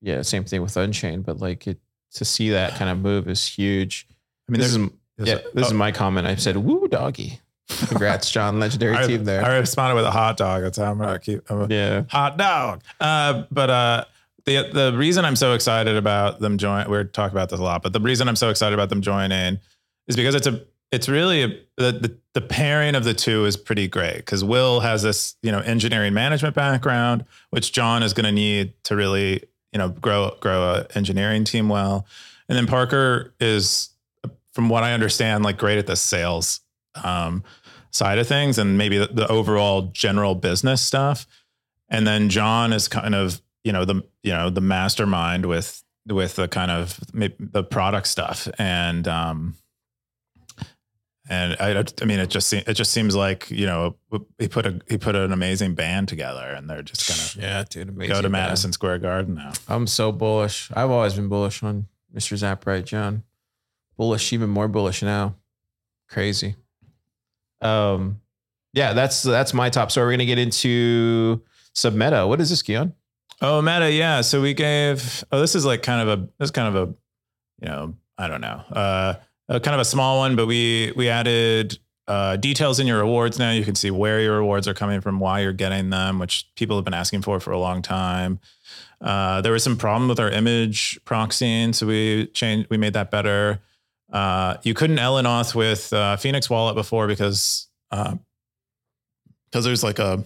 yeah, 0.00 0.22
same 0.22 0.44
thing 0.44 0.62
with 0.62 0.76
Unchained. 0.76 1.24
But 1.24 1.38
like 1.38 1.66
it 1.66 1.78
to 2.14 2.24
see 2.24 2.50
that 2.50 2.74
kind 2.74 2.90
of 2.90 2.98
move 2.98 3.28
is 3.28 3.46
huge. 3.46 4.06
I 4.48 4.52
mean, 4.52 4.60
this 4.60 4.74
is 4.74 4.88
yeah, 5.18 5.38
this 5.54 5.66
is 5.66 5.72
my 5.72 5.92
comment. 5.92 6.26
I 6.26 6.36
said, 6.36 6.56
"Woo, 6.56 6.88
doggy." 6.88 7.40
Congrats, 7.68 8.30
John, 8.32 8.58
legendary 8.60 8.96
I, 8.96 9.06
team 9.06 9.24
there. 9.24 9.44
I 9.44 9.58
responded 9.58 9.94
with 9.94 10.04
a 10.04 10.10
hot 10.10 10.36
dog. 10.36 10.62
That's 10.62 10.78
how 10.78 10.90
I'm 10.90 10.98
gonna 10.98 11.18
keep. 11.18 11.42
I'm 11.50 11.62
a 11.62 11.66
yeah, 11.68 12.04
hot 12.08 12.36
dog. 12.36 12.82
Uh, 13.00 13.44
but 13.50 13.70
uh, 13.70 14.04
the 14.44 14.70
the 14.72 14.96
reason 14.96 15.24
I'm 15.24 15.36
so 15.36 15.52
excited 15.52 15.96
about 15.96 16.40
them 16.40 16.58
join, 16.58 16.88
we're 16.88 17.04
talking 17.04 17.36
about 17.36 17.50
this 17.50 17.60
a 17.60 17.62
lot, 17.62 17.82
but 17.82 17.92
the 17.92 18.00
reason 18.00 18.28
I'm 18.28 18.36
so 18.36 18.48
excited 18.48 18.74
about 18.74 18.88
them 18.88 19.02
joining 19.02 19.58
is 20.06 20.16
because 20.16 20.34
it's 20.34 20.46
a 20.46 20.62
it's 20.90 21.08
really 21.08 21.42
a, 21.42 21.48
the, 21.76 21.92
the 21.92 22.18
the 22.34 22.40
pairing 22.40 22.94
of 22.94 23.04
the 23.04 23.14
two 23.14 23.44
is 23.44 23.56
pretty 23.56 23.88
great 23.88 24.16
because 24.16 24.44
Will 24.44 24.80
has 24.80 25.02
this 25.02 25.36
you 25.42 25.52
know 25.52 25.60
engineering 25.60 26.14
management 26.14 26.54
background, 26.54 27.24
which 27.50 27.72
John 27.72 28.02
is 28.02 28.12
going 28.12 28.26
to 28.26 28.32
need 28.32 28.72
to 28.84 28.96
really 28.96 29.44
you 29.72 29.78
know 29.78 29.90
grow 29.90 30.36
grow 30.40 30.62
a 30.62 30.86
engineering 30.94 31.44
team 31.44 31.68
well, 31.68 32.06
and 32.48 32.56
then 32.56 32.66
Parker 32.66 33.34
is 33.40 33.90
from 34.52 34.68
what 34.68 34.82
I 34.82 34.92
understand 34.92 35.44
like 35.44 35.58
great 35.58 35.78
at 35.78 35.86
the 35.86 35.96
sales 35.96 36.60
um, 37.02 37.44
side 37.90 38.18
of 38.18 38.26
things 38.26 38.58
and 38.58 38.78
maybe 38.78 38.98
the, 38.98 39.06
the 39.06 39.28
overall 39.28 39.82
general 39.92 40.34
business 40.34 40.82
stuff. 40.82 41.26
And 41.88 42.06
then 42.06 42.28
John 42.28 42.72
is 42.72 42.88
kind 42.88 43.14
of 43.14 43.40
you 43.64 43.72
know 43.72 43.84
the 43.84 44.02
you 44.22 44.32
know 44.32 44.50
the 44.50 44.60
mastermind 44.60 45.46
with 45.46 45.82
with 46.06 46.36
the 46.36 46.48
kind 46.48 46.70
of 46.70 46.98
the 47.12 47.62
product 47.62 48.06
stuff 48.06 48.48
and 48.58 49.06
um 49.06 49.54
and 51.28 51.56
I, 51.60 51.84
I 52.00 52.04
mean 52.04 52.18
it 52.18 52.28
just 52.30 52.48
se- 52.48 52.64
it 52.66 52.74
just 52.74 52.90
seems 52.92 53.14
like 53.14 53.50
you 53.50 53.66
know 53.66 53.96
he 54.38 54.48
put 54.48 54.66
a 54.66 54.80
he 54.88 54.98
put 54.98 55.14
an 55.14 55.32
amazing 55.32 55.74
band 55.74 56.08
together 56.08 56.46
and 56.46 56.68
they're 56.68 56.82
just 56.82 57.08
gonna 57.08 57.46
yeah, 57.46 57.64
dude. 57.68 57.90
Amazing 57.90 58.14
go 58.14 58.22
to. 58.22 58.28
Madison 58.28 58.72
Square 58.72 58.98
Garden 59.00 59.34
now. 59.34 59.52
I'm 59.68 59.86
so 59.86 60.12
bullish. 60.12 60.70
I've 60.74 60.90
always 60.90 61.14
been 61.14 61.28
bullish 61.28 61.62
on 61.62 61.86
Mr. 62.14 62.36
Zaprite, 62.36 62.84
John. 62.84 63.22
Bullish, 63.96 64.32
even 64.32 64.48
more 64.48 64.68
bullish 64.68 65.02
now. 65.02 65.34
Crazy. 66.08 66.56
Um, 67.60 68.20
yeah, 68.72 68.92
that's 68.92 69.22
that's 69.22 69.52
my 69.52 69.70
top. 69.70 69.90
So 69.90 70.00
we're 70.02 70.12
gonna 70.12 70.24
get 70.24 70.38
into 70.38 71.42
Submeta. 71.74 72.26
What 72.28 72.40
is 72.40 72.50
this, 72.50 72.62
Keyan? 72.62 72.92
Oh, 73.40 73.62
meta, 73.62 73.90
yeah. 73.90 74.20
So 74.20 74.40
we 74.40 74.54
gave. 74.54 75.24
Oh, 75.30 75.40
this 75.40 75.54
is 75.54 75.64
like 75.64 75.82
kind 75.82 76.08
of 76.08 76.18
a. 76.18 76.22
This 76.38 76.46
is 76.46 76.50
kind 76.50 76.74
of 76.74 76.88
a, 76.88 76.94
you 77.60 77.68
know, 77.68 77.94
I 78.16 78.26
don't 78.28 78.40
know, 78.40 78.62
uh, 78.72 79.14
a 79.48 79.60
kind 79.60 79.74
of 79.74 79.80
a 79.80 79.84
small 79.84 80.18
one, 80.18 80.36
but 80.36 80.46
we 80.46 80.92
we 80.96 81.08
added 81.08 81.78
uh, 82.06 82.36
details 82.36 82.80
in 82.80 82.86
your 82.86 82.98
rewards. 82.98 83.38
Now 83.38 83.50
you 83.50 83.64
can 83.64 83.74
see 83.74 83.90
where 83.90 84.20
your 84.20 84.38
rewards 84.38 84.66
are 84.68 84.74
coming 84.74 85.00
from, 85.00 85.20
why 85.20 85.40
you're 85.40 85.52
getting 85.52 85.90
them, 85.90 86.18
which 86.18 86.48
people 86.56 86.76
have 86.76 86.84
been 86.84 86.94
asking 86.94 87.22
for 87.22 87.40
for 87.40 87.52
a 87.52 87.58
long 87.58 87.82
time. 87.82 88.40
Uh, 89.00 89.40
there 89.40 89.52
was 89.52 89.62
some 89.62 89.76
problem 89.76 90.08
with 90.08 90.18
our 90.18 90.30
image 90.30 90.98
proxying, 91.04 91.74
so 91.74 91.86
we 91.86 92.26
changed. 92.28 92.68
We 92.70 92.76
made 92.76 92.94
that 92.94 93.10
better. 93.10 93.60
Uh, 94.12 94.56
you 94.62 94.74
couldn't 94.74 94.96
Elenoth 94.96 95.54
with 95.54 95.92
uh, 95.92 96.16
Phoenix 96.16 96.48
Wallet 96.48 96.74
before 96.74 97.06
because 97.06 97.66
because 97.90 99.64
there's 99.64 99.84
like 99.84 99.98
a 99.98 100.24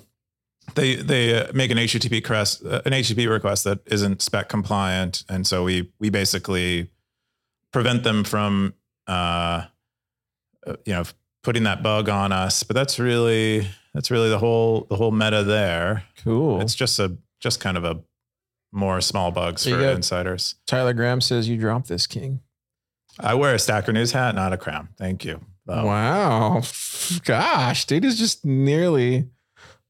they 0.75 0.97
they 0.97 1.43
uh, 1.43 1.53
make 1.53 1.71
an 1.71 1.79
HTTP 1.79 2.13
request 2.13 2.65
uh, 2.65 2.83
an 2.85 2.93
HTTP 2.93 3.29
request 3.29 3.65
that 3.65 3.81
isn't 3.87 4.23
spec 4.23 4.49
compliant, 4.49 5.25
and 5.29 5.47
so 5.47 5.65
we 5.65 5.91
we 5.99 6.11
basically 6.11 6.89
prevent 7.73 8.05
them 8.05 8.25
from 8.25 8.75
uh, 9.07 9.65
uh, 10.67 10.77
you 10.85 10.93
know 10.93 11.05
putting 11.43 11.65
that 11.65 11.83
bug 11.83 12.09
on 12.09 12.33
us. 12.33 12.63
But 12.63 12.75
that's 12.75 12.99
really 12.99 13.67
that's 13.95 14.11
really 14.11 14.29
the 14.31 14.39
whole 14.39 14.87
the 14.89 14.97
whole 14.97 15.11
meta 15.11 15.43
there. 15.43 16.05
Cool. 16.23 16.61
It's 16.61 16.75
just 16.75 16.99
a 16.99 17.17
just 17.41 17.61
kind 17.61 17.77
of 17.77 17.85
a 17.85 18.01
more 18.73 19.01
small 19.01 19.31
bugs 19.31 19.65
for 19.65 19.71
you 19.71 19.89
insiders. 19.89 20.55
Tyler 20.67 20.95
Graham 20.95 21.21
says 21.21 21.49
you 21.49 21.57
dropped 21.59 21.89
this, 21.89 22.07
King. 22.07 22.41
I 23.21 23.35
wear 23.35 23.55
a 23.55 23.59
Stacker 23.59 23.93
News 23.93 24.13
hat, 24.13 24.35
not 24.35 24.53
a 24.53 24.57
crown. 24.57 24.89
Thank 24.97 25.25
you. 25.25 25.41
though. 25.67 25.85
Wow. 25.85 26.63
Gosh, 27.25 27.85
dude 27.85 28.05
is 28.05 28.19
just 28.19 28.45
nearly 28.45 29.29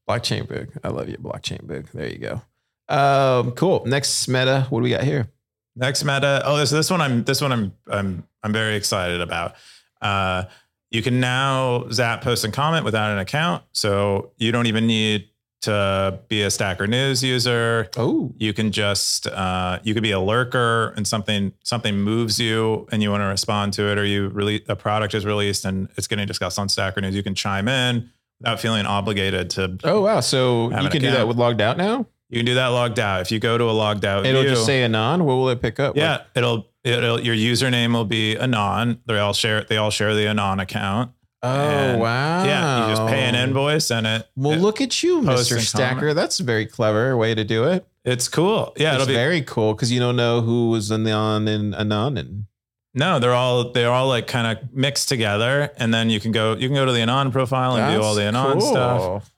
blockchain 0.09 0.47
big. 0.47 0.71
I 0.83 0.89
love 0.89 1.07
you, 1.07 1.17
blockchain 1.17 1.65
big. 1.65 1.87
There 1.93 2.07
you 2.07 2.17
go. 2.17 2.41
Um, 2.89 3.51
cool. 3.51 3.83
Next 3.85 4.27
meta. 4.27 4.67
What 4.69 4.79
do 4.79 4.83
we 4.83 4.89
got 4.89 5.03
here? 5.03 5.29
Next 5.75 6.03
meta. 6.03 6.41
Oh, 6.45 6.57
this 6.57 6.69
this 6.69 6.91
one 6.91 7.01
I'm 7.01 7.23
this 7.23 7.41
one 7.41 7.51
I'm 7.51 7.73
I'm 7.87 8.27
I'm 8.43 8.53
very 8.53 8.75
excited 8.75 9.21
about. 9.21 9.55
Uh, 10.01 10.43
you 10.91 11.01
can 11.01 11.19
now 11.19 11.87
zap, 11.91 12.21
post, 12.21 12.43
and 12.43 12.53
comment 12.53 12.85
without 12.85 13.11
an 13.11 13.17
account, 13.19 13.63
so 13.71 14.31
you 14.37 14.51
don't 14.51 14.67
even 14.67 14.85
need 14.85 15.29
to 15.61 16.19
be 16.27 16.41
a 16.41 16.51
Stacker 16.51 16.87
News 16.87 17.23
user. 17.23 17.89
Oh, 17.95 18.33
You 18.37 18.51
can 18.53 18.71
just 18.73 19.27
uh, 19.27 19.79
you 19.83 19.93
could 19.93 20.03
be 20.03 20.11
a 20.11 20.19
lurker 20.19 20.89
and 20.97 21.07
something 21.07 21.53
something 21.63 21.97
moves 21.97 22.37
you 22.39 22.85
and 22.91 23.01
you 23.01 23.09
want 23.11 23.21
to 23.21 23.27
respond 23.27 23.73
to 23.73 23.89
it, 23.89 23.97
or 23.97 24.03
you 24.05 24.27
really 24.27 24.63
a 24.67 24.75
product 24.75 25.13
is 25.13 25.25
released 25.25 25.63
and 25.65 25.87
it's 25.95 26.05
getting 26.07 26.27
discussed 26.27 26.59
on 26.59 26.67
Stacker 26.69 26.99
News. 27.01 27.15
You 27.15 27.23
can 27.23 27.33
chime 27.33 27.67
in 27.69 28.09
without 28.41 28.59
feeling 28.59 28.85
obligated 28.85 29.49
to. 29.51 29.77
oh 29.85 30.01
wow. 30.01 30.19
So 30.19 30.69
you 30.69 30.75
an 30.75 30.89
can 30.91 31.01
do 31.01 31.11
that 31.11 31.27
with 31.27 31.37
logged 31.37 31.61
out 31.61 31.77
now. 31.77 32.07
You 32.29 32.39
can 32.39 32.45
do 32.45 32.55
that 32.55 32.67
logged 32.67 32.99
out. 32.99 33.21
If 33.21 33.31
you 33.31 33.39
go 33.39 33.57
to 33.57 33.63
a 33.65 33.71
logged 33.71 34.03
out, 34.05 34.25
It'll 34.25 34.41
view, 34.41 34.51
just 34.51 34.65
say 34.65 34.83
anon. 34.83 35.23
What 35.23 35.35
will 35.35 35.49
it 35.49 35.61
pick 35.61 35.79
up? 35.79 35.95
Yeah, 35.95 36.11
Like, 36.17 36.25
it'll 36.35 36.67
it'll 36.83 37.19
your 37.19 37.35
username 37.35 37.93
will 37.93 38.05
be 38.05 38.35
anon. 38.37 39.01
They 39.05 39.19
all 39.19 39.33
share 39.33 39.63
they 39.63 39.77
all 39.77 39.91
share 39.91 40.13
the 40.15 40.27
anon 40.27 40.59
account. 40.59 41.11
oh 41.41 41.49
And, 41.49 41.99
wow. 41.99 42.43
Yeah, 42.45 42.87
you 42.87 42.95
just 42.95 43.07
pay 43.07 43.23
an 43.23 43.35
invoice 43.35 43.91
and 43.91 44.05
it. 44.07 44.27
Well, 44.35 44.53
it- 44.53 44.61
look 44.61 44.81
at 44.81 45.03
you, 45.03 45.21
Mr. 45.21 45.59
Stacker. 45.59 45.99
comment. 45.99 46.15
That's 46.15 46.39
a 46.39 46.43
very 46.43 46.65
clever 46.65 47.15
way 47.17 47.35
to 47.35 47.43
do 47.43 47.65
it. 47.65 47.85
it's 48.05 48.27
cool. 48.27 48.73
Yeah, 48.77 48.93
it's 48.93 49.03
it'll 49.03 49.07
be 49.07 49.13
very 49.13 49.41
cool 49.41 49.73
because 49.73 49.91
you 49.91 49.99
don't 49.99 50.15
know 50.15 50.41
who 50.41 50.69
was 50.69 50.91
in 50.91 51.03
the 51.03 51.11
on 51.11 51.47
and 51.47 51.73
anon 51.75 52.17
and 52.17 52.45
no. 52.93 53.19
They're 53.19 53.33
all 53.33 53.71
they're 53.71 53.91
all 53.91 54.07
like 54.07 54.27
kind 54.27 54.57
of 54.57 54.73
mixed 54.73 55.09
together, 55.09 55.71
and 55.77 55.93
then 55.93 56.09
you 56.09 56.19
can 56.19 56.31
go 56.31 56.53
you 56.55 56.67
can 56.67 56.75
go 56.75 56.85
to 56.85 56.91
the 56.91 57.01
anon 57.01 57.31
profile 57.31 57.75
and 57.75 57.95
do 57.95 58.01
all 58.03 58.13
the 58.15 58.23
anon 58.23 58.59
cool. 58.59 58.71
stuff. 58.71 59.29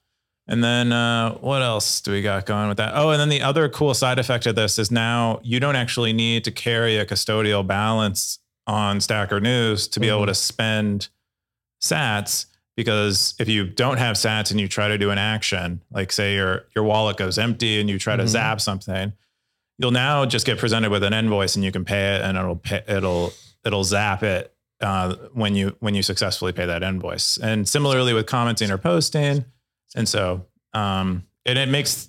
And 0.48 0.64
then 0.64 0.92
uh, 0.92 1.34
what 1.36 1.62
else 1.64 2.02
do 2.02 2.12
we 2.12 2.22
got 2.22 2.46
going 2.46 2.68
with 2.68 2.78
that? 2.78 2.92
Oh, 2.96 3.10
and 3.10 3.20
then 3.20 3.30
the 3.30 3.42
other 3.42 3.68
cool 3.68 3.94
side 3.96 4.20
effect 4.20 4.46
of 4.46 4.56
this 4.56 4.78
is 4.78 4.92
now 4.92 5.40
you 5.44 5.60
don't 5.60 5.76
actually 5.76 6.14
need 6.14 6.44
to 6.44 6.52
carry 6.52 6.98
a 6.98 7.06
custodial 7.06 7.66
balance 7.66 8.40
on 8.68 9.02
Stacker 9.02 9.40
News 9.40 9.88
to 9.90 10.00
be 10.00 10.08
able 10.10 10.22
Mhm. 10.24 10.28
to 10.28 10.36
spend 10.36 11.08
sats 11.82 12.46
because 12.76 13.34
if 13.40 13.48
you 13.48 13.66
don't 13.66 13.98
have 13.98 14.16
sats 14.18 14.52
and 14.52 14.60
you 14.60 14.68
try 14.68 14.88
to 14.88 14.98
do 14.98 15.10
an 15.12 15.18
action, 15.18 15.82
like 15.92 16.12
say 16.12 16.36
your 16.36 16.66
your 16.76 16.84
wallet 16.84 17.18
goes 17.18 17.38
empty 17.38 17.80
and 17.80 17.90
you 17.90 17.98
try 17.98 18.16
to 18.16 18.24
Mhm. 18.24 18.28
zap 18.28 18.62
something, 18.62 19.14
you'll 19.78 19.92
now 19.92 20.26
just 20.26 20.46
get 20.46 20.58
presented 20.58 20.90
with 20.92 21.04
an 21.04 21.14
invoice 21.14 21.56
and 21.56 21.64
you 21.66 21.72
can 21.72 21.86
pay 21.86 22.16
it 22.16 22.22
and 22.22 22.38
it'll 22.38 22.56
pay, 22.58 22.84
it'll 22.88 23.34
it'll 23.66 23.84
zap 23.84 24.24
it 24.24 24.54
uh, 24.82 25.16
when 25.34 25.56
you 25.56 25.76
when 25.80 25.96
you 25.96 26.04
successfully 26.04 26.52
pay 26.52 26.66
that 26.66 26.84
invoice. 26.84 27.38
And 27.38 27.68
similarly 27.68 28.14
with 28.14 28.26
commenting 28.26 28.70
or 28.72 28.78
posting, 28.78 29.46
and 29.96 30.08
so 30.08 30.46
um, 30.74 31.24
and 31.46 31.58
it 31.58 31.70
makes 31.70 32.06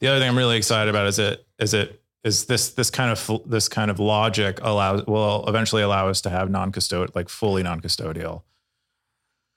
the 0.00 0.08
other 0.08 0.20
thing 0.20 0.28
I'm 0.28 0.38
really 0.38 0.56
excited 0.56 0.88
about 0.88 1.06
is 1.06 1.18
it 1.18 1.46
is 1.58 1.74
it 1.74 2.00
is 2.24 2.46
this 2.46 2.70
this 2.70 2.90
kind 2.90 3.10
of 3.10 3.42
this 3.46 3.68
kind 3.68 3.90
of 3.90 3.98
logic 3.98 4.60
allows 4.62 5.06
will 5.06 5.44
eventually 5.46 5.82
allow 5.82 6.08
us 6.08 6.20
to 6.22 6.30
have 6.30 6.50
non 6.50 6.72
custodial 6.72 7.14
like 7.14 7.28
fully 7.28 7.62
non 7.62 7.80
custodial 7.80 8.42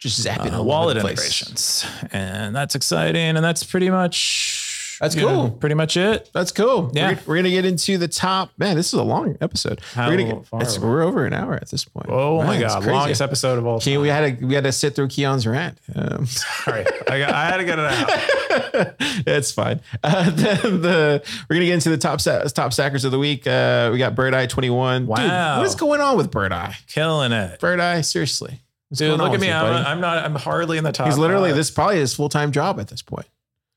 just 0.01 0.25
zapping 0.25 0.57
uh, 0.57 0.63
wallet 0.63 0.97
over 0.97 1.07
the 1.07 1.13
place. 1.13 1.41
integrations, 1.41 1.85
and 2.11 2.55
that's 2.55 2.73
exciting. 2.73 3.37
And 3.37 3.45
that's 3.45 3.63
pretty 3.63 3.91
much 3.91 4.60
That's 5.01 5.15
you 5.15 5.23
know, 5.23 5.27
cool. 5.27 5.49
pretty 5.49 5.73
much 5.73 5.97
it. 5.97 6.29
That's 6.31 6.51
cool. 6.51 6.91
Yeah. 6.93 7.09
We're, 7.09 7.19
we're 7.25 7.35
gonna 7.37 7.49
get 7.49 7.65
into 7.65 7.97
the 7.97 8.07
top. 8.07 8.51
Man, 8.59 8.75
this 8.75 8.85
is 8.85 8.93
a 8.93 9.01
long 9.01 9.35
episode. 9.41 9.81
How 9.95 10.07
we're, 10.07 10.17
gonna 10.17 10.43
get, 10.61 10.79
we're 10.79 11.01
over 11.01 11.25
an 11.25 11.33
hour 11.33 11.55
at 11.55 11.71
this 11.71 11.85
point. 11.85 12.05
Oh 12.07 12.37
my 12.43 12.59
Man, 12.59 12.63
it's 12.65 12.75
god, 12.75 12.85
longest 12.85 13.19
episode 13.19 13.57
of 13.57 13.65
all 13.65 13.79
time. 13.79 13.99
we 13.99 14.09
had 14.09 14.39
to 14.39 14.45
we 14.45 14.53
had 14.53 14.63
to 14.63 14.71
sit 14.71 14.95
through 14.95 15.07
Keyan's 15.07 15.47
rant. 15.47 15.79
Um, 15.95 16.25
Sorry, 16.27 16.85
I, 17.09 17.17
got, 17.17 17.33
I 17.33 17.45
had 17.47 17.57
to 17.57 17.63
get 17.63 17.79
it 17.79 17.85
out. 17.85 18.95
it's 19.25 19.51
fine. 19.51 19.81
Uh, 20.03 20.29
then 20.29 20.81
the 20.83 21.23
we're 21.49 21.55
gonna 21.55 21.65
get 21.65 21.73
into 21.73 21.89
the 21.89 21.97
top 21.97 22.21
sa- 22.21 22.43
top 22.43 22.71
sackers 22.71 23.03
of 23.03 23.11
the 23.11 23.19
week. 23.19 23.47
Uh, 23.47 23.89
we 23.91 23.97
got 23.97 24.13
Bird 24.13 24.35
Eye 24.35 24.45
twenty 24.45 24.69
one. 24.69 25.07
Wow. 25.07 25.57
what 25.57 25.65
is 25.65 25.73
going 25.73 26.01
on 26.01 26.15
with 26.15 26.29
Bird 26.29 26.51
Eye? 26.51 26.75
Killing 26.85 27.31
it, 27.31 27.59
Bird 27.59 27.79
Eye, 27.79 28.01
seriously. 28.01 28.61
What's 28.89 28.99
dude. 28.99 29.17
Look 29.17 29.33
at 29.33 29.39
me. 29.39 29.47
you, 29.47 29.53
I'm? 29.53 29.83
I'm 29.83 29.99
not. 29.99 30.23
I'm 30.23 30.35
hardly 30.35 30.77
in 30.77 30.83
the 30.83 30.91
top. 30.91 31.07
He's 31.07 31.17
literally 31.17 31.53
this 31.53 31.71
probably 31.71 31.97
his 31.97 32.13
full 32.13 32.29
time 32.29 32.51
job 32.51 32.79
at 32.79 32.87
this 32.87 33.01
point. 33.01 33.25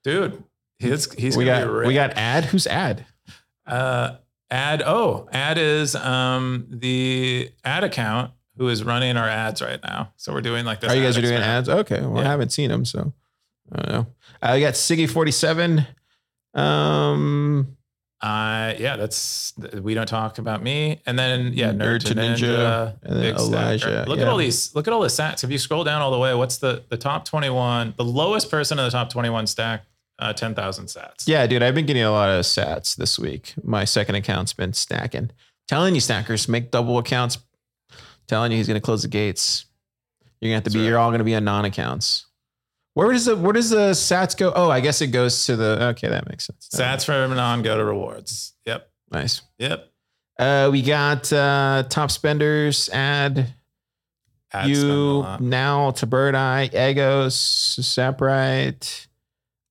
dude. 0.03 0.45
He's 0.85 1.13
he's 1.15 1.37
we 1.37 1.45
got 1.45 1.87
we 1.87 1.95
got 1.95 2.13
ad. 2.17 2.45
Who's 2.47 2.67
ad? 2.67 3.07
uh 3.67 4.17
ad 4.51 4.83
oh 4.85 5.27
ad 5.33 5.57
is 5.59 5.97
um 5.97 6.67
the 6.71 7.51
ad 7.65 7.83
account 7.83 8.33
who 8.59 8.69
is 8.69 8.85
running 8.85 9.17
our 9.17 9.29
ads 9.29 9.61
right 9.63 9.81
now. 9.83 10.13
So 10.17 10.33
we're 10.33 10.43
doing 10.43 10.65
like 10.65 10.81
this. 10.81 10.93
Are 10.93 10.97
you 10.97 11.03
guys 11.03 11.17
are 11.19 11.23
doing 11.23 11.35
ads? 11.43 11.69
Okay. 11.69 12.01
Well, 12.03 12.19
I 12.19 12.25
haven't 12.25 12.51
seen 12.51 12.71
them, 12.71 12.85
so 12.85 13.13
I 13.73 13.83
don't 13.83 13.93
know. 13.93 14.07
I 14.43 14.61
got 14.61 14.75
Siggy 14.75 15.09
forty 15.11 15.33
seven. 15.33 15.87
Um, 16.53 17.77
Uh, 18.21 18.73
yeah, 18.79 18.97
that's 18.97 19.53
we 19.83 19.93
don't 19.93 20.07
talk 20.07 20.39
about 20.39 20.63
me, 20.63 21.01
and 21.05 21.19
then 21.19 21.53
yeah, 21.53 21.73
Nerd 21.73 21.99
nerd, 21.99 22.05
to 22.05 22.15
Ninja, 22.15 22.37
ninja, 22.37 22.97
and 23.03 23.17
then. 23.23 23.37
Elijah, 23.37 24.05
Look 24.09 24.17
yeah. 24.19 24.25
at 24.25 24.29
all 24.31 24.39
these. 24.39 24.75
Look 24.75 24.87
at 24.87 24.95
all 24.95 25.03
the 25.03 25.09
stats. 25.09 25.45
If 25.45 25.51
you 25.51 25.59
scroll 25.59 25.85
down 25.85 26.01
all 26.01 26.11
the 26.11 26.19
way, 26.19 26.33
what's 26.35 26.57
the 26.57 26.85
the 26.89 26.97
top 26.97 27.27
twenty 27.27 27.51
one? 27.51 27.93
The 27.99 28.05
lowest 28.05 28.51
person 28.51 28.79
in 28.79 28.85
the 28.87 28.91
top 28.91 29.11
twenty 29.11 29.29
one 29.29 29.47
stack, 29.47 29.85
uh, 30.19 30.33
ten 30.33 30.55
thousand 30.55 30.87
sats. 30.87 31.27
yeah, 31.27 31.47
dude, 31.47 31.63
I've 31.63 31.75
been 31.75 31.87
getting 31.87 32.03
a 32.03 32.11
lot 32.11 32.31
of 32.31 32.45
sats 32.45 32.97
this 32.97 33.19
week. 33.19 33.55
My 33.63 33.85
second 33.85 34.15
account's 34.15 34.53
been 34.53 34.73
stacking. 34.73 35.31
Telling 35.69 35.95
you, 35.95 36.01
snackers, 36.01 36.49
make 36.49 36.71
double 36.71 36.99
accounts. 36.99 37.39
Telling 38.27 38.53
you, 38.53 38.59
he's 38.59 38.67
gonna 38.69 38.81
close 38.81 39.03
the 39.03 39.09
gates. 39.09 39.67
You're 40.41 40.49
gonna 40.49 40.57
have 40.57 40.65
to 40.65 40.71
That's 40.71 40.75
be. 40.75 40.81
right. 40.81 40.89
You're 40.89 40.99
all 40.99 41.11
gonna 41.11 41.25
be 41.25 41.35
on 41.35 41.45
non 41.45 41.65
accounts. 41.65 42.27
Where 42.95 43.13
does 43.13 43.25
the 43.25 43.37
where 43.37 43.53
does 43.53 43.71
the 43.71 43.91
sats 43.91 44.37
go? 44.37 44.53
Oh, 44.55 44.71
I 44.71 44.81
guess 44.81 45.01
it 45.01 45.09
goes 45.09 45.47
to 45.47 45.57
the. 45.57 45.89
Okay, 45.89 46.09
that 46.09 46.29
makes 46.29 46.47
sense. 46.47 46.69
Sats 46.73 47.05
from 47.05 47.35
non 47.35 47.63
go 47.63 47.77
to 47.77 47.85
rewards. 47.85 48.55
Yep. 48.67 48.89
nice. 49.11 49.43
Yep. 49.59 49.91
Uh, 50.39 50.69
we 50.71 50.83
got 50.83 51.33
uh, 51.33 51.85
top 51.89 52.11
spenders 52.11 52.89
add 52.91 53.55
Ad 54.53 54.69
you 54.69 55.25
now 55.41 55.91
to 55.93 56.07
Bird 56.07 56.35
Eye, 56.35 56.65
Egos, 56.73 57.77
Zaprite. 57.81 59.07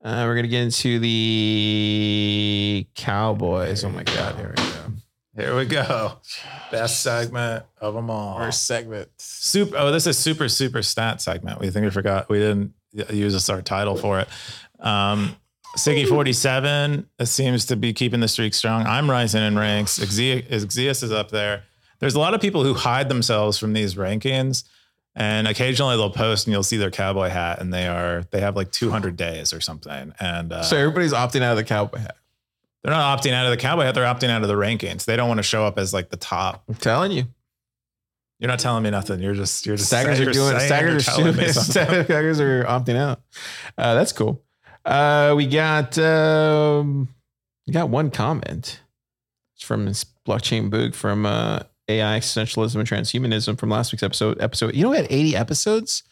Uh, 0.04 0.26
we're 0.28 0.36
gonna 0.36 0.50
get 0.50 0.64
into 0.64 1.00
the 1.00 2.86
Cowboys. 2.94 3.86
Oh 3.86 3.90
my 3.90 4.04
god, 4.04 4.36
here 4.36 4.50
we 4.50 4.56
go. 4.56 4.74
Here 5.36 5.56
we 5.56 5.66
go. 5.66 6.18
Best 6.72 7.02
segment 7.02 7.64
of 7.80 7.94
them 7.94 8.10
all. 8.10 8.52
segment. 8.52 9.10
Super. 9.18 9.78
Oh, 9.78 9.92
this 9.92 10.06
is 10.06 10.18
super 10.18 10.50
super 10.50 10.82
stat 10.84 11.22
segment. 11.22 11.60
We 11.60 11.70
think 11.70 11.86
we 11.86 11.90
forgot. 11.90 12.28
We 12.30 12.40
didn't 12.40 12.74
use 12.92 13.32
this 13.34 13.50
our 13.50 13.62
title 13.62 13.96
for 13.96 14.20
it. 14.20 14.28
Um, 14.80 15.38
Siggy 15.78 16.08
forty 16.08 16.34
seven 16.34 17.10
seems 17.24 17.66
to 17.68 17.78
be 17.78 17.94
keeping 17.94 18.20
the 18.20 18.28
streak 18.28 18.54
strong. 18.54 18.86
I'm 18.86 19.10
rising 19.10 19.42
in 19.42 19.58
ranks. 19.58 19.98
Xeus 20.00 21.04
is 21.04 21.12
up 21.12 21.32
there. 21.32 21.64
There's 22.00 22.16
a 22.16 22.20
lot 22.20 22.34
of 22.34 22.42
people 22.42 22.64
who 22.64 22.74
hide 22.74 23.08
themselves 23.08 23.58
from 23.58 23.72
these 23.72 23.96
rankings, 23.96 24.66
and 25.16 25.48
occasionally 25.48 25.96
they'll 25.98 26.10
post 26.10 26.48
and 26.48 26.52
you'll 26.54 26.64
see 26.64 26.78
their 26.78 26.92
cowboy 26.92 27.30
hat, 27.30 27.62
and 27.62 27.74
they 27.74 27.88
are 27.88 28.24
they 28.32 28.40
have 28.42 28.56
like 28.56 28.72
200 28.72 29.16
days 29.16 29.54
or 29.54 29.62
something, 29.62 30.14
and 30.20 30.52
uh, 30.54 30.64
So 30.64 30.78
everybody's 30.78 31.14
opting 31.14 31.42
out 31.42 31.52
of 31.52 31.58
the 31.58 31.64
Cowboy 31.64 32.00
hat. 32.00 32.16
they're 32.84 32.94
not 32.94 33.20
opting 33.20 33.34
out 33.34 33.46
of 33.46 33.52
the 33.52 33.58
cowboy 33.58 33.84
hat. 33.84 33.96
They're 33.96 34.04
opting 34.06 34.30
out 34.30 34.42
of 34.42 34.48
the 34.48 34.56
rankings. 34.56 35.06
They 35.06 35.16
don't 35.16 35.28
want 35.28 35.38
to 35.40 35.44
show 35.44 35.66
up 35.66 35.78
as 35.78 35.94
like 35.94 36.10
the 36.10 36.18
top. 36.18 36.64
I'm 36.68 36.76
telling 36.76 37.12
you, 37.12 37.26
You're 38.40 38.50
not 38.50 38.60
telling 38.60 38.84
me 38.84 38.90
nothing. 38.90 39.22
You're 39.22 39.36
just 39.36 39.66
you're 39.66 39.78
just 39.78 39.88
staggers 39.90 40.20
are 40.20 40.32
doing. 40.32 40.60
Staggers 40.60 41.08
are 41.08 41.32
doing. 41.34 41.50
Staggers 41.54 42.40
are 42.42 42.64
opting 42.66 42.96
out. 42.98 43.22
Uh, 43.78 43.94
that's 43.96 44.12
cool. 44.12 44.42
Uh, 44.84 45.34
we 45.38 45.48
got 45.48 45.98
um, 45.98 47.08
we 47.66 47.72
got 47.74 47.88
one 47.90 48.10
comment. 48.12 48.82
It's 49.56 49.64
from 49.64 49.86
this 49.86 50.04
blockchain 50.28 50.70
book 50.70 50.94
from 50.94 51.26
uh, 51.26 51.60
AI 51.88 52.20
existentialism 52.20 52.76
and 52.76 52.88
transhumanism 52.88 53.58
from 53.60 53.70
last 53.70 53.92
week's 53.92 54.04
episode. 54.04 54.42
Episode. 54.42 54.76
You 54.76 54.84
know, 54.84 54.90
we 54.90 54.98
had 54.98 55.08
80 55.10 55.36
episodes 55.36 56.04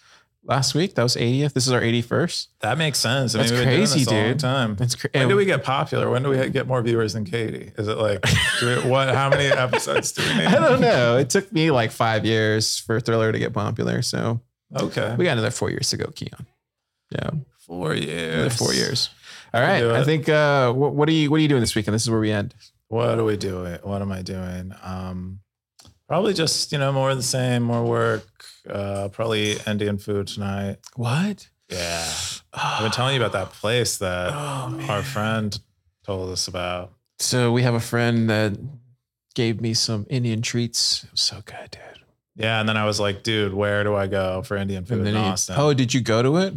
last 0.43 0.73
week. 0.75 0.95
That 0.95 1.03
was 1.03 1.15
80th. 1.15 1.53
This 1.53 1.65
is 1.67 1.71
our 1.73 1.81
81st. 1.81 2.47
That 2.59 2.77
makes 2.77 2.99
sense. 2.99 3.35
I 3.35 3.39
That's 3.39 3.51
mean, 3.51 3.59
we've 3.59 3.67
been 3.67 3.75
doing 3.77 3.87
crazy, 3.87 4.05
dude. 4.05 4.39
time. 4.39 4.75
That's 4.75 4.95
crazy. 4.95 5.17
When 5.17 5.29
do 5.29 5.35
we 5.35 5.45
get 5.45 5.63
popular? 5.63 6.09
When 6.09 6.23
do 6.23 6.29
we 6.29 6.49
get 6.49 6.67
more 6.67 6.81
viewers 6.81 7.13
than 7.13 7.23
Katie? 7.25 7.71
Is 7.77 7.87
it 7.87 7.97
like 7.97 8.25
we, 8.61 8.89
what? 8.89 9.13
How 9.15 9.29
many 9.29 9.45
episodes 9.51 10.11
do 10.11 10.23
we 10.23 10.33
need? 10.39 10.47
I 10.47 10.59
don't 10.67 10.81
know. 10.81 11.17
It 11.17 11.29
took 11.29 11.51
me 11.53 11.71
like 11.71 11.91
five 11.91 12.25
years 12.25 12.77
for 12.79 12.99
Thriller 12.99 13.31
to 13.31 13.39
get 13.39 13.53
popular. 13.53 14.01
So 14.01 14.41
Okay, 14.75 15.15
we 15.17 15.25
got 15.25 15.33
another 15.33 15.51
four 15.51 15.69
years 15.69 15.89
to 15.91 15.97
go, 15.97 16.05
Keyan. 16.07 16.45
Yeah, 17.11 17.29
four 17.65 17.93
years. 17.93 18.33
another 18.33 18.49
four 18.49 18.73
years. 18.73 19.09
All 19.53 19.61
right. 19.61 19.83
I 19.83 20.03
think. 20.05 20.27
Uh, 20.29 20.71
what, 20.73 20.93
what 20.95 21.07
are 21.09 21.13
you 21.13 21.29
What 21.29 21.37
are 21.37 21.41
you 21.43 21.49
doing 21.49 21.59
this 21.61 21.75
weekend? 21.75 21.93
This 21.93 22.03
is 22.03 22.09
where 22.09 22.19
we 22.21 22.31
end. 22.31 22.55
What 22.87 23.19
are 23.19 23.23
we 23.23 23.37
doing? 23.37 23.79
What 23.83 24.01
am 24.01 24.11
I 24.11 24.21
doing? 24.21 24.73
Um, 24.81 25.39
probably 26.11 26.33
just 26.33 26.73
you 26.73 26.77
know 26.77 26.91
more 26.91 27.09
of 27.09 27.15
the 27.15 27.23
same, 27.23 27.63
more 27.63 27.85
work. 27.85 28.27
Uh, 28.69 29.07
probably 29.13 29.55
Indian 29.65 29.97
food 29.97 30.27
tonight. 30.27 30.75
What? 30.97 31.47
Yeah, 31.69 32.05
I've 32.53 32.81
been 32.83 32.91
telling 32.91 33.15
you 33.15 33.21
about 33.21 33.31
that 33.31 33.53
place 33.53 33.97
that 33.99 34.33
Oh, 34.33 34.77
our 34.89 35.03
friend 35.03 35.57
told 36.05 36.29
us 36.31 36.49
about. 36.49 36.91
So 37.19 37.53
we 37.53 37.61
have 37.61 37.75
a 37.75 37.79
friend 37.79 38.29
that 38.29 38.57
gave 39.35 39.61
me 39.61 39.73
some 39.73 40.05
Indian 40.09 40.41
treats. 40.41 41.05
It 41.05 41.11
was 41.11 41.21
so 41.21 41.37
good, 41.45 41.71
dude. 41.71 41.81
Yeah, 42.35 42.59
and 42.59 42.67
then 42.67 42.75
I 42.75 42.85
was 42.85 42.99
like, 42.99 43.23
dude, 43.23 43.53
where 43.53 43.85
do 43.85 43.95
I 43.95 44.07
go 44.07 44.41
for 44.41 44.57
Indian 44.57 44.83
food 44.83 45.07
in 45.07 45.15
he- 45.15 45.19
Austin? 45.19 45.55
oh, 45.57 45.73
did 45.73 45.93
you 45.93 46.01
go 46.01 46.21
to 46.21 46.37
it? 46.37 46.53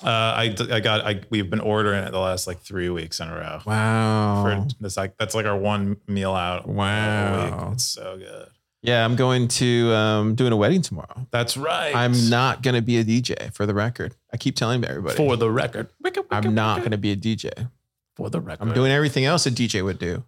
Uh, 0.00 0.08
I 0.10 0.54
I 0.70 0.78
got 0.78 1.04
I 1.04 1.22
we've 1.30 1.50
been 1.50 1.58
ordering 1.58 2.04
it 2.04 2.12
the 2.12 2.20
last 2.20 2.46
like 2.46 2.60
three 2.60 2.88
weeks 2.88 3.18
in 3.18 3.28
a 3.30 3.34
row. 3.34 3.60
Wow. 3.66 4.44
For 4.44 4.74
this 4.78 4.96
like 4.96 5.16
that's 5.18 5.34
like 5.34 5.46
our 5.46 5.56
one 5.58 5.96
meal 6.06 6.34
out. 6.34 6.68
Wow. 6.68 7.70
It's 7.72 7.82
so 7.84 8.16
good. 8.16 8.48
Yeah, 8.86 9.04
I'm 9.04 9.16
going 9.16 9.48
to 9.48 9.92
um 9.92 10.34
doing 10.34 10.52
a 10.52 10.56
wedding 10.56 10.80
tomorrow. 10.82 11.26
That's 11.30 11.56
right. 11.56 11.94
I'm 11.94 12.30
not 12.30 12.62
going 12.62 12.74
to 12.74 12.82
be 12.82 12.98
a 12.98 13.04
DJ 13.04 13.52
for 13.52 13.66
the 13.66 13.74
record. 13.74 14.14
I 14.32 14.36
keep 14.36 14.54
telling 14.56 14.84
everybody. 14.84 15.16
for 15.16 15.36
the 15.36 15.50
record. 15.50 15.88
I'm 16.30 16.54
not 16.54 16.78
going 16.78 16.92
to 16.92 16.98
be 16.98 17.12
a 17.12 17.16
DJ. 17.16 17.70
for 18.14 18.30
the 18.30 18.40
record. 18.40 18.66
I'm 18.66 18.74
doing 18.74 18.92
everything 18.92 19.24
else 19.24 19.44
a 19.46 19.50
DJ 19.50 19.84
would 19.84 19.98
do, 19.98 20.24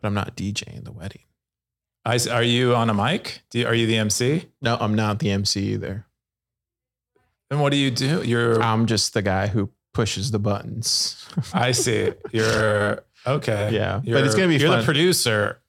but 0.00 0.08
I'm 0.08 0.14
not 0.14 0.36
DJing 0.36 0.84
the 0.84 0.92
wedding. 0.92 1.22
I, 2.04 2.18
are 2.30 2.42
you 2.42 2.74
on 2.74 2.88
a 2.88 2.94
mic? 2.94 3.42
Do 3.50 3.58
you, 3.58 3.66
are 3.66 3.74
you 3.74 3.86
the 3.86 3.96
MC? 3.98 4.46
No, 4.62 4.78
I'm 4.80 4.94
not 4.94 5.18
the 5.18 5.30
MC 5.30 5.60
either. 5.74 6.06
And 7.50 7.60
what 7.60 7.70
do 7.70 7.76
you 7.76 7.90
do? 7.90 8.22
You're. 8.22 8.62
I'm 8.62 8.86
just 8.86 9.14
the 9.14 9.22
guy 9.22 9.46
who 9.48 9.70
pushes 9.94 10.30
the 10.30 10.38
buttons. 10.38 11.26
I 11.52 11.72
see. 11.72 12.12
You're 12.32 13.04
okay. 13.26 13.70
Yeah, 13.72 13.98
but 13.98 14.06
You're, 14.06 14.24
it's 14.24 14.34
gonna 14.34 14.48
be 14.48 14.56
You're 14.56 14.70
fun. 14.70 14.78
the 14.80 14.84
producer. 14.84 15.60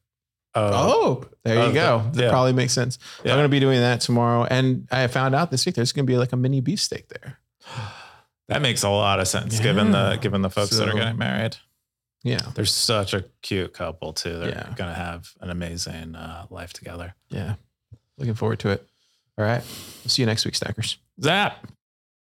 Of, 0.55 0.73
Oh, 0.75 1.25
there 1.43 1.67
you 1.67 1.73
go. 1.73 1.99
the- 2.11 2.17
That 2.17 2.23
yeah. 2.25 2.29
probably 2.29 2.53
makes 2.53 2.73
sense. 2.73 2.97
Yeah. 3.23 3.31
I'm 3.31 3.37
going 3.37 3.45
to 3.45 3.49
be 3.49 3.59
doing 3.59 3.79
that 3.79 4.01
tomorrow. 4.01 4.45
And 4.49 4.87
I 4.91 5.05
found 5.07 5.35
out 5.35 5.51
this 5.51 5.65
week 5.65 5.75
there's 5.75 5.91
going 5.91 6.05
to 6.05 6.11
be 6.11 6.17
like 6.17 6.33
a 6.33 6.37
mini 6.37 6.59
beefsteak 6.61 7.07
there. 7.09 7.39
That 8.47 8.63
makes 8.63 8.81
a 8.81 8.89
lot 8.89 9.19
of 9.19 9.27
sense 9.27 9.59
given 9.59 9.91
the 9.91 10.17
given 10.19 10.41
the 10.41 10.49
folks 10.49 10.71
that 10.71 10.89
are 10.89 10.93
getting 10.95 11.19
married. 11.19 11.57
Yeah. 12.23 12.39
They're 12.55 12.65
such 12.65 13.13
a 13.13 13.25
cute 13.43 13.73
couple 13.73 14.11
too. 14.11 14.39
They're 14.39 14.49
Yeah. 14.49 14.73
gonna 14.75 14.95
have 14.95 15.29
an 15.39 15.51
amazing 15.51 16.15
uh, 16.15 16.47
life 16.49 16.73
together. 16.73 17.13
Yeah. 17.29 17.57
Looking 18.17 18.33
forward 18.33 18.57
to 18.61 18.69
it. 18.69 18.87
All 19.37 19.45
right. 19.45 19.61
We'll 20.03 20.09
see 20.09 20.23
you 20.23 20.25
next 20.25 20.45
week, 20.45 20.55
Stackers. 20.55 20.97
Zap. 21.21 21.63